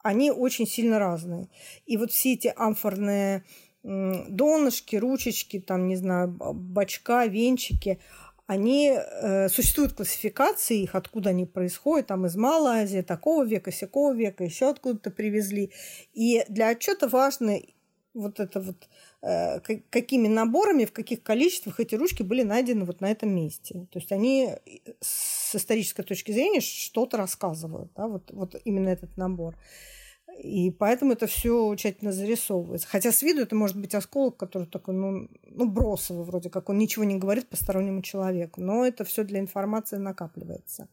Они 0.04 0.30
очень 0.30 0.68
сильно 0.68 1.00
разные. 1.00 1.48
И 1.86 1.98
вот 1.98 2.12
все 2.12 2.34
эти 2.34 2.54
амфорные 2.56 3.46
донышки, 3.84 4.98
ручечки, 4.98 5.60
там, 5.60 5.88
не 5.88 5.96
знаю, 5.96 6.30
бачка, 6.30 7.26
венчики, 7.26 8.00
они 8.46 8.92
э, 8.92 9.50
существуют 9.50 9.94
классификации 9.94 10.82
их, 10.82 10.96
откуда 10.96 11.30
они 11.30 11.46
происходят, 11.46 12.08
там 12.08 12.26
из 12.26 12.36
Малой 12.36 12.82
Азии, 12.82 13.02
такого 13.02 13.46
века, 13.46 13.72
всякого 13.72 14.14
века, 14.14 14.44
еще 14.44 14.70
откуда-то 14.70 15.12
привезли. 15.12 15.72
И 16.14 16.44
для 16.50 16.70
отчета 16.70 17.08
важно 17.08 17.60
вот 18.18 18.40
это 18.40 18.60
вот 18.60 18.90
э, 19.22 19.60
какими 19.90 20.28
наборами, 20.28 20.86
в 20.86 20.92
каких 20.92 21.24
количествах 21.24 21.80
эти 21.80 21.96
ручки 21.96 22.24
были 22.24 22.44
найдены 22.44 22.86
вот 22.86 23.02
на 23.02 23.12
этом 23.12 23.34
месте. 23.36 23.88
То 23.92 24.00
есть 24.00 24.12
они 24.12 24.56
с 25.00 25.56
исторической 25.56 26.04
точки 26.04 26.32
зрения 26.32 26.62
что-то 26.62 27.18
рассказывают, 27.18 27.92
да, 27.96 28.08
вот, 28.08 28.32
вот 28.32 28.56
именно 28.66 28.90
этот 28.90 29.16
набор. 29.18 29.56
И 30.44 30.70
поэтому 30.70 31.14
это 31.14 31.26
все 31.26 31.76
тщательно 31.76 32.12
зарисовывается. 32.12 32.88
Хотя 32.88 33.12
с 33.12 33.22
виду 33.24 33.42
это 33.42 33.56
может 33.56 33.80
быть 33.80 33.96
осколок, 33.96 34.38
который 34.38 34.68
такой, 34.68 34.94
ну, 34.94 35.30
ну 35.50 35.66
бросовый 35.68 36.26
вроде 36.26 36.50
как, 36.50 36.70
он 36.70 36.78
ничего 36.78 37.06
не 37.06 37.16
говорит 37.16 37.50
постороннему 37.50 38.02
человеку. 38.02 38.62
Но 38.62 38.86
это 38.86 39.04
все 39.04 39.24
для 39.24 39.40
информации 39.40 39.98
накапливается. 39.98 40.90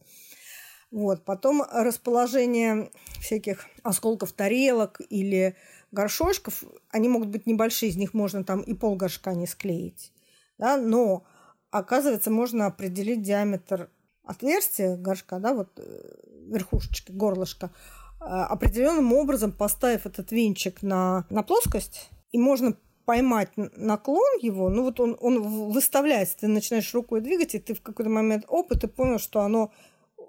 Вот. 0.91 1.25
Потом 1.25 1.61
расположение 1.61 2.89
всяких 3.19 3.65
осколков 3.83 4.33
тарелок 4.33 5.01
или 5.09 5.55
горшочков, 5.91 6.63
они 6.89 7.09
могут 7.09 7.29
быть 7.29 7.45
небольшие, 7.45 7.89
из 7.89 7.97
них 7.97 8.13
можно 8.13 8.43
там 8.43 8.61
и 8.61 8.73
пол 8.73 8.95
горшка 8.95 9.33
не 9.33 9.47
склеить. 9.47 10.11
Да? 10.57 10.77
Но, 10.77 11.23
оказывается, 11.71 12.31
можно 12.31 12.67
определить 12.67 13.21
диаметр 13.21 13.89
отверстия 14.23 14.97
горшка, 14.97 15.39
да, 15.39 15.53
вот 15.53 15.69
э, 15.77 16.15
верхушечки, 16.47 17.11
горлышка, 17.11 17.71
а, 18.19 18.47
определенным 18.47 19.13
образом 19.13 19.51
поставив 19.51 20.05
этот 20.07 20.31
венчик 20.31 20.81
на, 20.81 21.25
на 21.29 21.43
плоскость, 21.43 22.09
и 22.31 22.39
можно 22.39 22.75
поймать 23.05 23.51
наклон 23.55 24.39
его, 24.41 24.69
ну 24.69 24.83
вот 24.83 24.99
он, 24.99 25.15
он 25.21 25.41
выставляется, 25.71 26.37
ты 26.39 26.47
начинаешь 26.47 26.91
рукой 26.95 27.21
двигать, 27.21 27.53
и 27.53 27.59
ты 27.59 27.75
в 27.75 27.81
какой-то 27.83 28.09
момент, 28.09 28.45
оп, 28.47 28.71
и 28.71 28.87
понял, 28.87 29.19
что 29.19 29.41
оно 29.41 29.71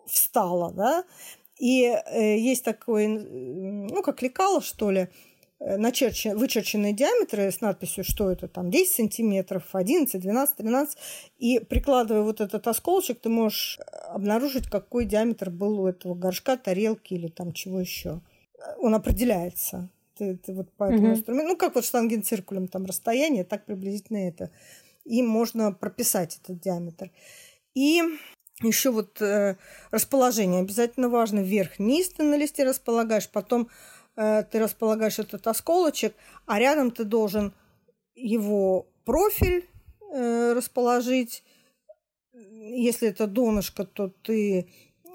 встало, 0.07 0.73
да, 0.73 1.05
и 1.59 1.85
э, 1.85 2.37
есть 2.37 2.65
такой, 2.65 3.07
ну, 3.09 4.03
как 4.03 4.21
лекало, 4.21 4.61
что 4.61 4.91
ли, 4.91 5.09
Э, 5.09 5.36
начерчен, 5.59 6.37
вычерченные 6.37 6.93
диаметры 6.93 7.51
с 7.51 7.61
надписью, 7.61 8.05
что 8.05 8.31
это 8.31 8.47
там 8.47 8.71
10 8.71 8.95
сантиметров, 8.95 9.65
11, 9.73 10.21
12, 10.21 10.57
13. 10.57 10.99
И 11.39 11.61
прикладывая 11.61 12.23
вот 12.23 12.41
этот 12.41 12.67
осколочек, 12.67 13.21
ты 13.21 13.29
можешь 13.29 13.79
обнаружить, 14.09 14.69
какой 14.69 15.07
диаметр 15.07 15.51
был 15.51 15.81
у 15.81 15.87
этого 15.87 16.15
горшка, 16.15 16.57
тарелки 16.57 17.15
или 17.15 17.29
там 17.29 17.53
чего 17.53 17.81
еще. 17.81 18.21
Он 18.79 18.95
определяется. 18.95 19.89
Ты, 20.17 20.37
ты 20.37 20.53
вот 20.53 20.73
по 20.73 20.85
этому 20.85 21.09
mm-hmm. 21.09 21.13
инструменту, 21.13 21.49
ну 21.51 21.57
как 21.57 21.75
вот 21.75 21.85
штангенциркулем 21.85 22.69
там 22.69 22.87
расстояние, 22.87 23.45
так 23.45 23.67
приблизительно 23.67 24.29
это. 24.29 24.51
И 25.05 25.23
можно 25.23 25.73
прописать 25.73 26.39
этот 26.43 26.61
диаметр. 26.61 27.11
И 27.75 28.03
еще 28.63 28.91
вот 28.91 29.21
э, 29.21 29.57
расположение 29.91 30.63
обязательно 30.63 31.11
важно. 31.11 31.41
Вверх-вниз 31.41 32.09
ты 32.09 32.23
на 32.23 32.37
листе 32.37 32.65
располагаешь, 32.65 33.29
потом 33.29 33.69
Э, 33.69 33.96
ты 34.17 34.59
располагаешь 34.59 35.19
этот 35.19 35.47
осколочек, 35.47 36.15
а 36.47 36.59
рядом 36.59 36.91
ты 36.91 37.05
должен 37.05 37.53
его 38.15 38.89
профиль 39.05 39.69
э, 40.13 40.53
расположить. 40.55 41.45
Если 42.33 43.09
это 43.09 43.27
донышко, 43.27 43.85
то 43.85 44.09
ты 44.09 44.69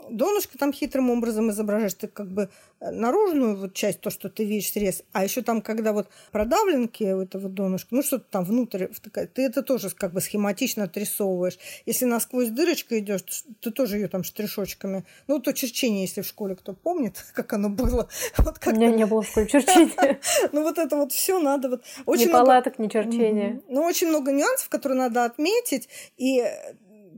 донышко 0.09 0.57
там 0.57 0.73
хитрым 0.73 1.09
образом 1.09 1.49
изображаешь, 1.51 1.93
ты 1.93 2.07
как 2.07 2.27
бы 2.27 2.49
э, 2.79 2.91
наружную 2.91 3.55
вот 3.55 3.73
часть, 3.73 4.01
то, 4.01 4.09
что 4.09 4.29
ты 4.29 4.45
видишь 4.45 4.71
срез, 4.71 5.03
а 5.11 5.23
еще 5.23 5.41
там, 5.41 5.61
когда 5.61 5.93
вот 5.93 6.07
продавленки 6.31 7.03
этого 7.03 7.49
донышка, 7.49 7.95
ну 7.95 8.03
что-то 8.03 8.25
там 8.29 8.43
внутрь, 8.43 8.87
ты 9.33 9.41
это 9.41 9.61
тоже 9.61 9.89
как 9.89 10.13
бы 10.13 10.21
схематично 10.21 10.85
отрисовываешь. 10.85 11.57
Если 11.85 12.05
насквозь 12.05 12.49
дырочка 12.49 12.99
идешь, 12.99 13.23
ты 13.59 13.71
тоже 13.71 13.97
ее 13.97 14.07
там 14.07 14.23
штришочками. 14.23 15.05
Ну, 15.27 15.39
то 15.39 15.53
черчение, 15.53 16.01
если 16.01 16.21
в 16.21 16.27
школе 16.27 16.55
кто 16.55 16.73
помнит, 16.73 17.23
как 17.33 17.53
оно 17.53 17.69
было. 17.69 18.07
Вот 18.37 18.59
как 18.59 18.73
У 18.73 18.77
меня 18.77 18.91
не 18.91 19.05
было 19.05 19.21
в 19.21 19.27
школе 19.27 19.47
черчения. 19.47 20.19
Ну, 20.51 20.63
вот 20.63 20.77
это 20.77 20.95
вот 20.95 21.11
все 21.11 21.39
надо 21.39 21.69
вот... 21.69 21.83
Очень 22.05 22.27
ни 22.27 22.31
палаток, 22.31 22.79
ни 22.79 22.87
черчения. 22.87 23.61
Ну, 23.67 23.83
очень 23.83 24.07
много 24.07 24.31
нюансов, 24.31 24.69
которые 24.69 24.97
надо 24.97 25.25
отметить, 25.25 25.87
и 26.17 26.43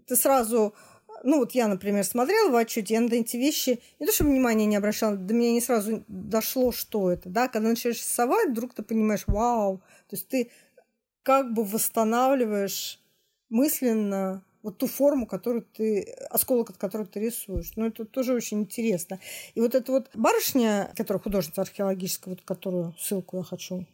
ты 0.07 0.15
сразу 0.15 0.73
ну 1.23 1.39
вот 1.39 1.53
я, 1.53 1.67
например, 1.67 2.03
смотрела 2.03 2.49
в 2.49 2.55
отчете, 2.55 2.93
я 2.95 3.01
на 3.01 3.13
эти 3.13 3.37
вещи 3.37 3.81
не 3.99 4.05
то 4.05 4.13
чтобы 4.13 4.31
внимания 4.31 4.65
не 4.65 4.75
обращала, 4.75 5.15
до 5.15 5.33
меня 5.33 5.51
не 5.51 5.61
сразу 5.61 6.03
дошло, 6.07 6.71
что 6.71 7.11
это, 7.11 7.29
да, 7.29 7.47
когда 7.47 7.69
начинаешь 7.69 7.99
рисовать, 7.99 8.49
вдруг 8.49 8.73
ты 8.73 8.83
понимаешь, 8.83 9.23
вау, 9.27 9.77
то 10.09 10.15
есть 10.15 10.27
ты 10.27 10.51
как 11.23 11.53
бы 11.53 11.63
восстанавливаешь 11.63 12.99
мысленно 13.49 14.43
вот 14.61 14.77
ту 14.77 14.87
форму, 14.87 15.27
которую 15.27 15.63
ты, 15.63 16.03
осколок, 16.29 16.69
от 16.69 16.77
которой 16.77 17.05
ты 17.05 17.19
рисуешь. 17.19 17.73
Ну, 17.75 17.85
это 17.85 18.05
тоже 18.05 18.33
очень 18.33 18.61
интересно. 18.61 19.19
И 19.55 19.61
вот 19.61 19.75
эта 19.75 19.91
вот 19.91 20.09
барышня, 20.13 20.91
которая 20.95 21.21
художница 21.21 21.61
археологическая, 21.61 22.33
вот 22.33 22.43
которую 22.45 22.95
ссылку 22.97 23.37
я 23.37 23.43
хочу 23.43 23.85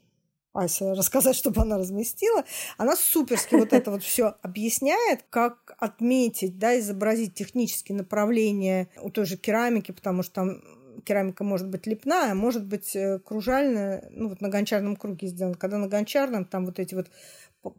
Ася 0.53 0.95
рассказать, 0.95 1.35
чтобы 1.37 1.61
она 1.61 1.77
разместила. 1.77 2.43
Она 2.77 2.95
суперски 2.95 3.55
вот 3.55 3.73
это 3.73 3.91
вот 3.91 4.03
все 4.03 4.35
объясняет, 4.41 5.25
как 5.29 5.75
отметить, 5.79 6.57
да, 6.57 6.77
изобразить 6.79 7.33
технические 7.33 7.97
направления 7.97 8.89
у 9.01 9.09
той 9.09 9.25
же 9.25 9.37
керамики, 9.37 9.91
потому 9.91 10.23
что 10.23 10.33
там 10.33 10.61
керамика 11.05 11.43
может 11.43 11.67
быть 11.67 11.87
лепная, 11.87 12.33
может 12.33 12.65
быть 12.65 12.95
э, 12.95 13.19
кружальная, 13.19 14.09
ну 14.11 14.29
вот 14.29 14.41
на 14.41 14.49
гончарном 14.49 14.95
круге 14.95 15.27
сделана. 15.27 15.55
Когда 15.55 15.77
на 15.77 15.87
гончарном 15.87 16.45
там 16.45 16.65
вот 16.65 16.79
эти 16.79 16.95
вот 16.95 17.07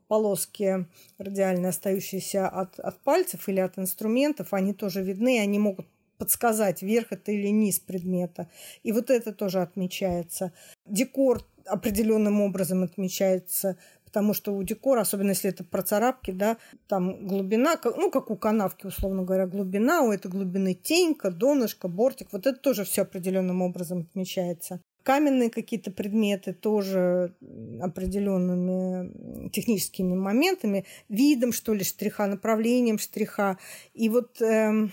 полоски 0.08 0.86
радиальные, 1.18 1.70
остающиеся 1.70 2.48
от, 2.48 2.78
от 2.78 3.00
пальцев 3.00 3.48
или 3.48 3.60
от 3.60 3.78
инструментов, 3.78 4.52
они 4.52 4.74
тоже 4.74 5.02
видны, 5.02 5.40
они 5.40 5.58
могут 5.58 5.86
подсказать, 6.18 6.82
верх 6.82 7.12
это 7.12 7.32
или 7.32 7.48
низ 7.48 7.78
предмета. 7.80 8.50
И 8.82 8.92
вот 8.92 9.08
это 9.08 9.32
тоже 9.32 9.62
отмечается. 9.62 10.52
Декор 10.84 11.42
определенным 11.70 12.40
образом 12.40 12.82
отмечается, 12.82 13.76
потому 14.10 14.34
что 14.34 14.52
у 14.52 14.62
декора, 14.62 15.02
особенно 15.02 15.30
если 15.30 15.50
это 15.50 15.62
процарапки, 15.62 16.32
да, 16.32 16.56
там 16.88 17.26
глубина, 17.28 17.78
ну, 17.84 18.10
как 18.10 18.30
у 18.30 18.36
канавки, 18.36 18.86
условно 18.86 19.22
говоря, 19.22 19.46
глубина, 19.46 20.02
у 20.02 20.10
этой 20.10 20.30
глубины 20.30 20.74
тенька, 20.74 21.30
донышко, 21.30 21.86
бортик, 21.86 22.28
вот 22.32 22.46
это 22.46 22.58
тоже 22.58 22.84
все 22.84 23.02
определенным 23.02 23.62
образом 23.62 24.00
отмечается. 24.00 24.80
Каменные 25.02 25.48
какие-то 25.48 25.90
предметы 25.90 26.52
тоже 26.52 27.34
определенными 27.80 29.48
техническими 29.50 30.14
моментами, 30.14 30.84
видом, 31.08 31.52
что 31.52 31.72
ли, 31.72 31.84
штриха, 31.84 32.26
направлением 32.26 32.98
штриха. 32.98 33.58
И 33.94 34.10
вот 34.10 34.42
э, 34.42 34.88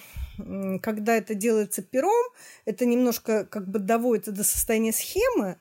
когда 0.82 1.18
это 1.18 1.36
делается 1.36 1.82
пером, 1.82 2.32
это 2.64 2.86
немножко 2.86 3.46
как 3.46 3.68
бы 3.68 3.80
доводится 3.80 4.32
до 4.32 4.44
состояния 4.44 4.94
схемы, 4.94 5.58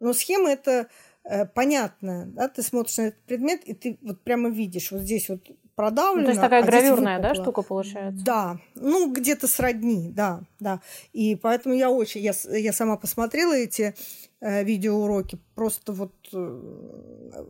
но 0.00 0.12
схема 0.12 0.50
это 0.50 0.88
э, 1.24 1.46
понятная, 1.46 2.26
да, 2.26 2.48
ты 2.48 2.62
смотришь 2.62 2.96
на 2.98 3.02
этот 3.02 3.20
предмет, 3.22 3.64
и 3.64 3.74
ты 3.74 3.98
вот 4.02 4.22
прямо 4.22 4.48
видишь, 4.48 4.92
вот 4.92 5.00
здесь 5.02 5.28
вот 5.28 5.40
продавлено. 5.76 6.20
Ну, 6.20 6.24
то 6.24 6.30
есть 6.30 6.40
такая 6.40 6.62
а 6.62 6.66
гравюрная, 6.66 7.20
да, 7.20 7.34
штука 7.34 7.62
получается? 7.62 8.24
Да, 8.24 8.58
ну 8.74 9.12
где-то 9.12 9.46
сродни, 9.46 10.10
да, 10.10 10.42
да. 10.58 10.80
И 11.12 11.36
поэтому 11.36 11.74
я 11.74 11.90
очень, 11.90 12.22
я, 12.22 12.32
я 12.50 12.72
сама 12.72 12.96
посмотрела 12.96 13.52
эти 13.52 13.94
э, 14.40 14.64
видеоуроки, 14.64 15.38
просто 15.54 15.92
вот 15.92 16.14
э, 16.32 17.44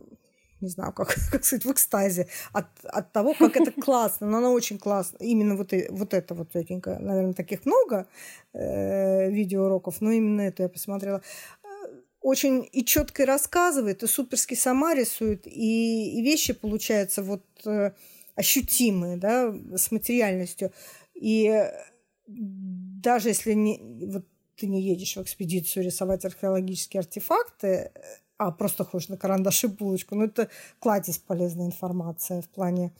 не 0.61 0.69
знаю, 0.69 0.91
как, 0.93 1.15
как 1.31 1.43
сказать, 1.43 1.65
в 1.65 1.71
экстазе 1.71 2.27
от, 2.51 2.65
от 2.83 3.11
того, 3.11 3.33
как 3.33 3.55
это 3.55 3.71
классно. 3.81 4.27
Но 4.27 4.37
она 4.37 4.49
очень 4.49 4.77
классно. 4.77 5.17
Именно 5.19 5.55
вот, 5.55 5.73
вот 5.89 6.13
это 6.13 6.33
вот, 6.33 6.51
тетенька, 6.51 6.97
наверное, 6.99 7.33
таких 7.33 7.65
много 7.65 8.07
э, 8.53 9.29
видеоуроков, 9.29 10.01
но 10.01 10.11
именно 10.11 10.41
это 10.41 10.63
я 10.63 10.69
посмотрела 10.69 11.21
очень 12.27 12.67
и 12.73 12.83
четко 12.83 13.25
рассказывает, 13.25 14.03
и 14.03 14.07
суперски 14.07 14.53
сама 14.53 14.93
рисует, 14.93 15.47
и, 15.47 16.19
и 16.19 16.21
вещи 16.21 16.51
получаются 16.51 17.23
вот 17.23 17.45
э, 17.65 17.91
ощутимые, 18.35 19.15
да, 19.15 19.55
с 19.77 19.91
материальностью. 19.91 20.73
И 21.13 21.71
даже 22.27 23.29
если 23.29 23.53
не, 23.53 23.79
вот 24.07 24.25
ты 24.57 24.67
не 24.67 24.81
едешь 24.81 25.15
в 25.15 25.21
экспедицию 25.21 25.85
рисовать 25.85 26.25
археологические 26.25 26.99
артефакты, 26.99 27.91
а 28.37 28.51
просто 28.51 28.83
хочешь 28.83 29.07
на 29.07 29.15
карандаш 29.15 29.63
и 29.63 29.67
булочку, 29.67 30.15
ну 30.15 30.25
это 30.25 30.49
кладезь 30.79 31.19
полезная 31.19 31.67
информация 31.67 32.41
в 32.41 32.49
плане 32.49 32.91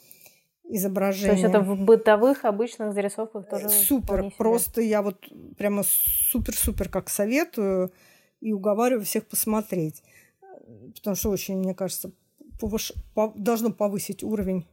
изображения. 0.63 1.32
То 1.32 1.36
есть 1.36 1.49
это 1.49 1.59
в 1.59 1.78
бытовых 1.78 2.45
обычных 2.45 2.93
зарисовках 2.93 3.49
тоже 3.49 3.67
Супер, 3.67 4.32
просто 4.38 4.80
я 4.80 5.01
вот 5.01 5.17
прямо 5.57 5.84
супер-супер 5.84 6.88
как 6.88 7.09
советую 7.09 7.91
и 8.42 8.54
уговариваю 8.54 9.06
всех 9.06 9.28
посмотреть. 9.28 10.04
Потому 10.96 11.16
что 11.16 11.30
очень, 11.30 11.58
мне 11.58 11.74
кажется, 11.74 12.12
повыш... 12.60 12.94
по... 13.14 13.34
должно 13.36 13.72
повысить 13.72 14.24
уровень. 14.24 14.66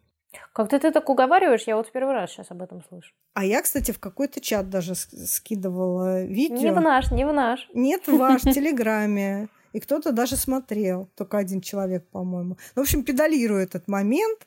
Как 0.53 0.69
ты, 0.69 0.79
так 0.79 1.09
уговариваешь? 1.09 1.65
Я 1.67 1.77
вот 1.77 1.91
первый 1.93 2.15
раз 2.15 2.31
сейчас 2.31 2.51
об 2.51 2.63
этом 2.63 2.83
слышу. 2.89 3.13
А 3.35 3.45
я, 3.45 3.63
кстати, 3.63 3.93
в 3.93 3.99
какой-то 3.99 4.41
чат 4.41 4.69
даже 4.69 4.95
скидывала 4.95 6.25
видео. 6.25 6.57
Не 6.57 6.73
в 6.73 6.81
наш, 6.81 7.11
не 7.11 7.25
в 7.25 7.33
наш. 7.33 7.69
Нет, 7.75 8.07
в 8.07 8.17
ваш, 8.17 8.43
в 8.43 8.45
Телеграме. 8.55 9.49
И 9.73 9.81
кто-то 9.81 10.13
даже 10.13 10.37
смотрел. 10.37 11.09
Только 11.15 11.39
один 11.39 11.61
человек, 11.61 12.07
по-моему. 12.09 12.57
Ну, 12.75 12.83
в 12.83 12.85
общем, 12.85 13.05
педалирую 13.05 13.63
этот 13.63 13.89
момент. 13.89 14.47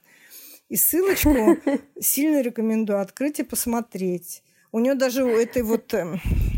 И 0.70 0.76
ссылочку 0.76 1.58
сильно 2.00 2.42
рекомендую 2.42 3.02
открыть 3.02 3.40
и 3.40 3.44
посмотреть. 3.44 4.44
У 4.72 4.80
нее 4.80 4.96
даже 4.96 5.24
у 5.24 5.30
этой 5.30 5.62
вот 5.62 5.94
э, 5.94 6.18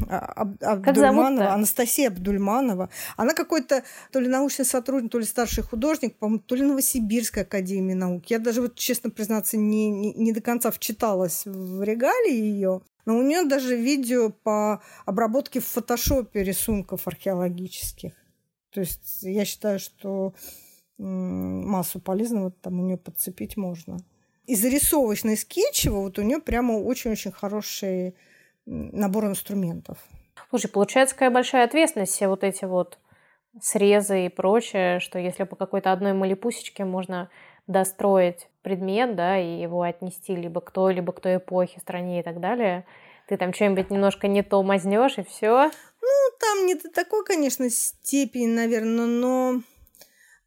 Абдульманова, 0.10 1.53
Анастасия 1.53 2.07
Абдульманова, 2.07 2.89
она 3.18 3.34
какой-то 3.34 3.84
то 4.12 4.20
ли 4.20 4.28
научный 4.28 4.66
сотрудник, 4.66 5.12
то 5.12 5.20
ли 5.20 5.26
старший 5.26 5.64
художник, 5.64 6.18
по-моему, 6.18 6.39
то 6.39 6.55
ли 6.55 6.64
Новосибирской 6.64 7.43
академии 7.43 7.93
наук. 7.93 8.26
Я 8.28 8.39
даже 8.39 8.62
вот, 8.62 8.76
честно 8.76 9.10
признаться, 9.12 9.57
не, 9.57 9.89
не, 9.91 10.14
не 10.14 10.32
до 10.32 10.41
конца 10.41 10.72
вчиталась 10.72 11.43
в 11.45 11.84
регалии 11.84 12.34
ее. 12.34 12.82
Но 13.05 13.18
у 13.18 13.22
нее 13.22 13.43
даже 13.43 13.76
видео 13.76 14.30
по 14.30 14.82
обработке 15.05 15.60
в 15.60 15.66
фотошопе 15.66 16.43
рисунков 16.43 17.07
археологических. 17.07 18.14
То 18.72 18.82
есть 18.82 19.24
я 19.24 19.45
считаю, 19.45 19.80
что 19.80 20.34
массу 20.97 21.99
полезного 21.99 22.51
там 22.51 22.80
у 22.80 22.84
нее 22.84 22.97
подцепить 22.97 23.57
можно. 23.57 23.97
И 24.49 24.55
зарисовочной 24.55 25.37
скетчево 25.37 26.01
вот 26.01 26.17
у 26.17 26.23
нее 26.23 26.39
прямо 26.39 26.71
очень-очень 26.71 27.31
хороший 27.31 28.15
набор 28.65 29.27
инструментов. 29.27 29.99
Слушай, 30.49 30.71
получается 30.71 31.13
какая 31.13 31.29
большая 31.29 31.65
ответственность 31.65 32.13
все 32.13 32.27
вот 32.27 32.43
эти 32.43 32.65
вот 32.65 32.97
срезы 33.61 34.25
и 34.25 34.29
прочее, 34.29 35.01
что 35.01 35.19
если 35.19 35.43
по 35.43 35.55
какой-то 35.55 35.91
одной 35.91 36.13
малипусечке 36.13 36.83
можно 36.83 37.29
достроить 37.67 38.47
предмет, 38.63 39.15
да, 39.15 39.37
и 39.37 39.61
его 39.61 39.83
отнести 39.83 40.35
либо 40.35 40.61
к 40.61 40.71
той, 40.71 40.95
либо 40.95 41.13
к 41.13 41.19
той 41.19 41.37
эпохе, 41.37 41.79
стране 41.79 42.21
и 42.21 42.23
так 42.23 42.39
далее, 42.39 42.87
ты 43.27 43.37
там 43.37 43.53
что-нибудь 43.53 43.91
немножко 43.91 44.27
не 44.27 44.41
то 44.41 44.63
мазнешь 44.63 45.19
и 45.19 45.23
все. 45.23 45.69
Ну, 46.01 46.37
там 46.39 46.65
не 46.65 46.73
до 46.73 46.89
такой, 46.89 47.23
конечно, 47.23 47.69
степени, 47.69 48.47
наверное, 48.47 49.05
но 49.05 49.61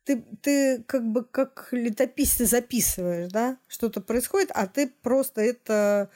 ты, 0.05 0.24
ты 0.42 0.82
как 0.82 1.05
бы 1.11 1.24
как 1.24 1.68
летописец 1.72 2.48
записываешь, 2.48 3.30
да, 3.30 3.59
что-то 3.68 4.00
происходит, 4.00 4.50
а 4.55 4.66
ты 4.66 4.88
просто 5.03 5.40
это 5.40 6.11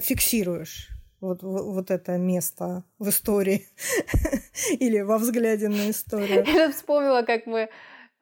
фиксируешь. 0.00 0.90
Вот, 1.20 1.42
вот 1.42 1.90
это 1.90 2.18
место 2.18 2.84
в 2.98 3.08
истории 3.08 3.66
или 4.70 5.00
во 5.00 5.18
взгляде 5.18 5.68
на 5.68 5.90
историю. 5.90 6.44
Я 6.46 6.70
вспомнила, 6.70 7.22
как 7.22 7.46
мы 7.46 7.70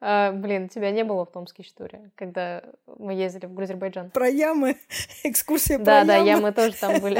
а, 0.01 0.31
блин, 0.31 0.69
тебя 0.69 0.91
не 0.91 1.03
было 1.03 1.25
в 1.25 1.31
Томске 1.31 1.63
история, 1.63 2.11
когда 2.15 2.63
мы 2.99 3.13
ездили 3.13 3.47
в 3.47 3.59
Азербайджан. 3.59 4.11
Про 4.11 4.27
ямы? 4.29 4.77
Экскурсия 5.23 5.77
про 5.77 5.85
да, 5.85 5.99
ямы? 5.99 6.07
Да, 6.07 6.19
да, 6.19 6.25
ямы 6.25 6.51
тоже 6.51 6.73
там 6.73 7.01
были. 7.01 7.19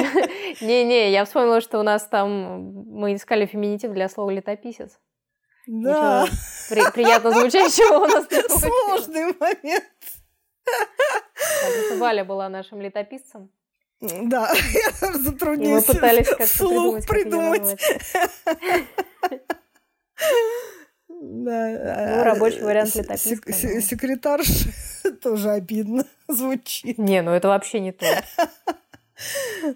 Не-не, 0.64 1.12
я 1.12 1.26
вспомнила, 1.26 1.62
что 1.62 1.80
у 1.80 1.84
нас 1.84 2.06
там... 2.06 2.86
Мы 2.88 3.16
искали 3.16 3.46
феминитив 3.46 3.92
для 3.92 4.08
слова 4.10 4.30
«летописец». 4.30 5.00
Да. 5.68 6.26
При, 6.70 6.92
приятно 6.92 7.32
звучащего 7.32 7.98
у 8.00 8.08
нас 8.08 8.26
Сложный 8.60 9.34
момент. 9.40 9.86
Да, 10.66 11.96
Валя 11.98 12.24
была 12.26 12.50
нашим 12.50 12.82
летописцем. 12.82 13.50
Да, 14.02 14.54
я 14.74 15.14
затруднилась 15.14 15.86
И 15.86 15.88
мы 15.88 15.94
пытались 15.94 16.28
как-то 16.28 16.48
слух 16.48 17.06
придумать. 17.08 17.78
придумать. 17.78 17.82
Да. 21.08 22.16
Ну, 22.18 22.24
рабочий 22.24 22.62
вариант 22.62 22.96
летописка. 22.96 23.54
Секретарш 23.54 24.48
тоже 25.22 25.52
обидно 25.52 26.06
звучит. 26.28 26.98
Не, 26.98 27.22
ну 27.22 27.32
это 27.32 27.48
вообще 27.48 27.80
не 27.80 27.92
то. 27.92 28.06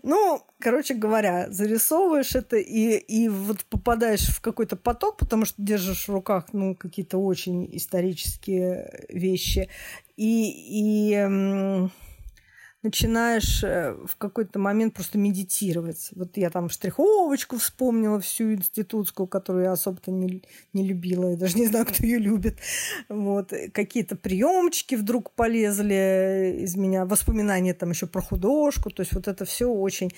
Ну, 0.03 0.41
короче 0.59 0.93
говоря, 0.93 1.49
зарисовываешь 1.49 2.35
это 2.35 2.57
и, 2.57 2.97
и 2.97 3.29
вот 3.29 3.63
попадаешь 3.65 4.27
в 4.27 4.41
какой-то 4.41 4.75
поток, 4.75 5.17
потому 5.17 5.45
что 5.45 5.61
держишь 5.61 6.07
в 6.07 6.11
руках 6.11 6.47
ну, 6.53 6.75
какие-то 6.75 7.17
очень 7.17 7.67
исторические 7.75 9.05
вещи. 9.09 9.69
И, 10.17 10.51
и 10.51 11.89
начинаешь 12.81 13.63
э, 13.63 13.93
в 14.05 14.15
какой-то 14.15 14.57
момент 14.57 14.93
просто 14.93 15.17
медитировать. 15.17 16.09
Вот 16.15 16.37
я 16.37 16.49
там 16.49 16.69
штриховочку 16.69 17.57
вспомнила 17.57 18.19
всю 18.21 18.53
институтскую, 18.53 19.27
которую 19.27 19.65
я 19.65 19.73
особо-то 19.73 20.11
не, 20.11 20.43
не 20.73 20.87
любила. 20.87 21.31
Я 21.31 21.37
даже 21.37 21.57
не 21.57 21.67
знаю, 21.67 21.85
кто 21.85 22.03
ее 22.03 22.19
любит. 22.19 22.57
Вот. 23.09 23.53
Какие-то 23.73 24.15
приемчики 24.15 24.95
вдруг 24.95 25.31
полезли 25.31 26.59
из 26.61 26.75
меня. 26.75 27.05
Воспоминания 27.05 27.73
там 27.73 27.89
еще 27.89 28.07
про 28.07 28.21
художку. 28.21 28.89
То 28.89 29.01
есть 29.01 29.13
вот 29.13 29.27
это 29.27 29.45
все 29.45 29.69
очень... 29.69 30.11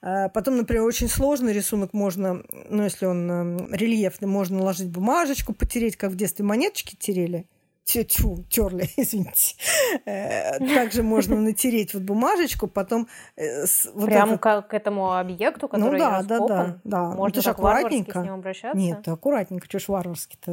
А 0.00 0.28
потом, 0.28 0.56
например, 0.56 0.84
очень 0.84 1.08
сложный 1.08 1.52
рисунок 1.52 1.92
можно, 1.92 2.42
ну, 2.68 2.84
если 2.84 3.06
он 3.06 3.30
эм, 3.30 3.74
рельефный, 3.74 4.28
можно 4.28 4.58
наложить 4.58 4.88
бумажечку, 4.88 5.52
потереть, 5.52 5.96
как 5.96 6.12
в 6.12 6.16
детстве 6.16 6.44
монеточки 6.44 6.96
терели 6.96 7.46
тю, 7.88 8.44
терли, 8.50 8.90
извините. 8.96 9.56
Э, 10.04 10.58
также 10.58 11.02
можно 11.02 11.36
натереть 11.40 11.94
вот 11.94 12.02
бумажечку, 12.02 12.66
потом... 12.66 13.08
Э, 13.36 13.64
вот 13.94 14.06
Прямо 14.06 14.32
это... 14.34 14.38
как 14.38 14.68
к 14.68 14.74
этому 14.74 15.16
объекту, 15.16 15.68
который 15.68 15.92
ну, 15.92 15.98
да, 15.98 16.22
да, 16.22 16.38
да, 16.38 16.80
да. 16.84 17.10
Ну, 17.10 17.16
можно 17.16 17.36
ну, 17.38 17.42
так 17.42 17.58
аккуратненько. 17.58 18.20
с 18.20 18.22
ним 18.22 18.34
обращаться? 18.34 18.78
Нет, 18.78 19.08
аккуратненько. 19.08 19.66
Что 19.66 19.78
ж 19.78 19.88
варварски-то? 19.88 20.52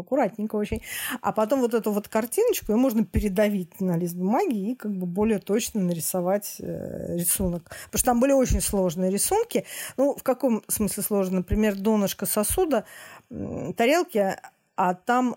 Аккуратненько 0.00 0.56
очень. 0.56 0.82
А 1.20 1.32
потом 1.32 1.60
вот 1.60 1.74
эту 1.74 1.92
вот 1.92 2.08
картиночку 2.08 2.72
ее 2.72 2.76
можно 2.76 3.04
передавить 3.04 3.80
на 3.80 3.96
лист 3.96 4.16
бумаги 4.16 4.70
и 4.70 4.74
как 4.74 4.92
бы 4.92 5.06
более 5.06 5.38
точно 5.38 5.80
нарисовать 5.80 6.56
э, 6.58 7.16
рисунок. 7.16 7.64
Потому 7.86 7.98
что 7.98 8.06
там 8.06 8.20
были 8.20 8.32
очень 8.32 8.60
сложные 8.60 9.10
рисунки. 9.10 9.64
Ну, 9.96 10.14
в 10.16 10.22
каком 10.22 10.62
смысле 10.68 11.02
сложно? 11.02 11.36
Например, 11.38 11.76
донышко 11.76 12.26
сосуда, 12.26 12.84
тарелки, 13.28 14.36
а 14.76 14.94
там 14.94 15.36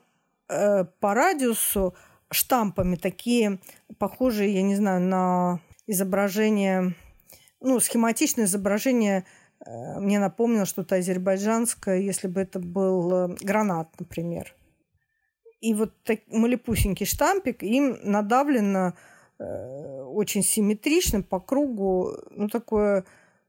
Э, 0.50 0.86
по 1.00 1.14
радиусу 1.14 1.94
штампами 2.32 2.96
такие 2.96 3.60
похожие, 4.00 4.54
я 4.54 4.62
не 4.62 4.76
знаю, 4.76 5.02
на 5.02 5.60
изображение, 5.88 6.96
ну, 7.62 7.80
схематичное 7.80 8.46
изображение 8.46 9.26
э, 9.66 10.00
мне 10.00 10.20
напомнило 10.20 10.66
что-то 10.66 10.96
азербайджанское, 10.96 12.00
если 12.00 12.28
бы 12.28 12.42
это 12.42 12.60
был 12.60 13.12
э, 13.12 13.36
гранат, 13.42 13.90
например. 14.00 14.54
И 15.60 15.74
вот 15.74 16.02
так, 16.04 16.20
малепусенький 16.28 17.06
штампик, 17.06 17.64
им 17.64 17.98
надавлено 18.04 18.94
э, 19.40 20.04
очень 20.04 20.44
симметрично 20.44 21.24
по 21.24 21.40
кругу, 21.40 22.18
ну, 22.32 22.48
такое 22.48 23.06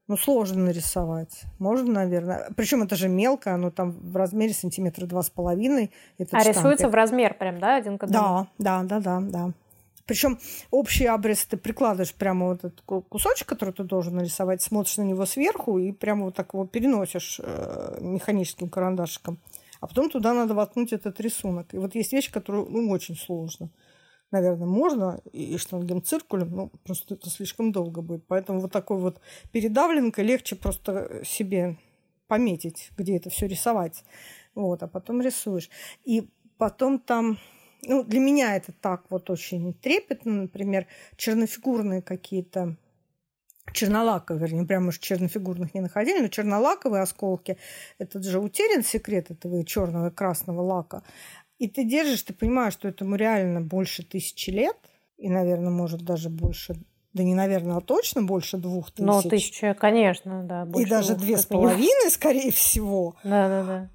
ну, 0.09 0.17
сложно 0.17 0.65
нарисовать. 0.65 1.43
Можно, 1.59 1.93
наверное. 1.93 2.49
Причем 2.55 2.81
это 2.81 2.95
же 2.95 3.07
мелко, 3.07 3.53
оно 3.53 3.69
там 3.69 3.91
в 3.91 4.17
размере 4.17 4.55
сантиметра 4.55 5.05
два 5.05 5.21
с 5.21 5.29
половиной. 5.29 5.91
А 6.17 6.25
штампик. 6.25 6.47
рисуется 6.47 6.89
в 6.89 6.95
размер 6.95 7.35
прям, 7.35 7.59
да, 7.59 7.75
один 7.75 7.99
к 7.99 8.05
одному? 8.05 8.47
Да, 8.57 8.81
да, 8.81 8.99
да, 8.99 9.19
да, 9.19 9.29
да. 9.29 9.53
Причем 10.07 10.39
общий 10.71 11.05
обрез 11.05 11.45
ты 11.45 11.57
прикладываешь 11.57 12.15
прямо 12.15 12.47
вот 12.47 12.63
этот 12.63 12.81
кусочек, 13.07 13.47
который 13.47 13.71
ты 13.71 13.83
должен 13.83 14.15
нарисовать, 14.15 14.63
смотришь 14.63 14.97
на 14.97 15.03
него 15.03 15.27
сверху 15.27 15.77
и 15.77 15.91
прямо 15.91 16.25
вот 16.25 16.33
так 16.33 16.55
его 16.55 16.65
переносишь 16.65 17.39
э, 17.43 17.99
механическим 18.01 18.67
карандашиком. 18.67 19.37
А 19.79 19.85
потом 19.85 20.09
туда 20.09 20.33
надо 20.33 20.55
воткнуть 20.55 20.91
этот 20.91 21.19
рисунок. 21.21 21.71
И 21.75 21.77
вот 21.77 21.93
есть 21.93 22.13
вещи, 22.13 22.31
которые 22.31 22.65
ну, 22.67 22.89
очень 22.89 23.15
сложно 23.15 23.69
наверное, 24.31 24.67
можно, 24.67 25.21
и 25.31 25.57
штангенциркулем, 25.57 26.49
но 26.51 26.67
просто 26.83 27.15
это 27.15 27.29
слишком 27.29 27.71
долго 27.71 28.01
будет. 28.01 28.25
Поэтому 28.27 28.59
вот 28.59 28.71
такой 28.71 28.97
вот 28.97 29.19
передавленкой 29.51 30.23
легче 30.25 30.55
просто 30.55 31.21
себе 31.23 31.77
пометить, 32.27 32.91
где 32.97 33.17
это 33.17 33.29
все 33.29 33.47
рисовать. 33.47 34.03
Вот, 34.55 34.83
а 34.83 34.87
потом 34.87 35.21
рисуешь. 35.21 35.69
И 36.05 36.29
потом 36.57 36.99
там, 36.99 37.39
ну, 37.83 38.03
для 38.03 38.19
меня 38.19 38.55
это 38.55 38.71
так 38.71 39.05
вот 39.09 39.29
очень 39.29 39.73
трепетно, 39.73 40.43
например, 40.43 40.87
чернофигурные 41.17 42.01
какие-то 42.01 42.77
чернолаковые, 43.73 44.41
вернее, 44.41 44.65
прямо 44.65 44.89
уж 44.89 44.99
чернофигурных 44.99 45.73
не 45.73 45.81
находили, 45.81 46.21
но 46.21 46.27
чернолаковые 46.27 47.03
осколки, 47.03 47.57
это 47.97 48.21
же 48.21 48.39
утерян 48.39 48.83
секрет 48.83 49.31
этого 49.31 49.63
черного 49.63 50.07
и 50.07 50.13
красного 50.13 50.61
лака. 50.61 51.03
И 51.59 51.67
ты 51.67 51.83
держишь, 51.83 52.23
ты 52.23 52.33
понимаешь, 52.33 52.73
что 52.73 52.87
этому 52.87 53.15
реально 53.15 53.59
больше 53.59 54.03
тысячи 54.03 54.49
лет, 54.49 54.77
и, 55.17 55.29
наверное, 55.29 55.69
может 55.71 56.01
даже 56.01 56.29
больше, 56.29 56.75
да 57.13 57.23
не 57.23 57.35
наверное, 57.35 57.77
а 57.77 57.81
точно 57.81 58.23
больше 58.23 58.57
двух 58.57 58.91
тысяч. 58.91 59.05
Ну, 59.05 59.21
тысяча, 59.21 59.73
конечно, 59.73 60.43
да. 60.43 60.67
и 60.79 60.85
даже 60.85 61.15
две 61.15 61.37
с 61.37 61.45
половиной, 61.45 62.09
скорее 62.09 62.51
всего. 62.51 63.17
Да, 63.25 63.49
да, 63.49 63.63
да. 63.65 63.89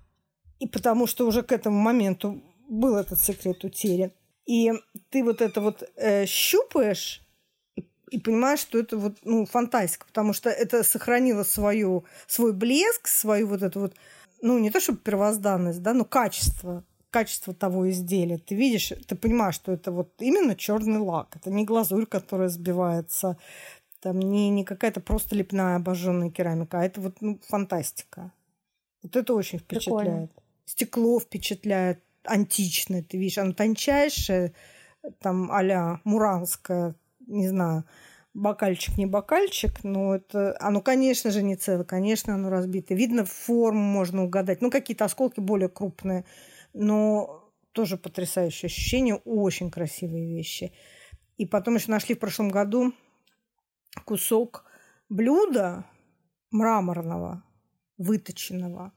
И 0.60 0.68
потому 0.68 1.06
что 1.06 1.26
уже 1.26 1.42
к 1.42 1.52
этому 1.52 1.78
моменту 1.78 2.42
был 2.68 2.96
этот 2.96 3.18
секрет 3.18 3.64
утерян. 3.64 4.12
И 4.44 4.70
ты 5.08 5.24
вот 5.24 5.40
это 5.40 5.62
вот 5.62 5.82
э, 5.96 6.26
щупаешь 6.26 7.22
и, 7.76 7.88
и 8.10 8.20
понимаешь, 8.20 8.60
что 8.60 8.78
это 8.78 8.98
вот 8.98 9.16
ну, 9.24 9.46
фантастика, 9.46 10.04
потому 10.06 10.34
что 10.34 10.50
это 10.50 10.84
сохранило 10.84 11.44
свою, 11.44 12.04
свой 12.26 12.52
блеск, 12.52 13.08
свою 13.08 13.48
вот 13.48 13.62
эту 13.62 13.80
вот, 13.80 13.94
ну, 14.42 14.58
не 14.58 14.70
то 14.70 14.80
чтобы 14.80 14.98
первозданность, 14.98 15.82
да, 15.82 15.94
но 15.94 16.04
качество 16.04 16.84
качество 17.14 17.54
того 17.54 17.88
изделия. 17.90 18.38
Ты 18.38 18.56
видишь, 18.56 18.92
ты 19.06 19.14
понимаешь, 19.14 19.54
что 19.54 19.70
это 19.70 19.92
вот 19.92 20.10
именно 20.18 20.56
черный 20.56 20.98
лак. 20.98 21.36
Это 21.36 21.48
не 21.48 21.64
глазурь, 21.64 22.06
которая 22.06 22.48
сбивается, 22.48 23.36
там 24.00 24.18
не, 24.18 24.50
не 24.50 24.64
какая-то 24.64 25.00
просто 25.00 25.36
лепная 25.36 25.76
обожженная 25.76 26.30
керамика, 26.30 26.80
а 26.80 26.84
это 26.84 27.00
вот 27.00 27.20
ну, 27.20 27.38
фантастика. 27.46 28.32
Вот 29.04 29.14
это 29.14 29.32
очень 29.32 29.60
впечатляет. 29.60 30.06
Прикольно. 30.06 30.28
Стекло 30.64 31.20
впечатляет, 31.20 32.02
античное, 32.24 33.04
ты 33.04 33.16
видишь, 33.16 33.38
оно 33.38 33.52
тончайшее, 33.52 34.52
там 35.20 35.52
а 35.52 36.00
Муранская, 36.02 36.96
не 37.28 37.46
знаю, 37.46 37.84
бокальчик 38.34 38.98
не 38.98 39.06
бокальчик, 39.06 39.84
но 39.84 40.16
это, 40.16 40.56
оно, 40.58 40.80
конечно 40.80 41.30
же, 41.30 41.42
не 41.42 41.54
целое, 41.54 41.84
конечно, 41.84 42.34
оно 42.34 42.50
разбито. 42.50 42.94
Видно, 42.94 43.24
форму 43.24 43.82
можно 43.82 44.24
угадать. 44.24 44.62
Ну, 44.62 44.70
какие-то 44.72 45.04
осколки 45.04 45.38
более 45.38 45.68
крупные, 45.68 46.24
но 46.74 47.50
тоже 47.72 47.96
потрясающее 47.96 48.66
ощущение, 48.66 49.16
очень 49.24 49.70
красивые 49.70 50.36
вещи. 50.36 50.72
И 51.38 51.46
потом 51.46 51.76
еще 51.76 51.90
нашли 51.90 52.14
в 52.14 52.18
прошлом 52.18 52.50
году 52.50 52.92
кусок 54.04 54.64
блюда 55.08 55.86
мраморного, 56.50 57.42
выточенного. 57.98 58.92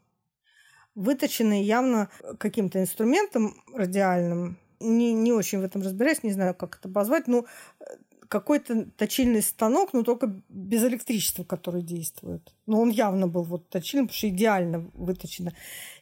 Выточенный 0.95 1.63
явно 1.63 2.09
каким-то 2.39 2.79
инструментом 2.79 3.55
радиальным. 3.73 4.57
Не, 4.79 5.13
не 5.13 5.31
очень 5.31 5.59
в 5.59 5.63
этом 5.63 5.81
разбираюсь, 5.81 6.23
не 6.23 6.31
знаю, 6.31 6.53
как 6.53 6.77
это 6.77 6.89
позвать, 6.89 7.27
но 7.27 7.45
какой-то 8.27 8.85
точильный 8.91 9.41
станок, 9.41 9.93
но 9.93 10.03
только 10.03 10.41
без 10.49 10.83
электричества, 10.83 11.43
который 11.43 11.81
действует. 11.81 12.53
Но 12.65 12.81
он 12.81 12.89
явно 12.89 13.27
был 13.27 13.43
вот 13.43 13.69
точильным, 13.69 14.07
потому 14.07 14.17
что 14.17 14.29
идеально 14.29 14.91
выточено. 14.93 15.53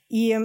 И 0.10 0.38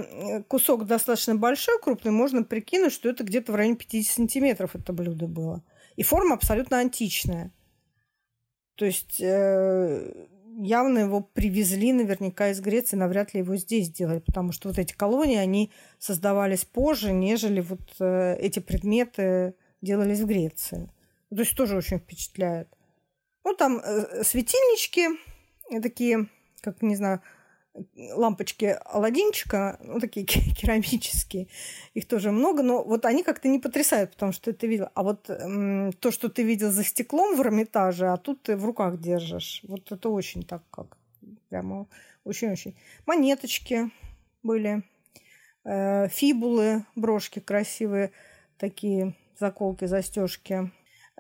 кусок 0.48 0.86
достаточно 0.86 1.34
большой, 1.34 1.78
крупный, 1.80 2.12
можно 2.12 2.42
прикинуть, 2.42 2.92
что 2.92 3.10
это 3.10 3.24
где-то 3.24 3.52
в 3.52 3.54
районе 3.54 3.76
50 3.76 4.14
сантиметров 4.14 4.74
это 4.74 4.92
блюдо 4.92 5.26
было. 5.26 5.62
И 5.96 6.02
форма 6.02 6.34
абсолютно 6.34 6.78
античная. 6.78 7.52
То 8.76 8.86
есть 8.86 9.20
э, 9.20 10.26
явно 10.62 11.00
его 11.00 11.20
привезли 11.20 11.92
наверняка 11.92 12.48
из 12.48 12.60
Греции, 12.60 12.96
навряд 12.96 13.34
ли 13.34 13.40
его 13.40 13.56
здесь 13.56 13.88
сделали, 13.88 14.20
потому 14.20 14.52
что 14.52 14.68
вот 14.68 14.78
эти 14.78 14.94
колонии, 14.94 15.36
они 15.36 15.70
создавались 15.98 16.64
позже, 16.64 17.12
нежели 17.12 17.60
вот 17.60 17.82
э, 18.00 18.36
эти 18.40 18.58
предметы 18.58 19.54
делались 19.82 20.20
в 20.20 20.26
Греции. 20.26 20.90
То 21.28 21.40
есть 21.40 21.54
тоже 21.54 21.76
очень 21.76 21.98
впечатляет. 21.98 22.68
Ну, 23.44 23.54
там 23.54 23.78
э, 23.78 24.24
светильнички 24.24 25.08
такие, 25.82 26.28
как, 26.60 26.82
не 26.82 26.96
знаю, 26.96 27.20
лампочки 28.14 28.76
Аладдинчика, 28.84 29.78
ну, 29.82 30.00
такие 30.00 30.26
керамические, 30.26 31.48
их 31.94 32.06
тоже 32.06 32.30
много, 32.30 32.62
но 32.62 32.82
вот 32.82 33.04
они 33.04 33.22
как-то 33.22 33.48
не 33.48 33.58
потрясают, 33.58 34.12
потому 34.12 34.32
что 34.32 34.52
ты 34.52 34.66
видел. 34.66 34.88
А 34.94 35.02
вот 35.02 35.30
м, 35.30 35.92
то, 35.92 36.10
что 36.10 36.28
ты 36.28 36.42
видел 36.42 36.70
за 36.70 36.84
стеклом 36.84 37.36
в 37.36 37.40
Эрмитаже, 37.40 38.08
а 38.08 38.16
тут 38.16 38.42
ты 38.42 38.56
в 38.56 38.64
руках 38.64 39.00
держишь, 39.00 39.62
вот 39.66 39.90
это 39.92 40.08
очень 40.08 40.42
так 40.42 40.62
как, 40.70 40.96
прямо 41.48 41.86
очень-очень. 42.24 42.76
Монеточки 43.06 43.90
были, 44.42 44.82
э, 45.64 46.08
фибулы, 46.08 46.84
брошки 46.96 47.38
красивые, 47.38 48.12
такие 48.58 49.14
заколки, 49.38 49.86
застежки. 49.86 50.70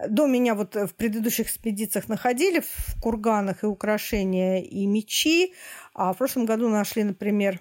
До 0.08 0.26
меня 0.26 0.54
вот 0.54 0.76
в 0.76 0.94
предыдущих 0.94 1.46
экспедициях 1.46 2.08
находили 2.08 2.60
в 2.60 3.00
курганах 3.00 3.64
и 3.64 3.66
украшения, 3.66 4.62
и 4.62 4.86
мечи. 4.86 5.54
А 5.94 6.12
в 6.12 6.18
прошлом 6.18 6.46
году 6.46 6.68
нашли, 6.68 7.04
например, 7.04 7.60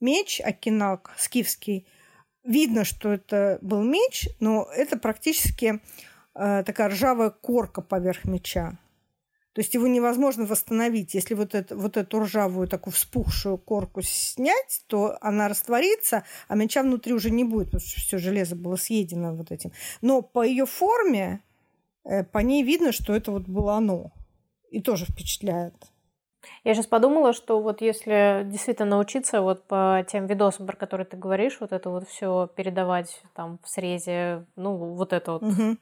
меч 0.00 0.40
Акинак 0.40 1.12
скифский. 1.16 1.86
Видно, 2.42 2.84
что 2.84 3.12
это 3.12 3.58
был 3.60 3.82
меч, 3.82 4.28
но 4.40 4.66
это 4.74 4.98
практически 4.98 5.80
э, 6.34 6.62
такая 6.64 6.88
ржавая 6.88 7.30
корка 7.30 7.82
поверх 7.82 8.24
меча. 8.24 8.78
То 9.52 9.60
есть 9.60 9.74
его 9.74 9.86
невозможно 9.86 10.46
восстановить. 10.46 11.14
Если 11.14 11.34
вот, 11.34 11.54
это, 11.54 11.76
вот 11.76 11.96
эту 11.96 12.20
ржавую 12.20 12.66
такую 12.66 12.94
вспухшую 12.94 13.58
корку 13.58 14.00
снять, 14.00 14.84
то 14.86 15.18
она 15.20 15.48
растворится, 15.48 16.24
а 16.48 16.56
меча 16.56 16.82
внутри 16.82 17.12
уже 17.12 17.30
не 17.30 17.44
будет, 17.44 17.66
потому 17.66 17.80
что 17.80 18.00
все 18.00 18.18
железо 18.18 18.56
было 18.56 18.76
съедено 18.76 19.34
вот 19.34 19.52
этим. 19.52 19.72
Но 20.00 20.22
по 20.22 20.42
ее 20.44 20.66
форме 20.66 21.42
Э, 21.42 21.49
по 22.32 22.38
ней 22.38 22.62
видно, 22.62 22.92
что 22.92 23.14
это 23.14 23.30
вот 23.30 23.42
было 23.42 23.74
оно. 23.74 24.12
И 24.70 24.80
тоже 24.80 25.04
впечатляет. 25.04 25.74
Я 26.64 26.74
сейчас 26.74 26.86
подумала, 26.86 27.32
что 27.32 27.60
вот 27.60 27.80
если 27.80 28.42
действительно 28.46 28.90
научиться 28.90 29.42
вот 29.42 29.66
по 29.66 30.04
тем 30.08 30.26
видосам, 30.26 30.66
про 30.66 30.76
которые 30.76 31.06
ты 31.06 31.16
говоришь, 31.16 31.58
вот 31.60 31.72
это 31.72 31.90
вот 31.90 32.08
все 32.08 32.48
передавать 32.54 33.22
там 33.34 33.58
в 33.62 33.68
срезе, 33.68 34.46
ну 34.56 34.76
вот 34.76 35.12
эту 35.12 35.32
вот 35.32 35.42
угу. 35.42 35.76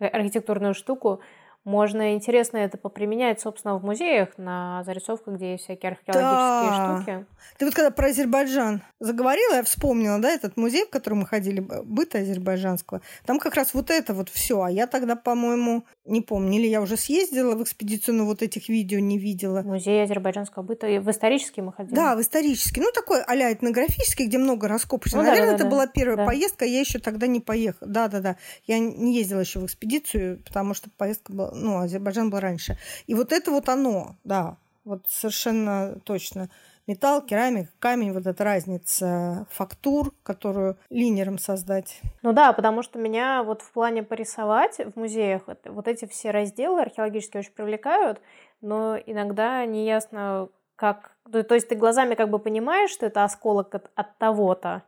архитектурную 0.00 0.74
штуку, 0.74 1.20
можно 1.64 2.14
интересно 2.14 2.56
это 2.58 2.78
поприменять, 2.78 3.40
собственно, 3.40 3.76
в 3.76 3.84
музеях 3.84 4.30
на 4.38 4.82
зарисовках, 4.84 5.34
где 5.34 5.52
есть 5.52 5.64
всякие 5.64 5.92
археологические 5.92 6.70
да. 6.70 6.96
штуки. 6.96 7.26
Ты 7.58 7.64
вот 7.66 7.74
когда 7.74 7.90
про 7.90 8.08
Азербайджан 8.08 8.82
заговорила, 8.98 9.56
я 9.56 9.62
вспомнила, 9.62 10.18
да, 10.18 10.30
этот 10.30 10.56
музей, 10.56 10.86
в 10.86 10.90
который 10.90 11.14
мы 11.14 11.26
ходили, 11.26 11.60
быта 11.60 12.18
азербайджанского. 12.18 13.02
Там 13.26 13.38
как 13.38 13.54
раз 13.56 13.74
вот 13.74 13.90
это 13.90 14.14
вот 14.14 14.30
все. 14.30 14.62
А 14.62 14.70
я 14.70 14.86
тогда, 14.86 15.16
по-моему, 15.16 15.84
не 16.06 16.22
помню, 16.22 16.58
или 16.58 16.66
я 16.66 16.80
уже 16.80 16.96
съездила 16.96 17.54
в 17.54 17.62
экспедицию, 17.62 18.14
но 18.14 18.24
вот 18.24 18.42
этих 18.42 18.68
видео 18.70 18.98
не 18.98 19.18
видела. 19.18 19.60
Музей 19.62 20.02
азербайджанского 20.02 20.62
быта. 20.62 20.86
И 20.86 20.98
в 20.98 21.10
исторический 21.10 21.60
мы 21.60 21.72
ходили. 21.72 21.94
Да, 21.94 22.16
в 22.16 22.22
исторический. 22.22 22.80
Ну, 22.80 22.90
такой 22.92 23.22
а-ля 23.22 23.52
этнографический, 23.52 24.26
где 24.26 24.38
много 24.38 24.66
раскопочек. 24.66 25.16
Ну, 25.16 25.24
Наверное, 25.24 25.52
да, 25.52 25.52
да, 25.52 25.54
это 25.56 25.64
да. 25.64 25.70
была 25.70 25.86
первая 25.86 26.16
да. 26.16 26.24
поездка, 26.24 26.64
я 26.64 26.80
еще 26.80 26.98
тогда 26.98 27.26
не 27.26 27.40
поехала. 27.40 27.90
Да-да-да. 27.90 28.36
Я 28.66 28.78
не 28.78 29.14
ездила 29.14 29.40
еще 29.40 29.60
в 29.60 29.66
экспедицию, 29.66 30.42
потому 30.44 30.72
что 30.72 30.88
поездка 30.96 31.32
была 31.32 31.49
ну, 31.52 31.78
Азербайджан 31.78 32.30
был 32.30 32.40
раньше. 32.40 32.76
И 33.06 33.14
вот 33.14 33.32
это 33.32 33.50
вот 33.50 33.68
оно, 33.68 34.16
да, 34.24 34.56
вот 34.84 35.04
совершенно 35.08 35.98
точно. 36.04 36.48
Металл, 36.86 37.22
керамика, 37.22 37.70
камень, 37.78 38.12
вот 38.12 38.26
эта 38.26 38.42
разница 38.42 39.46
фактур, 39.50 40.12
которую 40.24 40.76
линером 40.88 41.38
создать. 41.38 42.00
Ну 42.22 42.32
да, 42.32 42.52
потому 42.52 42.82
что 42.82 42.98
меня 42.98 43.44
вот 43.44 43.62
в 43.62 43.70
плане 43.72 44.02
порисовать 44.02 44.78
в 44.78 44.98
музеях 44.98 45.42
вот 45.66 45.86
эти 45.86 46.06
все 46.06 46.32
разделы 46.32 46.80
археологические 46.80 47.40
очень 47.40 47.52
привлекают, 47.52 48.20
но 48.60 48.96
иногда 48.96 49.64
неясно, 49.66 50.48
как... 50.74 51.12
То 51.30 51.54
есть 51.54 51.68
ты 51.68 51.76
глазами 51.76 52.16
как 52.16 52.28
бы 52.28 52.40
понимаешь, 52.40 52.90
что 52.90 53.06
это 53.06 53.22
осколок 53.22 53.72
от, 53.74 53.90
от 53.94 54.18
того-то, 54.18 54.82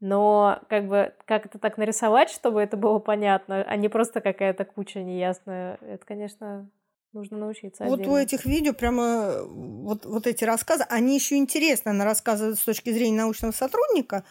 но 0.00 0.60
как 0.68 0.88
бы 0.88 1.14
как 1.24 1.46
это 1.46 1.58
так 1.58 1.78
нарисовать, 1.78 2.30
чтобы 2.30 2.60
это 2.60 2.76
было 2.76 2.98
понятно, 2.98 3.62
а 3.62 3.76
не 3.76 3.88
просто 3.88 4.20
какая-то 4.20 4.64
куча 4.64 5.02
неясная, 5.02 5.78
это, 5.80 6.04
конечно, 6.04 6.70
нужно 7.12 7.38
научиться. 7.38 7.84
Вот 7.84 8.06
у 8.06 8.16
этих 8.16 8.44
видео 8.44 8.72
прямо 8.72 9.42
вот, 9.44 10.04
вот 10.04 10.26
эти 10.26 10.44
рассказы, 10.44 10.84
они 10.88 11.14
еще 11.14 11.36
интересны, 11.36 11.90
она 11.90 12.04
рассказывает 12.04 12.58
с 12.58 12.64
точки 12.64 12.90
зрения 12.92 13.18
научного 13.18 13.52
сотрудника, 13.52 14.24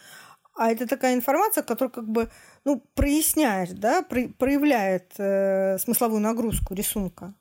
а 0.56 0.72
это 0.72 0.88
такая 0.88 1.16
информация, 1.16 1.64
которая 1.64 1.92
как 1.92 2.08
бы 2.08 2.30
ну, 2.64 2.84
проясняет, 2.94 3.80
да, 3.80 4.04
про, 4.04 4.28
проявляет 4.28 5.14
э, 5.18 5.78
смысловую 5.80 6.22
нагрузку 6.22 6.76
рисунка. 6.76 7.34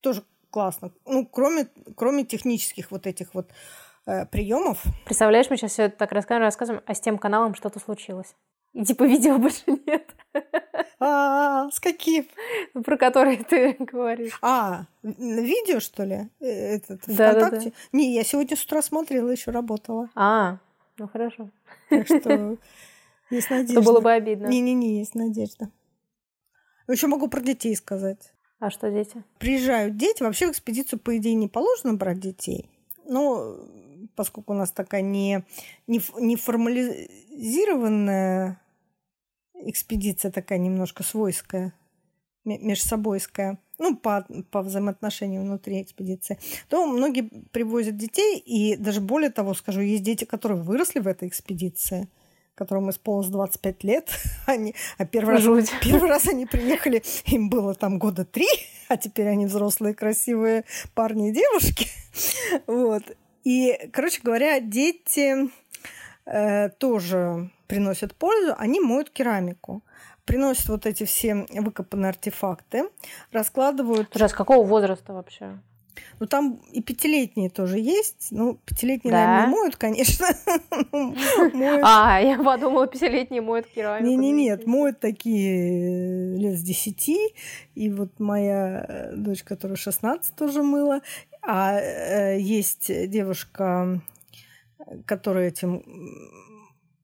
Тоже 0.00 0.22
классно. 0.50 0.92
Ну, 1.06 1.26
кроме, 1.26 1.66
кроме 1.96 2.24
технических 2.24 2.92
вот 2.92 3.06
этих 3.08 3.34
вот 3.34 3.50
э, 4.06 4.26
приемов. 4.26 4.82
Представляешь, 5.04 5.50
мы 5.50 5.56
сейчас 5.56 5.72
все 5.72 5.84
это 5.84 5.96
так 5.96 6.12
рассказываем, 6.12 6.46
рассказываем, 6.46 6.82
а 6.86 6.94
с 6.94 7.00
тем 7.00 7.18
каналом 7.18 7.54
что-то 7.54 7.80
случилось. 7.80 8.34
И 8.72 8.84
типа 8.84 9.04
видео 9.04 9.38
больше 9.38 9.62
нет. 9.86 10.14
А, 10.98 11.70
с 11.70 11.80
каким? 11.80 12.26
Ну, 12.74 12.82
про 12.82 12.96
который 12.96 13.36
ты 13.36 13.76
говоришь. 13.78 14.38
А, 14.42 14.86
видео, 15.02 15.80
что 15.80 16.04
ли? 16.04 16.28
Э, 16.40 16.76
этот, 16.76 17.02
да, 17.06 17.30
ВКонтакте? 17.30 17.70
Да, 17.70 17.70
да. 17.70 17.98
Не, 17.98 18.14
я 18.14 18.24
сегодня 18.24 18.56
с 18.56 18.64
утра 18.64 18.82
смотрела, 18.82 19.30
еще 19.30 19.50
работала. 19.50 20.10
А, 20.14 20.58
ну 20.98 21.08
хорошо. 21.08 21.50
Так 21.90 22.06
что 22.06 22.56
есть 23.30 23.50
надежда. 23.50 23.80
Это 23.80 23.82
было 23.82 24.00
бы 24.00 24.12
обидно. 24.12 24.46
Не-не-не, 24.46 24.98
есть 24.98 25.14
надежда. 25.14 25.70
Еще 26.88 27.06
могу 27.06 27.28
про 27.28 27.40
детей 27.40 27.74
сказать. 27.76 28.32
А 28.58 28.70
что 28.70 28.90
дети? 28.90 29.22
Приезжают 29.38 29.96
дети. 29.96 30.22
Вообще 30.22 30.46
в 30.46 30.52
экспедицию, 30.52 30.98
по 30.98 31.16
идее, 31.16 31.34
не 31.34 31.48
положено 31.48 31.94
брать 31.94 32.20
детей. 32.20 32.70
Но 33.04 33.56
поскольку 34.14 34.52
у 34.52 34.56
нас 34.56 34.70
такая 34.70 35.02
не, 35.02 35.44
не, 35.86 36.00
не 36.18 36.36
формализированная 36.36 38.60
экспедиция, 39.54 40.30
такая 40.30 40.58
немножко 40.58 41.02
свойская, 41.02 41.72
межсобойская, 42.44 43.58
ну, 43.78 43.96
по, 43.96 44.26
по 44.50 44.62
взаимоотношению 44.62 45.42
внутри 45.42 45.82
экспедиции, 45.82 46.38
то 46.68 46.86
многие 46.86 47.22
привозят 47.52 47.96
детей, 47.96 48.38
и 48.38 48.76
даже 48.76 49.00
более 49.00 49.30
того 49.30 49.54
скажу, 49.54 49.80
есть 49.80 50.02
дети, 50.02 50.24
которые 50.24 50.60
выросли 50.60 51.00
в 51.00 51.08
этой 51.08 51.28
экспедиции, 51.28 52.08
которым 52.54 52.90
исполнилось 52.90 53.30
25 53.30 53.84
лет, 53.84 54.10
они, 54.46 54.74
а 54.98 55.06
первый 55.06 55.36
раз, 55.36 55.70
первый 55.82 56.08
раз 56.08 56.28
они 56.28 56.46
приехали, 56.46 57.02
им 57.26 57.48
было 57.48 57.74
там 57.74 57.98
года 57.98 58.24
три, 58.24 58.46
а 58.88 58.96
теперь 58.96 59.28
они 59.28 59.46
взрослые, 59.46 59.94
красивые 59.94 60.64
парни 60.94 61.30
и 61.30 61.32
девушки. 61.32 61.88
Вот. 62.68 63.02
И, 63.44 63.88
короче 63.92 64.20
говоря, 64.22 64.58
дети 64.60 65.50
э, 66.26 66.70
тоже 66.70 67.50
приносят 67.66 68.14
пользу, 68.14 68.54
они 68.58 68.80
моют 68.80 69.10
керамику. 69.10 69.82
Приносят 70.24 70.68
вот 70.68 70.86
эти 70.86 71.04
все 71.04 71.46
выкопанные 71.50 72.08
артефакты, 72.08 72.88
раскладывают... 73.30 74.08
Слушай, 74.10 74.24
а 74.24 74.28
с 74.30 74.32
какого 74.32 74.66
возраста 74.66 75.12
вообще? 75.12 75.58
Ну, 76.20 76.26
там 76.26 76.60
и 76.72 76.80
пятилетние 76.80 77.50
тоже 77.50 77.78
есть. 77.78 78.28
Ну, 78.30 78.58
пятилетние, 78.64 79.12
да. 79.12 79.26
наверное, 79.26 79.56
моют, 79.56 79.76
конечно. 79.76 80.26
А, 81.82 82.20
я 82.20 82.38
подумала, 82.42 82.86
пятилетние 82.86 83.42
моют 83.42 83.66
керамику. 83.66 84.08
Не-не, 84.08 84.32
нет, 84.32 84.66
моют 84.66 85.00
такие 85.00 86.34
э, 86.34 86.36
лет 86.38 86.58
с 86.58 86.62
десяти. 86.62 87.18
И 87.74 87.90
вот 87.90 88.18
моя 88.18 88.84
э, 88.88 89.16
дочь, 89.16 89.42
которая 89.42 89.76
16, 89.76 90.34
тоже 90.34 90.62
мыла. 90.62 91.00
А 91.46 91.78
э, 91.78 92.40
есть 92.40 92.88
девушка, 93.08 94.00
которая 95.06 95.48
этим 95.48 95.82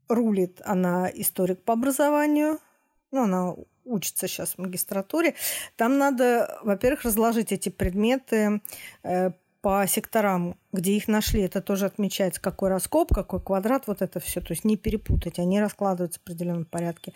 рулит. 0.08 0.60
Она 0.64 1.10
историк 1.12 1.62
по 1.62 1.74
образованию. 1.74 2.58
Ну, 3.10 3.24
она 3.24 3.54
учится 3.84 4.28
сейчас 4.28 4.54
в 4.54 4.58
магистратуре, 4.58 5.34
там 5.76 5.98
надо, 5.98 6.58
во-первых, 6.62 7.02
разложить 7.02 7.52
эти 7.52 7.68
предметы 7.68 8.60
э, 9.02 9.32
по 9.60 9.86
секторам, 9.86 10.56
где 10.72 10.92
их 10.92 11.08
нашли, 11.08 11.42
это 11.42 11.60
тоже 11.60 11.86
отмечается, 11.86 12.40
какой 12.40 12.70
раскоп, 12.70 13.12
какой 13.12 13.42
квадрат, 13.42 13.86
вот 13.86 14.00
это 14.00 14.20
все, 14.20 14.40
то 14.40 14.52
есть 14.52 14.64
не 14.64 14.76
перепутать, 14.76 15.38
они 15.38 15.60
раскладываются 15.60 16.20
в 16.20 16.22
определенном 16.22 16.64
порядке. 16.64 17.12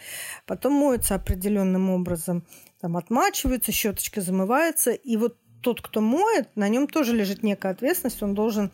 Потом 0.47 0.75
моются 0.75 1.15
определенным 1.15 1.91
образом, 1.91 2.45
там 2.81 2.97
отмачиваются, 2.97 3.73
щеточка 3.73 4.21
замывается, 4.21 4.91
и 4.91 5.17
вот 5.17 5.39
тот, 5.65 5.81
кто 5.81 6.01
моет, 6.01 6.49
на 6.55 6.69
нем 6.69 6.87
тоже 6.87 7.17
лежит 7.17 7.43
некая 7.43 7.73
ответственность, 7.73 8.23
он 8.23 8.35
должен 8.35 8.71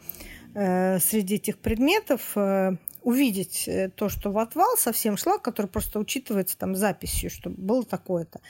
э, 0.55 0.99
среди 0.99 1.37
этих 1.37 1.59
предметов 1.59 2.33
э, 2.35 2.73
увидеть 3.03 3.69
э, 3.69 3.91
то, 3.95 4.09
что 4.09 4.33
в 4.33 4.39
отвал 4.39 4.77
совсем 4.77 5.17
шлак, 5.17 5.41
который 5.41 5.69
просто 5.69 6.01
учитывается 6.01 6.59
там 6.59 6.75
записью, 6.75 7.31
что 7.31 7.49
было 7.49 7.85
такое-то, 7.85 8.41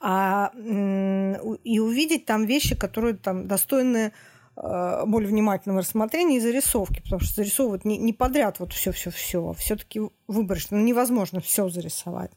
а, 0.00 0.50
и 0.54 1.78
увидеть 1.78 2.24
там 2.24 2.46
вещи, 2.46 2.74
которые 2.74 3.14
там 3.14 3.46
достойны 3.46 4.12
э, 4.56 5.02
более 5.06 5.28
внимательного 5.28 5.82
рассмотрения 5.82 6.38
и 6.38 6.40
зарисовки, 6.40 7.02
потому 7.02 7.20
что 7.20 7.34
зарисовывать 7.34 7.84
не, 7.84 7.98
не 7.98 8.14
подряд 8.14 8.58
вот 8.58 8.72
все, 8.72 8.90
все, 8.90 9.10
все, 9.10 9.52
все-таки 9.58 10.00
выборочно, 10.26 10.78
ну, 10.78 10.84
невозможно 10.84 11.42
все 11.42 11.68
зарисовать, 11.68 12.32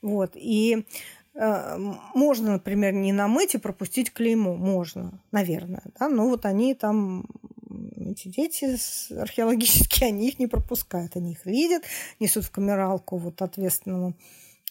вот. 0.00 0.32
И 0.34 0.86
можно, 1.34 2.52
например, 2.52 2.92
не 2.92 3.12
намыть 3.12 3.54
и 3.54 3.58
пропустить 3.58 4.12
клеймо, 4.12 4.54
можно, 4.54 5.20
наверное, 5.32 5.82
да, 5.98 6.08
но 6.08 6.28
вот 6.28 6.46
они 6.46 6.74
там 6.74 7.26
эти 7.96 8.28
дети 8.28 8.76
археологические, 9.18 10.08
они 10.10 10.28
их 10.28 10.38
не 10.38 10.46
пропускают, 10.46 11.16
они 11.16 11.32
их 11.32 11.44
видят, 11.44 11.82
несут 12.20 12.44
в 12.44 12.50
камералку 12.50 13.16
вот 13.16 13.42
ответственному 13.42 14.14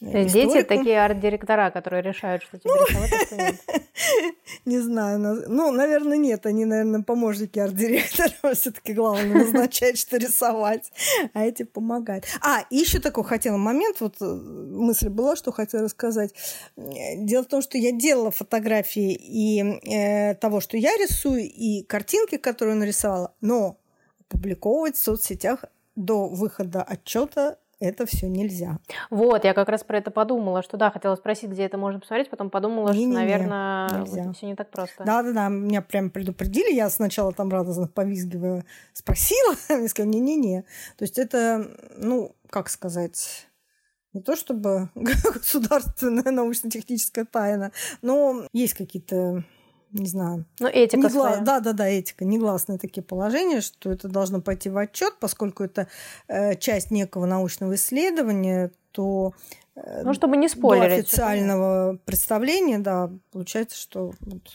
Историку. 0.04 0.54
Дети 0.54 0.64
такие 0.64 1.02
арт-директора, 1.02 1.72
которые 1.72 2.02
решают, 2.04 2.44
что 2.44 2.58
тебе 2.60 2.74
ну, 2.74 2.86
рисовать, 2.86 3.14
а 3.14 3.26
что 3.26 3.36
нет. 3.38 3.56
Не 4.66 4.80
знаю. 4.80 5.20
Ну, 5.48 5.72
наверное, 5.72 6.18
нет. 6.18 6.46
Они, 6.46 6.66
наверное, 6.66 7.04
помощники 7.04 7.58
арт-директора. 7.58 8.54
все 8.54 8.72
таки 8.72 8.94
главное 8.94 9.46
назначать, 9.46 9.98
что 9.98 10.18
рисовать, 10.18 10.92
а 11.34 11.46
эти 11.46 11.64
помогают. 11.64 12.26
А, 12.42 12.66
и 12.70 12.78
еще 12.78 13.00
такой 13.00 13.24
хотела 13.24 13.58
момент. 13.58 14.02
Вот 14.02 14.16
э, 14.22 14.26
мысль 14.26 15.10
была, 15.10 15.38
что 15.38 15.54
хотела 15.54 15.84
рассказать. 15.84 16.34
Дело 16.76 17.44
в 17.44 17.48
том, 17.48 17.62
что 17.62 17.78
я 17.78 17.92
делала 17.92 18.32
фотографии 18.32 19.14
и 19.14 19.62
э, 19.62 20.36
того, 20.36 20.60
что 20.60 20.76
я 20.76 20.92
рисую, 20.98 21.44
и 21.44 21.84
картинки, 21.84 22.38
которые 22.38 22.76
нарисовала, 22.76 23.34
но 23.40 23.78
опубликовывать 24.20 24.98
в 24.98 25.02
соцсетях 25.02 25.64
до 25.96 26.28
выхода 26.28 26.84
отчета 26.84 27.58
это 27.84 28.06
все 28.06 28.28
нельзя. 28.28 28.80
Вот, 29.10 29.44
я 29.44 29.54
как 29.54 29.70
раз 29.70 29.84
про 29.84 29.98
это 29.98 30.12
подумала, 30.12 30.64
что 30.64 30.78
да, 30.78 30.92
хотела 30.92 31.16
спросить, 31.16 31.50
где 31.50 31.64
это 31.64 31.78
можно 31.78 32.00
посмотреть, 32.00 32.30
потом 32.30 32.50
подумала, 32.50 32.90
не, 32.90 33.00
что, 33.00 33.08
не, 33.10 33.14
наверное, 33.14 33.90
нельзя. 33.90 34.32
все 34.34 34.46
не 34.48 34.56
так 34.56 34.70
просто. 34.70 35.04
Да, 35.04 35.22
да, 35.24 35.32
да, 35.34 35.50
меня 35.50 35.82
прям 35.82 36.10
предупредили, 36.10 36.74
я 36.74 36.90
сначала 36.90 37.34
там 37.34 37.50
радостно 37.50 37.88
повизгивая 37.88 38.66
спросила, 38.94 39.56
они 39.70 39.88
сказали, 39.88 40.14
не-не-не. 40.14 40.62
То 40.98 41.04
есть 41.04 41.18
это, 41.18 41.68
ну, 41.98 42.36
как 42.50 42.70
сказать, 42.70 43.48
не 44.14 44.22
то 44.22 44.36
чтобы 44.36 44.90
государственная 44.96 46.32
научно-техническая 46.32 47.26
тайна, 47.26 47.72
но 48.02 48.48
есть 48.54 48.76
какие-то 48.76 49.44
не 49.94 50.08
знаю. 50.08 50.46
Ну, 50.60 50.68
этика 50.68 50.98
Негла... 50.98 51.38
Да, 51.42 51.60
да, 51.60 51.74
да, 51.74 51.88
этика. 51.88 52.26
Негласные 52.26 52.80
такие 52.80 53.04
положения, 53.04 53.62
что 53.62 53.92
это 53.92 54.08
должно 54.08 54.42
пойти 54.42 54.70
в 54.70 54.78
отчет, 54.78 55.14
поскольку 55.20 55.64
это 55.64 55.88
э, 56.28 56.56
часть 56.56 56.92
некого 56.92 57.26
научного 57.26 57.76
исследования, 57.76 58.72
то 58.92 59.34
э, 59.76 60.02
ну, 60.04 60.14
чтобы 60.14 60.38
не 60.38 60.50
спойлерить. 60.50 60.90
До 60.90 61.02
официального 61.02 62.00
представления, 62.06 62.80
да, 62.80 63.12
получается, 63.32 63.78
что 63.78 64.14
вот, 64.22 64.52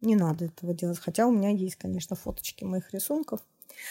не 0.00 0.16
надо 0.16 0.46
этого 0.46 0.72
делать. 0.72 0.98
Хотя 0.98 1.26
у 1.26 1.32
меня 1.32 1.50
есть, 1.50 1.76
конечно, 1.76 2.16
фоточки 2.16 2.64
моих 2.64 2.92
рисунков. 2.92 3.40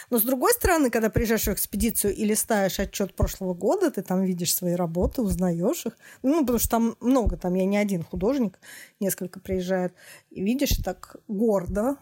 Но 0.10 0.18
с 0.18 0.24
другой 0.24 0.54
стороны, 0.54 0.90
когда 0.90 1.10
приезжаешь 1.10 1.46
в 1.46 1.54
экспедицию 1.54 2.16
и 2.16 2.26
листаешь 2.26 2.80
отчет 2.80 3.16
прошлого 3.16 3.54
года, 3.54 3.92
ты 3.92 4.02
там 4.02 4.24
видишь 4.24 4.54
свои 4.54 4.74
работы, 4.74 5.22
узнаешь 5.22 5.86
их. 5.86 5.98
Ну, 6.24 6.42
потому 6.42 6.60
что 6.60 6.70
там 6.70 6.96
много, 7.00 7.38
там 7.38 7.54
я 7.54 7.66
не 7.66 7.78
один 7.78 8.04
художник, 8.04 8.60
несколько 9.00 9.40
приезжает. 9.40 9.94
И 10.30 10.42
видишь 10.42 10.78
так 10.84 11.18
гордо, 11.28 11.98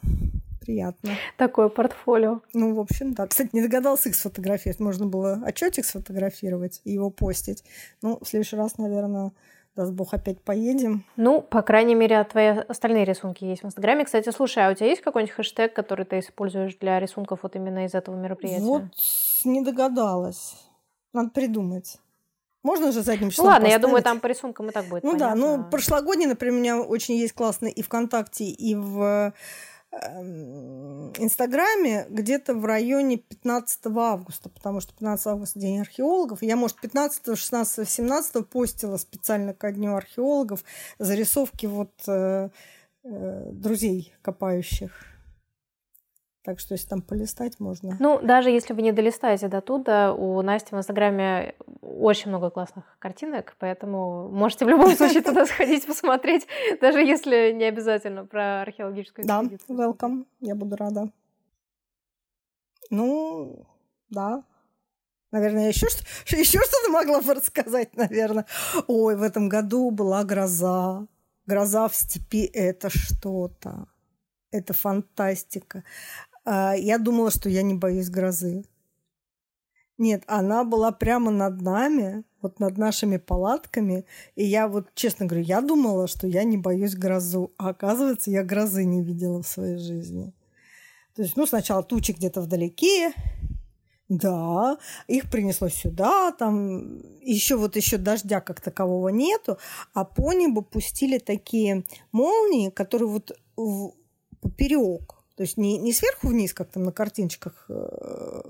приятно. 0.67 1.11
Такое 1.37 1.69
портфолио. 1.69 2.41
Ну, 2.53 2.75
в 2.75 2.79
общем, 2.79 3.13
да. 3.13 3.27
Кстати, 3.27 3.49
не 3.53 3.61
догадался 3.61 4.09
их 4.09 4.15
сфотографировать. 4.15 4.79
Можно 4.79 5.05
было 5.05 5.41
отчетик 5.45 5.85
сфотографировать 5.85 6.81
и 6.83 6.91
его 6.91 7.09
постить. 7.09 7.63
Ну, 8.01 8.19
в 8.21 8.27
следующий 8.27 8.57
раз, 8.57 8.77
наверное, 8.77 9.31
даст 9.77 9.93
бог, 9.93 10.13
опять 10.13 10.41
поедем. 10.41 11.05
Ну, 11.15 11.41
по 11.41 11.61
крайней 11.61 11.95
мере, 11.95 12.21
твои 12.25 12.47
остальные 12.47 13.05
рисунки 13.05 13.45
есть 13.45 13.63
в 13.63 13.65
Инстаграме. 13.67 14.03
Кстати, 14.03 14.29
слушай, 14.31 14.65
а 14.67 14.71
у 14.71 14.73
тебя 14.73 14.87
есть 14.87 15.01
какой-нибудь 15.01 15.33
хэштег, 15.35 15.73
который 15.73 16.05
ты 16.05 16.19
используешь 16.19 16.75
для 16.75 16.99
рисунков 16.99 17.39
вот 17.43 17.55
именно 17.55 17.85
из 17.85 17.93
этого 17.93 18.15
мероприятия? 18.15 18.63
Вот 18.63 18.83
не 19.45 19.61
догадалась. 19.61 20.55
Надо 21.13 21.29
придумать. 21.29 21.97
Можно 22.63 22.91
же 22.91 23.01
задним 23.01 23.29
числом 23.29 23.45
ну, 23.45 23.51
Ладно, 23.51 23.65
поставить? 23.67 23.81
я 23.81 23.87
думаю, 23.87 24.03
там 24.03 24.19
по 24.19 24.27
рисункам 24.27 24.69
и 24.69 24.71
так 24.71 24.85
будет 24.87 25.03
Ну 25.03 25.11
понятно. 25.13 25.35
да, 25.35 25.57
ну 25.57 25.69
прошлогодний, 25.69 26.25
например, 26.25 26.55
у 26.55 26.59
меня 26.59 26.81
очень 26.81 27.15
есть 27.15 27.33
классный 27.33 27.71
и 27.71 27.81
ВКонтакте, 27.81 28.45
и 28.45 28.75
в 28.75 29.33
Инстаграме 29.91 32.05
где-то 32.09 32.53
в 32.53 32.65
районе 32.65 33.17
15 33.17 33.87
августа, 33.95 34.49
потому 34.49 34.81
что 34.81 34.93
15 34.93 35.27
августа 35.27 35.59
день 35.59 35.79
археологов. 35.79 36.41
Я, 36.41 36.55
может, 36.55 36.79
15, 36.79 37.37
16, 37.37 37.89
17 37.89 38.47
постила 38.47 38.97
специально 38.97 39.53
ко 39.53 39.71
дню 39.71 39.95
археологов 39.95 40.63
зарисовки 40.99 41.65
вот 41.65 41.93
э, 42.07 42.49
э, 43.03 43.49
друзей 43.51 44.13
копающих. 44.21 45.16
Так 46.47 46.59
что 46.59 46.75
если 46.75 46.87
там 46.87 47.01
полистать 47.01 47.59
можно. 47.59 47.97
Ну, 47.99 48.21
даже 48.21 48.49
если 48.49 48.71
вы 48.71 48.81
не 48.81 48.93
долистаете 48.93 49.49
до 49.49 49.59
туда, 49.59 50.13
у 50.13 50.41
Насти 50.41 50.73
в 50.73 50.77
Инстаграме 50.77 51.55
очень 51.81 52.29
много 52.29 52.49
классных 52.49 52.85
картинок, 52.99 53.57
поэтому 53.59 54.29
можете 54.29 54.63
в 54.63 54.69
любом 54.69 54.95
случае 54.95 55.23
туда 55.23 55.45
сходить, 55.45 55.85
посмотреть, 55.85 56.47
даже 56.79 57.01
если 57.01 57.51
не 57.51 57.65
обязательно 57.65 58.25
про 58.25 58.61
археологическую 58.61 59.25
экспедицию. 59.25 59.77
Да, 59.77 59.89
welcome, 59.89 60.25
я 60.39 60.55
буду 60.55 60.77
рада. 60.77 61.11
Ну, 62.89 63.67
да. 64.09 64.45
Наверное, 65.31 65.67
еще, 65.67 65.89
что, 65.89 66.05
еще 66.37 66.59
что-то 66.59 66.91
могла 66.91 67.19
бы 67.19 67.33
рассказать, 67.33 67.97
наверное. 67.97 68.45
Ой, 68.87 69.17
в 69.17 69.21
этом 69.21 69.49
году 69.49 69.91
была 69.91 70.23
гроза. 70.23 71.07
Гроза 71.45 71.89
в 71.89 71.95
степи– 71.95 72.45
это 72.53 72.89
что-то. 72.89 73.89
Это 74.49 74.73
фантастика. 74.73 75.83
А, 76.49 76.75
я 76.75 76.97
думала, 76.97 77.29
что 77.29 77.49
я 77.49 77.61
не 77.61 77.73
боюсь 77.73 78.09
грозы. 78.09 78.63
Нет, 79.97 80.23
она 80.27 80.63
была 80.63 80.93
прямо 80.93 81.29
над 81.29 81.61
нами, 81.61 82.23
вот 82.41 82.59
над 82.61 82.77
нашими 82.77 83.17
палатками. 83.17 84.05
И 84.35 84.45
я 84.45 84.69
вот, 84.69 84.87
честно 84.93 85.25
говорю, 85.25 85.43
я 85.43 85.59
думала, 85.59 86.07
что 86.07 86.25
я 86.25 86.45
не 86.45 86.57
боюсь 86.57 86.95
грозу. 86.95 87.51
А 87.57 87.69
оказывается, 87.69 88.31
я 88.31 88.45
грозы 88.45 88.85
не 88.85 89.03
видела 89.03 89.43
в 89.43 89.47
своей 89.47 89.77
жизни. 89.77 90.33
То 91.15 91.23
есть, 91.23 91.35
ну, 91.35 91.45
сначала 91.45 91.83
тучи 91.83 92.13
где-то 92.13 92.39
вдалеке, 92.39 93.11
да, 94.07 94.77
их 95.07 95.29
принесло 95.29 95.67
сюда, 95.67 96.31
там 96.31 97.01
еще 97.21 97.57
вот 97.57 97.75
еще 97.75 97.97
дождя 97.97 98.39
как 98.39 98.61
такового 98.61 99.09
нету, 99.09 99.57
а 99.93 100.05
по 100.05 100.31
небу 100.31 100.61
пустили 100.61 101.17
такие 101.17 101.83
молнии, 102.13 102.69
которые 102.69 103.09
вот 103.09 103.37
поперек 104.39 105.16
то 105.37 105.43
есть 105.43 105.55
не, 105.55 105.77
не 105.77 105.93
сверху 105.93 106.29
вниз, 106.29 106.53
как 106.53 106.71
там 106.71 106.83
на 106.83 106.91
картиночках 106.91 107.65
э, 107.69 107.73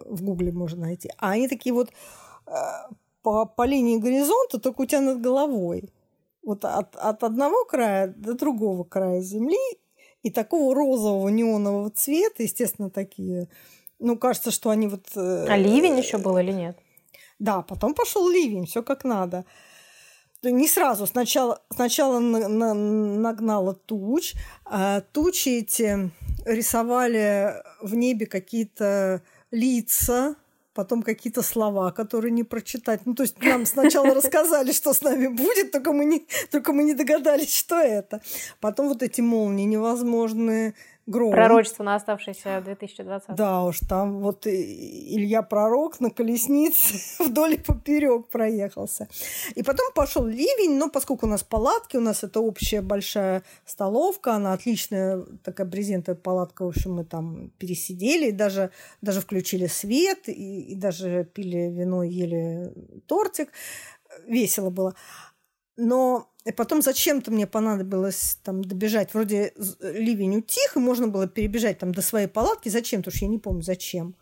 в 0.06 0.24
Гугле 0.24 0.54
можно 0.54 0.86
найти, 0.86 1.12
а 1.18 1.32
они 1.32 1.50
такие 1.50 1.74
вот 1.74 1.92
э, 2.48 2.52
по, 3.22 3.46
по 3.46 3.66
линии 3.66 3.98
горизонта, 3.98 4.58
только 4.58 4.82
у 4.82 4.86
тебя 4.86 5.02
над 5.02 5.20
головой. 5.20 5.92
Вот 6.44 6.64
от, 6.64 6.96
от 6.96 7.24
одного 7.24 7.66
края 7.66 8.08
до 8.16 8.36
другого 8.36 8.86
края 8.86 9.22
земли. 9.22 9.58
И 10.24 10.32
такого 10.32 10.74
розового 10.74 11.28
неонового 11.28 11.90
цвета, 11.90 12.44
естественно, 12.44 12.90
такие. 12.90 13.50
Ну, 14.00 14.18
кажется, 14.18 14.52
что 14.52 14.70
они 14.70 14.88
вот... 14.88 15.06
Э, 15.16 15.46
а 15.48 15.58
ливень 15.58 15.98
еще 15.98 16.18
был 16.18 16.38
или 16.38 16.54
нет? 16.54 16.78
Да, 17.38 17.62
потом 17.62 17.94
пошел 17.94 18.30
ливень, 18.30 18.66
все 18.66 18.82
как 18.82 19.04
надо. 19.04 19.46
Не 20.44 20.68
сразу. 20.68 21.06
Сначала, 21.06 21.62
сначала 21.74 22.20
на, 22.20 22.48
на, 22.48 22.74
нагнала 22.74 23.74
туч. 23.74 24.34
А 24.66 25.02
тучи 25.02 25.50
эти 25.50 26.12
рисовали 26.46 27.56
в 27.82 27.96
небе 27.96 28.26
какие-то 28.26 29.22
лица, 29.52 30.36
потом 30.74 31.02
какие-то 31.02 31.42
слова, 31.42 31.92
которые 31.92 32.32
не 32.32 32.44
прочитать. 32.44 33.06
Ну, 33.06 33.16
то 33.16 33.24
есть 33.24 33.42
нам 33.42 33.66
сначала 33.66 34.14
рассказали, 34.14 34.72
что 34.72 34.94
с 34.94 35.02
нами 35.02 35.28
будет, 35.28 35.72
только 35.72 35.92
мы 35.92 36.06
не, 36.06 36.28
только 36.52 36.72
мы 36.72 36.84
не 36.84 36.94
догадались, 36.94 37.56
что 37.56 37.78
это. 37.78 38.22
Потом 38.60 38.88
вот 38.88 39.02
эти 39.02 39.22
молнии 39.22 39.66
невозможные, 39.66 40.76
гром. 41.08 41.32
Пророчество 41.32 41.84
на 41.84 41.96
оставшееся 41.96 42.62
2020. 42.64 43.36
Да 43.36 43.64
уж, 43.64 43.80
там 43.80 44.20
вот 44.20 44.46
Илья 44.46 45.42
Пророк 45.42 46.00
на 46.00 46.10
колеснице 46.12 47.00
вдоль 47.24 47.56
и 47.56 47.58
поперек 47.58 48.28
проехался. 48.28 49.08
И 49.56 49.64
потом 49.64 49.92
пошел 49.96 50.26
ливень, 50.26 50.78
но 50.78 50.90
поскольку 50.90 51.26
у 51.26 51.30
нас 51.30 51.44
палатки, 51.44 51.98
у 51.98 52.02
нас 52.02 52.24
это 52.24 52.42
общая 52.42 52.82
большая 52.82 53.44
столовка, 53.66 54.34
она 54.34 54.54
отличная, 54.54 55.24
такая 55.44 55.66
брезентовая 55.66 56.20
палатка, 56.20 56.66
в 56.66 56.70
общем, 56.70 56.94
мы 56.96 57.06
там 57.06 57.52
пересидели, 57.58 58.28
и 58.28 58.32
даже, 58.32 58.72
даже 59.02 59.22
включили 59.22 59.68
свет, 59.68 60.28
и, 60.28 60.62
и 60.62 60.76
даже 60.76 61.24
пили 61.34 61.70
вино, 61.70 62.04
ели 62.04 62.74
тортик. 63.08 63.50
Весело 64.26 64.70
было. 64.70 64.96
Но 65.78 66.30
и 66.44 66.52
потом 66.52 66.82
зачем-то 66.82 67.32
мне 67.32 67.46
понадобилось 67.46 68.40
там 68.44 68.64
добежать. 68.64 69.14
Вроде 69.14 69.54
ливень 69.82 70.38
утих, 70.38 70.76
и 70.76 70.80
можно 70.80 71.08
было 71.08 71.28
перебежать 71.28 71.80
там 71.80 71.94
до 71.94 72.02
своей 72.02 72.28
палатки. 72.28 72.70
Зачем? 72.70 73.02
Потому 73.02 73.16
что 73.16 73.26
я 73.26 73.32
не 73.32 73.40
помню, 73.40 73.62
зачем. 73.62 74.16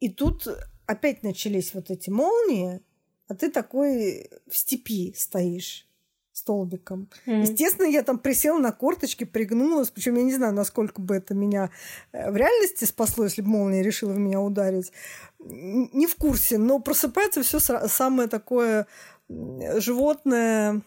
И 0.00 0.08
тут 0.08 0.46
опять 0.86 1.22
начались 1.22 1.74
вот 1.74 1.90
эти 1.90 2.10
молнии, 2.10 2.80
а 3.28 3.34
ты 3.34 3.50
такой 3.50 4.30
в 4.48 4.56
степи 4.56 5.12
стоишь 5.16 5.88
столбиком. 6.32 7.08
Mm. 7.26 7.42
Естественно, 7.42 7.86
я 7.86 8.02
там 8.02 8.18
присела 8.18 8.58
на 8.58 8.72
корточки, 8.72 9.24
пригнулась. 9.24 9.90
Причем 9.90 10.16
я 10.16 10.22
не 10.22 10.34
знаю, 10.34 10.54
насколько 10.54 11.00
бы 11.00 11.16
это 11.16 11.34
меня 11.34 11.70
э, 12.12 12.30
в 12.30 12.36
реальности 12.36 12.84
спасло, 12.84 13.24
если 13.24 13.42
бы 13.42 13.48
молния 13.48 13.82
решила 13.82 14.12
в 14.12 14.18
меня 14.18 14.40
ударить. 14.40 14.92
Не 15.38 16.06
в 16.06 16.16
курсе, 16.16 16.58
но 16.58 16.78
просыпается 16.78 17.42
все 17.42 17.58
самое 17.58 18.28
такое 18.28 18.86
животное, 19.28 20.82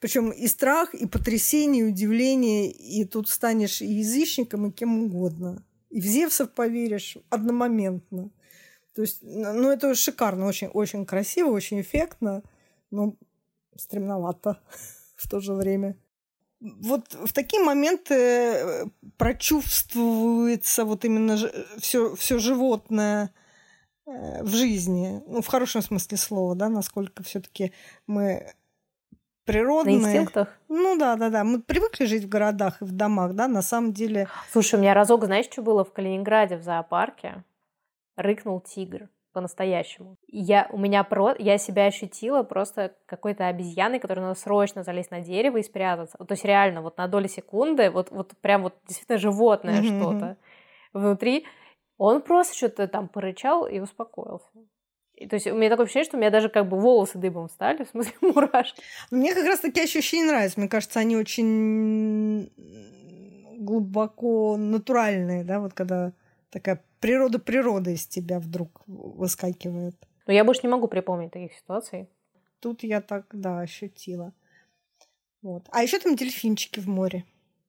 причем 0.00 0.30
и 0.30 0.46
страх, 0.46 0.94
и 0.94 1.06
потрясение, 1.06 1.82
и 1.82 1.88
удивление, 1.88 2.70
и 2.70 3.04
тут 3.04 3.28
станешь 3.28 3.82
и 3.82 3.86
язычником, 3.86 4.66
и 4.66 4.72
кем 4.72 5.04
угодно. 5.04 5.64
И 5.90 6.00
в 6.00 6.04
Зевсов 6.04 6.52
поверишь 6.52 7.18
одномоментно. 7.28 8.30
То 8.94 9.02
есть, 9.02 9.18
ну, 9.22 9.70
это 9.70 9.94
шикарно, 9.94 10.46
очень, 10.46 10.68
очень 10.68 11.04
красиво, 11.04 11.50
очень 11.50 11.80
эффектно, 11.80 12.42
но 12.90 13.16
стремновато 13.76 14.60
в 15.16 15.28
то 15.28 15.40
же 15.40 15.52
время. 15.52 15.96
Вот 16.60 17.14
в 17.14 17.32
такие 17.32 17.62
моменты 17.62 18.14
э, 18.14 18.86
прочувствуется 19.16 20.84
вот 20.84 21.06
именно 21.06 21.38
все, 21.78 22.14
все 22.16 22.38
животное 22.38 23.26
э, 23.26 23.49
в 24.42 24.48
жизни, 24.48 25.22
ну, 25.26 25.42
в 25.42 25.46
хорошем 25.46 25.82
смысле 25.82 26.16
слова, 26.16 26.54
да, 26.54 26.68
насколько 26.68 27.22
все-таки 27.22 27.72
мы 28.06 28.52
природные. 29.44 29.98
На 29.98 30.06
инстинктах? 30.06 30.48
Ну 30.68 30.96
да, 30.98 31.16
да, 31.16 31.30
да. 31.30 31.44
Мы 31.44 31.60
привыкли 31.60 32.04
жить 32.04 32.24
в 32.24 32.28
городах 32.28 32.80
и 32.82 32.84
в 32.84 32.92
домах, 32.92 33.34
да, 33.34 33.48
на 33.48 33.62
самом 33.62 33.92
деле. 33.92 34.28
Слушай, 34.52 34.76
у 34.76 34.82
меня 34.82 34.94
разок, 34.94 35.24
знаешь, 35.24 35.46
что 35.46 35.62
было 35.62 35.84
в 35.84 35.92
Калининграде 35.92 36.56
в 36.56 36.62
зоопарке? 36.62 37.44
Рыкнул 38.16 38.60
тигр 38.60 39.08
по-настоящему. 39.32 40.16
Я, 40.26 40.68
у 40.70 40.78
меня 40.78 41.04
про... 41.04 41.34
я 41.38 41.56
себя 41.58 41.86
ощутила 41.86 42.42
просто 42.42 42.94
какой-то 43.06 43.46
обезьяной, 43.46 44.00
которая 44.00 44.26
надо 44.26 44.38
срочно 44.38 44.82
залезть 44.82 45.10
на 45.10 45.20
дерево 45.20 45.58
и 45.58 45.62
спрятаться. 45.62 46.18
То 46.18 46.32
есть 46.32 46.44
реально 46.44 46.82
вот 46.82 46.98
на 46.98 47.06
доли 47.06 47.28
секунды, 47.28 47.90
вот, 47.90 48.10
вот 48.10 48.32
прям 48.40 48.62
вот 48.62 48.74
действительно 48.86 49.18
животное 49.18 49.80
mm-hmm. 49.80 50.00
что-то 50.00 50.36
внутри. 50.92 51.46
Он 52.02 52.22
просто 52.22 52.56
что-то 52.56 52.88
там 52.88 53.08
порычал 53.08 53.66
и 53.66 53.78
успокоился. 53.78 54.48
То 55.28 55.36
есть 55.36 55.46
у 55.48 55.54
меня 55.54 55.68
такое 55.68 55.84
ощущение, 55.84 56.06
что 56.06 56.16
у 56.16 56.20
меня 56.20 56.30
даже 56.30 56.48
как 56.48 56.66
бы 56.66 56.80
волосы 56.80 57.18
дыбом 57.18 57.50
стали, 57.50 57.84
в 57.84 57.90
смысле 57.90 58.14
мурашки. 58.22 58.82
Мне 59.10 59.34
как 59.34 59.44
раз 59.44 59.60
такие 59.60 59.84
ощущения 59.84 60.24
нравятся. 60.24 60.58
Мне 60.58 60.70
кажется, 60.70 60.98
они 60.98 61.18
очень 61.18 62.50
глубоко 63.58 64.56
натуральные, 64.56 65.44
да, 65.44 65.60
вот 65.60 65.74
когда 65.74 66.14
такая 66.48 66.82
природа 67.00 67.38
природа 67.38 67.90
из 67.90 68.06
тебя 68.06 68.40
вдруг 68.40 68.80
выскакивает. 68.86 69.94
Но 70.26 70.32
я 70.32 70.42
больше 70.42 70.62
не 70.62 70.70
могу 70.70 70.88
припомнить 70.88 71.32
таких 71.32 71.52
ситуаций. 71.52 72.08
Тут 72.60 72.82
я 72.82 73.02
так, 73.02 73.26
да, 73.32 73.60
ощутила. 73.60 74.32
Вот. 75.42 75.66
А 75.70 75.82
еще 75.82 75.98
там 75.98 76.16
дельфинчики 76.16 76.80
в 76.80 76.88
море 76.88 77.26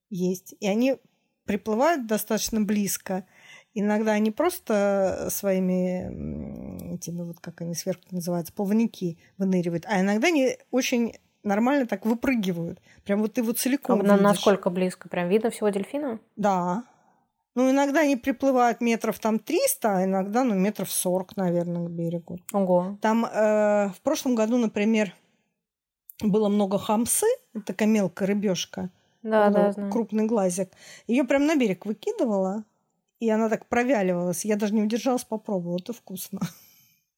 есть. 0.10 0.56
И 0.62 0.68
они 0.68 0.95
приплывают 1.44 2.08
достаточно 2.08 2.62
близко. 2.62 3.26
Иногда 3.73 4.11
они 4.11 4.31
просто 4.31 5.27
своими 5.30 6.93
этими, 6.93 7.23
вот 7.23 7.39
как 7.39 7.61
они 7.61 7.73
сверху 7.73 8.03
называются, 8.11 8.53
плавники 8.53 9.18
выныривают, 9.38 9.85
а 9.88 10.02
иногда 10.02 10.27
они 10.27 10.57
очень 10.72 11.14
нормально 11.43 11.88
так 11.88 12.06
выпрыгивают. 12.06 12.80
Прям 13.03 13.22
вот 13.22 13.34
ты 13.34 13.43
вот 13.43 13.60
целиком 13.60 14.02
а 14.02 14.03
видишь. 14.03 14.19
насколько 14.19 14.69
близко? 14.69 15.10
Прям 15.10 15.30
видно 15.30 15.49
всего 15.49 15.69
дельфина? 15.69 16.19
Да. 16.35 16.84
Ну, 17.56 17.69
иногда 17.69 18.02
они 18.02 18.15
приплывают 18.15 18.80
метров 18.81 19.19
там 19.19 19.38
300, 19.38 19.98
а 19.98 20.03
иногда, 20.06 20.43
ну, 20.43 20.56
метров 20.56 20.89
40, 20.91 21.35
наверное, 21.35 21.85
к 21.85 21.89
берегу. 21.89 22.39
Ого. 22.53 22.98
Там 23.02 23.26
э, 23.26 23.89
в 23.89 24.02
прошлом 24.03 24.35
году, 24.35 24.57
например, 24.57 25.14
было 26.22 26.48
много 26.48 26.77
хамсы, 26.77 27.26
такая 27.65 27.89
мелкая 27.89 28.27
рыбешка. 28.27 28.89
Да, 29.23 29.49
да, 29.49 29.72
знаю. 29.72 29.91
Крупный 29.91 30.26
глазик. 30.26 30.69
Ее 31.07 31.26
прям 31.26 31.45
на 31.45 31.56
берег 31.56 31.85
выкидывала, 31.85 32.64
и 33.22 33.30
она 33.30 33.49
так 33.49 33.68
провяливалась. 33.68 34.45
Я 34.45 34.56
даже 34.56 34.73
не 34.73 34.81
удержалась, 34.81 35.23
попробовала. 35.23 35.77
Это 35.77 35.93
вкусно. 35.93 36.39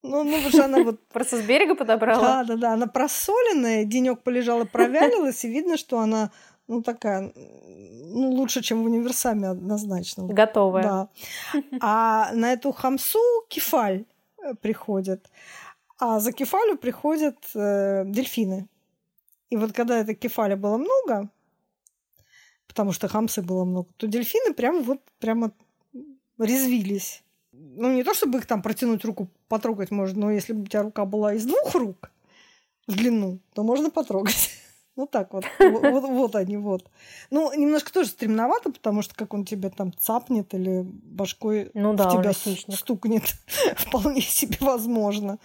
Ну, 0.05 0.25
ну, 0.25 0.43
потому 0.43 0.63
она 0.65 0.83
вот... 0.83 1.07
Просто 1.13 1.37
с 1.37 1.45
берега 1.45 1.75
подобрала? 1.75 2.43
Да, 2.43 2.43
да, 2.43 2.55
да. 2.57 2.73
Она 2.73 2.87
просоленная, 2.87 3.85
денек 3.85 4.21
полежала, 4.21 4.65
провялилась, 4.65 5.45
и 5.45 5.47
видно, 5.47 5.77
что 5.77 5.99
она, 5.99 6.29
ну, 6.67 6.81
такая, 6.81 7.31
ну, 7.35 8.31
лучше, 8.31 8.61
чем 8.61 8.83
в 8.83 8.85
универсаме 8.87 9.47
однозначно. 9.47 10.25
Готовая. 10.25 10.83
Да. 10.83 11.09
А 11.79 12.33
на 12.33 12.51
эту 12.51 12.73
хамсу 12.73 13.21
кефаль 13.47 14.03
э, 14.43 14.55
приходит. 14.55 15.29
А 15.99 16.19
за 16.19 16.33
кефалю 16.33 16.77
приходят 16.77 17.37
э, 17.55 18.03
дельфины. 18.05 18.67
И 19.49 19.55
вот 19.55 19.71
когда 19.71 19.99
это 19.99 20.15
кефаля 20.15 20.57
было 20.57 20.75
много, 20.75 21.29
потому 22.67 22.91
что 22.91 23.07
хамсы 23.07 23.41
было 23.41 23.63
много, 23.63 23.87
то 23.95 24.05
дельфины 24.05 24.53
прямо 24.53 24.81
вот 24.81 24.99
прямо 25.19 25.53
резвились. 26.43 27.23
Ну, 27.51 27.91
не 27.91 28.03
то, 28.03 28.13
чтобы 28.13 28.39
их 28.39 28.45
там 28.45 28.61
протянуть 28.61 29.05
руку, 29.05 29.29
потрогать 29.47 29.91
можно, 29.91 30.21
но 30.21 30.31
если 30.31 30.53
бы 30.53 30.63
у 30.63 30.65
тебя 30.65 30.81
рука 30.81 31.05
была 31.05 31.33
из 31.33 31.45
двух 31.45 31.75
рук 31.75 32.11
в 32.87 32.95
длину, 32.95 33.39
то 33.53 33.63
можно 33.63 33.89
потрогать. 33.89 34.49
Ну 34.95 35.07
так 35.07 35.33
вот, 35.33 35.43
вот, 35.57 36.03
вот 36.03 36.35
они 36.35 36.55
вот. 36.55 36.87
Ну, 37.31 37.51
немножко 37.51 37.91
тоже 37.91 38.09
стремновато, 38.09 38.71
потому 38.71 39.01
что 39.01 39.15
как 39.15 39.33
он 39.33 39.43
тебя 39.43 39.71
там 39.71 39.91
цапнет 39.91 40.53
или 40.53 40.83
башкой 40.83 41.71
ну, 41.73 41.95
да, 41.95 42.09
в 42.09 42.21
тебя 42.21 42.31
стукнет, 42.75 43.23
вполне 43.75 44.21
себе 44.21 44.55
возможно. 44.59 45.39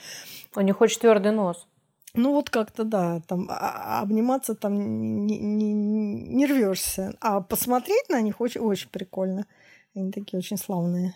У 0.55 0.61
них 0.61 0.79
очень 0.83 1.01
твердый 1.01 1.33
нос. 1.33 1.67
Ну 2.15 2.33
вот 2.33 2.51
как-то 2.51 2.85
да, 2.85 3.21
там 3.27 3.47
а, 3.51 3.99
а 3.99 4.03
обниматься 4.03 4.55
там 4.55 5.27
не, 5.27 5.39
не, 5.39 5.73
не 5.73 6.47
рвешься, 6.47 7.15
а 7.21 7.41
посмотреть 7.41 8.09
на 8.09 8.21
них 8.21 8.41
очень, 8.41 8.61
очень 8.61 8.89
прикольно. 8.89 9.47
Они 9.95 10.13
такие 10.13 10.39
очень 10.39 10.57
славные. 10.57 11.15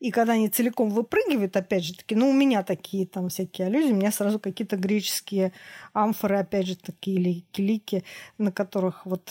И 0.00 0.10
когда 0.10 0.32
они 0.32 0.48
целиком 0.48 0.90
выпрыгивают, 0.90 1.56
опять 1.56 1.84
же 1.84 1.94
таки, 1.94 2.16
ну, 2.16 2.28
у 2.28 2.32
меня 2.32 2.64
такие 2.64 3.06
там 3.06 3.28
всякие 3.28 3.68
аллюзии, 3.68 3.92
у 3.92 3.96
меня 3.96 4.10
сразу 4.10 4.40
какие-то 4.40 4.76
греческие 4.76 5.52
амфоры, 5.92 6.38
опять 6.38 6.66
же 6.66 6.76
такие, 6.76 7.18
или 7.20 7.44
килики, 7.52 8.02
на 8.36 8.50
которых 8.50 9.06
вот 9.06 9.30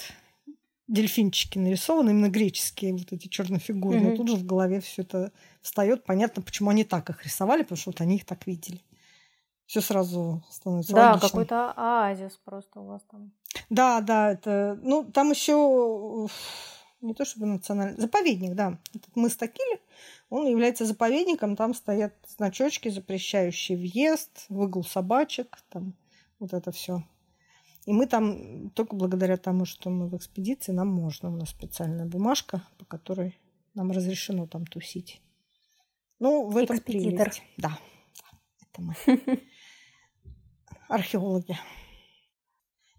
дельфинчики 0.87 1.57
нарисованы, 1.57 2.11
именно 2.11 2.29
греческие, 2.29 2.93
вот 2.93 3.11
эти 3.11 3.27
чернофигурные. 3.27 4.13
Mm-hmm. 4.13 4.17
Тут 4.17 4.29
же 4.29 4.35
в 4.37 4.45
голове 4.45 4.79
все 4.79 5.01
это 5.01 5.33
встает. 5.61 6.05
Понятно, 6.05 6.41
почему 6.41 6.69
они 6.69 6.85
так 6.85 7.09
их 7.09 7.25
рисовали, 7.25 7.63
потому 7.63 7.77
что 7.77 7.91
вот 7.91 7.99
они 7.99 8.15
их 8.15 8.25
так 8.25 8.47
видели. 8.47 8.81
Все 9.65 9.81
сразу 9.81 10.43
становится 10.49 10.93
Да, 10.93 11.11
логичным. 11.11 11.29
какой-то 11.29 11.71
оазис 11.75 12.39
просто 12.43 12.81
у 12.81 12.87
вас 12.87 13.01
там. 13.09 13.31
Да, 13.69 14.01
да, 14.01 14.31
это. 14.31 14.77
Ну, 14.83 15.03
там 15.03 15.31
еще 15.31 16.27
не 17.01 17.13
то 17.13 17.25
чтобы 17.25 17.47
национальный, 17.47 17.99
заповедник, 17.99 18.53
да. 18.53 18.79
Этот 18.93 19.15
мыс 19.15 19.35
Такили, 19.35 19.81
он 20.29 20.47
является 20.47 20.85
заповедником, 20.85 21.55
там 21.55 21.73
стоят 21.73 22.13
значочки, 22.27 22.89
запрещающие 22.89 23.77
въезд, 23.77 24.45
выгул 24.49 24.83
собачек, 24.83 25.57
там 25.69 25.93
вот 26.39 26.53
это 26.53 26.71
все. 26.71 27.03
И 27.85 27.93
мы 27.93 28.05
там, 28.05 28.69
только 28.71 28.95
благодаря 28.95 29.37
тому, 29.37 29.65
что 29.65 29.89
мы 29.89 30.07
в 30.07 30.15
экспедиции, 30.15 30.71
нам 30.71 30.87
можно. 30.87 31.31
У 31.31 31.35
нас 31.35 31.49
специальная 31.49 32.05
бумажка, 32.05 32.61
по 32.77 32.85
которой 32.85 33.39
нам 33.73 33.91
разрешено 33.91 34.45
там 34.45 34.65
тусить. 34.65 35.21
Ну, 36.19 36.47
в 36.47 36.57
этом 36.57 36.77
Экспедитор. 36.77 37.29
прелесть. 37.29 37.43
Да, 37.57 37.79
это 38.61 38.81
мы. 38.81 38.95
Археологи. 40.87 41.57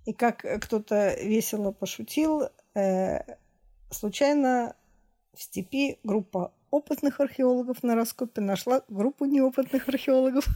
И 0.05 0.13
как 0.13 0.45
кто-то 0.63 1.15
весело 1.23 1.71
пошутил, 1.71 2.49
э, 2.75 3.37
случайно 3.93 4.75
в 5.35 5.43
степи 5.43 5.99
группа 6.05 6.53
опытных 6.71 7.21
археологов 7.21 7.83
на 7.83 7.95
раскопе 7.95 8.41
нашла 8.41 8.83
группу 8.89 9.25
неопытных 9.25 9.89
археологов. 9.89 10.47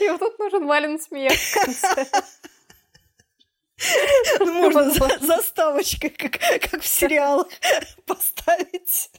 И 0.00 0.08
вот 0.08 0.18
тут 0.18 0.38
нужен 0.38 0.66
Вален 0.66 1.00
смех 1.00 1.32
в 1.32 1.54
конце. 1.64 2.06
Ну, 4.40 4.54
можно 4.60 4.90
за, 4.90 5.18
заставочкой, 5.20 6.10
как, 6.10 6.38
как 6.70 6.80
в 6.82 6.86
сериалах, 6.86 7.48
поставить. 8.06 9.10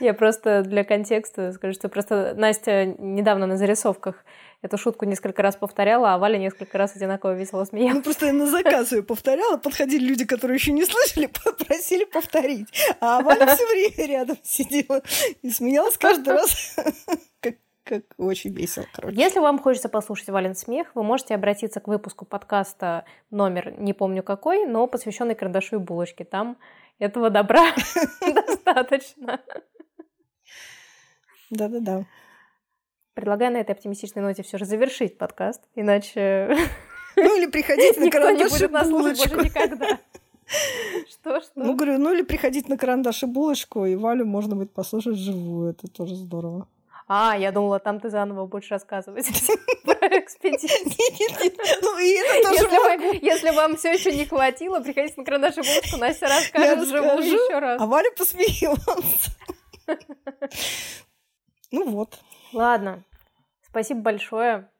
Я 0.00 0.14
просто 0.14 0.62
для 0.62 0.84
контекста 0.84 1.52
скажу, 1.52 1.74
что 1.74 1.88
просто 1.88 2.34
Настя 2.36 2.86
недавно 2.86 3.46
на 3.46 3.56
зарисовках 3.56 4.24
эту 4.64 4.78
шутку 4.78 5.04
несколько 5.04 5.42
раз 5.42 5.56
повторяла, 5.56 6.14
а 6.14 6.18
Валя 6.18 6.38
несколько 6.38 6.78
раз 6.78 6.96
одинаково 6.96 7.34
весело 7.34 7.64
смеялась. 7.64 7.96
Ну, 7.96 8.02
просто 8.02 8.26
я 8.26 8.32
на 8.32 8.46
заказ 8.46 8.92
ее 8.92 9.02
повторяла, 9.02 9.58
подходили 9.58 10.04
люди, 10.04 10.24
которые 10.24 10.56
еще 10.56 10.72
не 10.72 10.84
слышали, 10.84 11.26
попросили 11.44 12.04
повторить. 12.04 12.68
А 13.00 13.20
Валя 13.20 13.46
все 13.54 13.66
время 13.66 14.08
рядом 14.08 14.38
сидела 14.42 15.02
и 15.42 15.50
смеялась 15.50 15.98
каждый 15.98 16.34
раз, 16.34 16.76
как, 17.40 17.56
как 17.84 18.04
очень 18.16 18.54
весело, 18.54 18.86
короче. 18.94 19.16
Если 19.16 19.38
вам 19.38 19.58
хочется 19.58 19.90
послушать 19.90 20.30
Вален 20.30 20.54
смех, 20.54 20.88
вы 20.94 21.02
можете 21.02 21.34
обратиться 21.34 21.80
к 21.80 21.88
выпуску 21.88 22.24
подкаста 22.24 23.04
номер 23.30 23.74
не 23.78 23.92
помню 23.92 24.22
какой, 24.22 24.66
но 24.66 24.86
посвященный 24.86 25.34
карандашу 25.34 25.76
и 25.76 25.78
булочке. 25.78 26.24
Там 26.24 26.56
этого 26.98 27.30
добра 27.30 27.72
достаточно. 28.20 29.40
Да-да-да. 31.50 32.06
Предлагаю 33.14 33.52
на 33.52 33.58
этой 33.58 33.72
оптимистичной 33.72 34.22
ноте 34.22 34.42
все 34.42 34.58
же 34.58 34.64
завершить 34.64 35.18
подкаст, 35.18 35.62
иначе... 35.74 36.56
Ну 37.16 37.38
или 37.38 37.48
приходите 37.48 38.00
на 38.00 38.10
карандаш 38.10 38.50
больше 38.90 39.30
никогда. 39.36 40.00
Что, 41.08 41.40
что? 41.40 41.52
Ну, 41.54 41.76
говорю, 41.76 41.98
ну 41.98 42.12
или 42.12 42.22
приходить 42.22 42.68
на 42.68 42.76
карандаш 42.76 43.22
и 43.22 43.26
булочку, 43.26 43.86
и 43.86 43.94
Валю 43.94 44.26
можно 44.26 44.56
будет 44.56 44.72
послушать 44.72 45.16
живую, 45.16 45.70
это 45.70 45.86
тоже 45.86 46.16
здорово. 46.16 46.68
А, 47.06 47.36
я 47.38 47.52
думала, 47.52 47.78
там 47.78 48.00
ты 48.00 48.10
заново 48.10 48.46
будешь 48.46 48.70
рассказывать 48.70 49.30
Нет, 50.42 51.40
нет, 51.40 51.78
ну 51.82 51.98
и 51.98 52.12
это 52.12 52.48
тоже 52.48 52.64
если, 52.64 52.96
вы, 52.96 53.18
если 53.22 53.50
вам 53.50 53.76
все 53.76 53.92
еще 53.92 54.12
не 54.12 54.24
хватило, 54.26 54.80
приходите 54.80 55.14
на 55.16 55.24
карандаш 55.24 55.56
и 55.58 55.60
булочку, 55.60 55.96
Настя 55.98 56.26
расскажет 56.28 56.88
живую 56.88 57.22
еще 57.22 57.58
раз. 57.58 57.80
А 57.80 57.86
Валя 57.86 58.10
посмеется. 58.16 59.32
Ну 61.70 61.90
вот. 61.90 62.20
Ладно. 62.52 63.02
Спасибо 63.68 64.00
большое. 64.00 64.70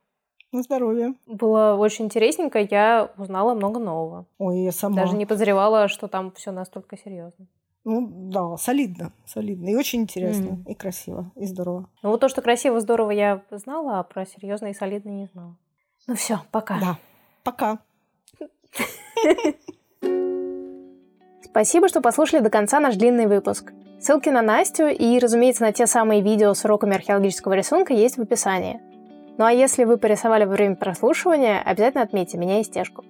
На 0.52 0.62
здоровье. 0.62 1.14
Было 1.26 1.74
очень 1.74 2.04
интересненько, 2.04 2.60
я 2.60 3.10
узнала 3.16 3.54
много 3.54 3.80
нового. 3.80 4.26
Ой, 4.38 4.60
я 4.60 4.70
сама. 4.70 5.02
Даже 5.02 5.16
не 5.16 5.26
подозревала, 5.26 5.88
что 5.88 6.06
там 6.06 6.30
все 6.30 6.52
настолько 6.52 6.96
серьезно. 6.96 7.48
Ну 7.84 8.08
да, 8.30 8.56
солидно, 8.56 9.12
солидно. 9.26 9.68
И 9.68 9.76
очень 9.76 10.02
интересно, 10.02 10.58
mm. 10.64 10.70
и 10.70 10.74
красиво, 10.74 11.30
и 11.36 11.44
здорово. 11.44 11.90
Ну 12.02 12.10
вот 12.10 12.20
то, 12.20 12.28
что 12.30 12.40
красиво, 12.40 12.80
здорово, 12.80 13.10
я 13.10 13.42
знала, 13.50 13.98
а 13.98 14.02
про 14.02 14.24
серьезно 14.24 14.68
и 14.68 14.74
солидно 14.74 15.10
не 15.10 15.26
знала. 15.26 15.56
Ну 16.06 16.14
все, 16.14 16.40
пока. 16.50 16.80
Да, 16.80 16.98
пока. 17.42 17.78
Спасибо, 21.44 21.88
что 21.88 22.00
послушали 22.00 22.40
до 22.40 22.50
конца 22.50 22.80
наш 22.80 22.96
длинный 22.96 23.26
выпуск. 23.26 23.72
Ссылки 24.00 24.28
на 24.28 24.42
Настю 24.42 24.88
и, 24.88 25.18
разумеется, 25.18 25.62
на 25.62 25.72
те 25.72 25.86
самые 25.86 26.20
видео 26.20 26.52
с 26.54 26.64
уроками 26.64 26.96
археологического 26.96 27.52
рисунка 27.52 27.92
есть 27.92 28.16
в 28.16 28.22
описании. 28.22 28.80
Ну 29.36 29.44
а 29.44 29.52
если 29.52 29.84
вы 29.84 29.98
порисовали 29.98 30.44
во 30.44 30.52
время 30.52 30.76
прослушивания, 30.76 31.60
обязательно 31.60 32.02
отметьте 32.02 32.38
меня 32.38 32.60
и 32.60 32.64
стежку. 32.64 33.04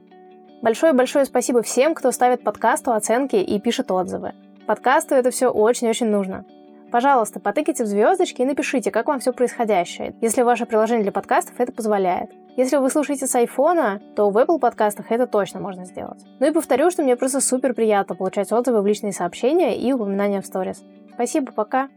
Большое-большое 0.63 1.27
спасибо 1.27 1.63
всем, 1.63 1.95
кто 1.95 2.11
ставит 2.11 2.43
подкасту 2.43 2.93
оценки 2.93 3.37
и 3.37 3.61
пишет 3.61 3.91
отзывы. 3.91 4.33
Подкасту 4.67 5.15
это 5.15 5.31
все 5.31 5.49
очень-очень 5.49 6.07
нужно. 6.07 6.47
Пожалуйста, 6.91 7.39
потыкайте 7.39 7.85
в 7.85 7.87
звездочки 7.87 8.41
и 8.41 8.45
напишите, 8.47 8.91
как 8.91 9.09
вам 9.09 9.21
все 9.21 9.33
происходящее, 9.33 10.15
если 10.23 10.43
ваше 10.43 10.65
приложение 10.65 11.03
для 11.03 11.13
подкастов 11.13 11.59
это 11.59 11.73
позволяет. 11.73 12.31
Если 12.57 12.77
вы 12.77 12.89
слушаете 12.89 13.27
с 13.27 13.35
айфона, 13.35 14.01
то 14.15 14.31
в 14.31 14.39
Apple 14.39 14.59
подкастах 14.59 15.11
это 15.11 15.27
точно 15.27 15.61
можно 15.61 15.85
сделать. 15.85 16.25
Ну 16.39 16.47
и 16.47 16.53
повторю, 16.53 16.91
что 16.91 17.03
мне 17.03 17.17
просто 17.17 17.41
супер 17.41 17.75
приятно 17.75 18.15
получать 18.15 18.53
отзывы 18.53 18.81
в 18.81 18.87
личные 18.87 19.13
сообщения 19.13 19.77
и 19.77 19.93
упоминания 19.93 20.41
в 20.41 20.47
сторис. 20.47 20.83
Спасибо, 21.13 21.53
пока! 21.53 21.89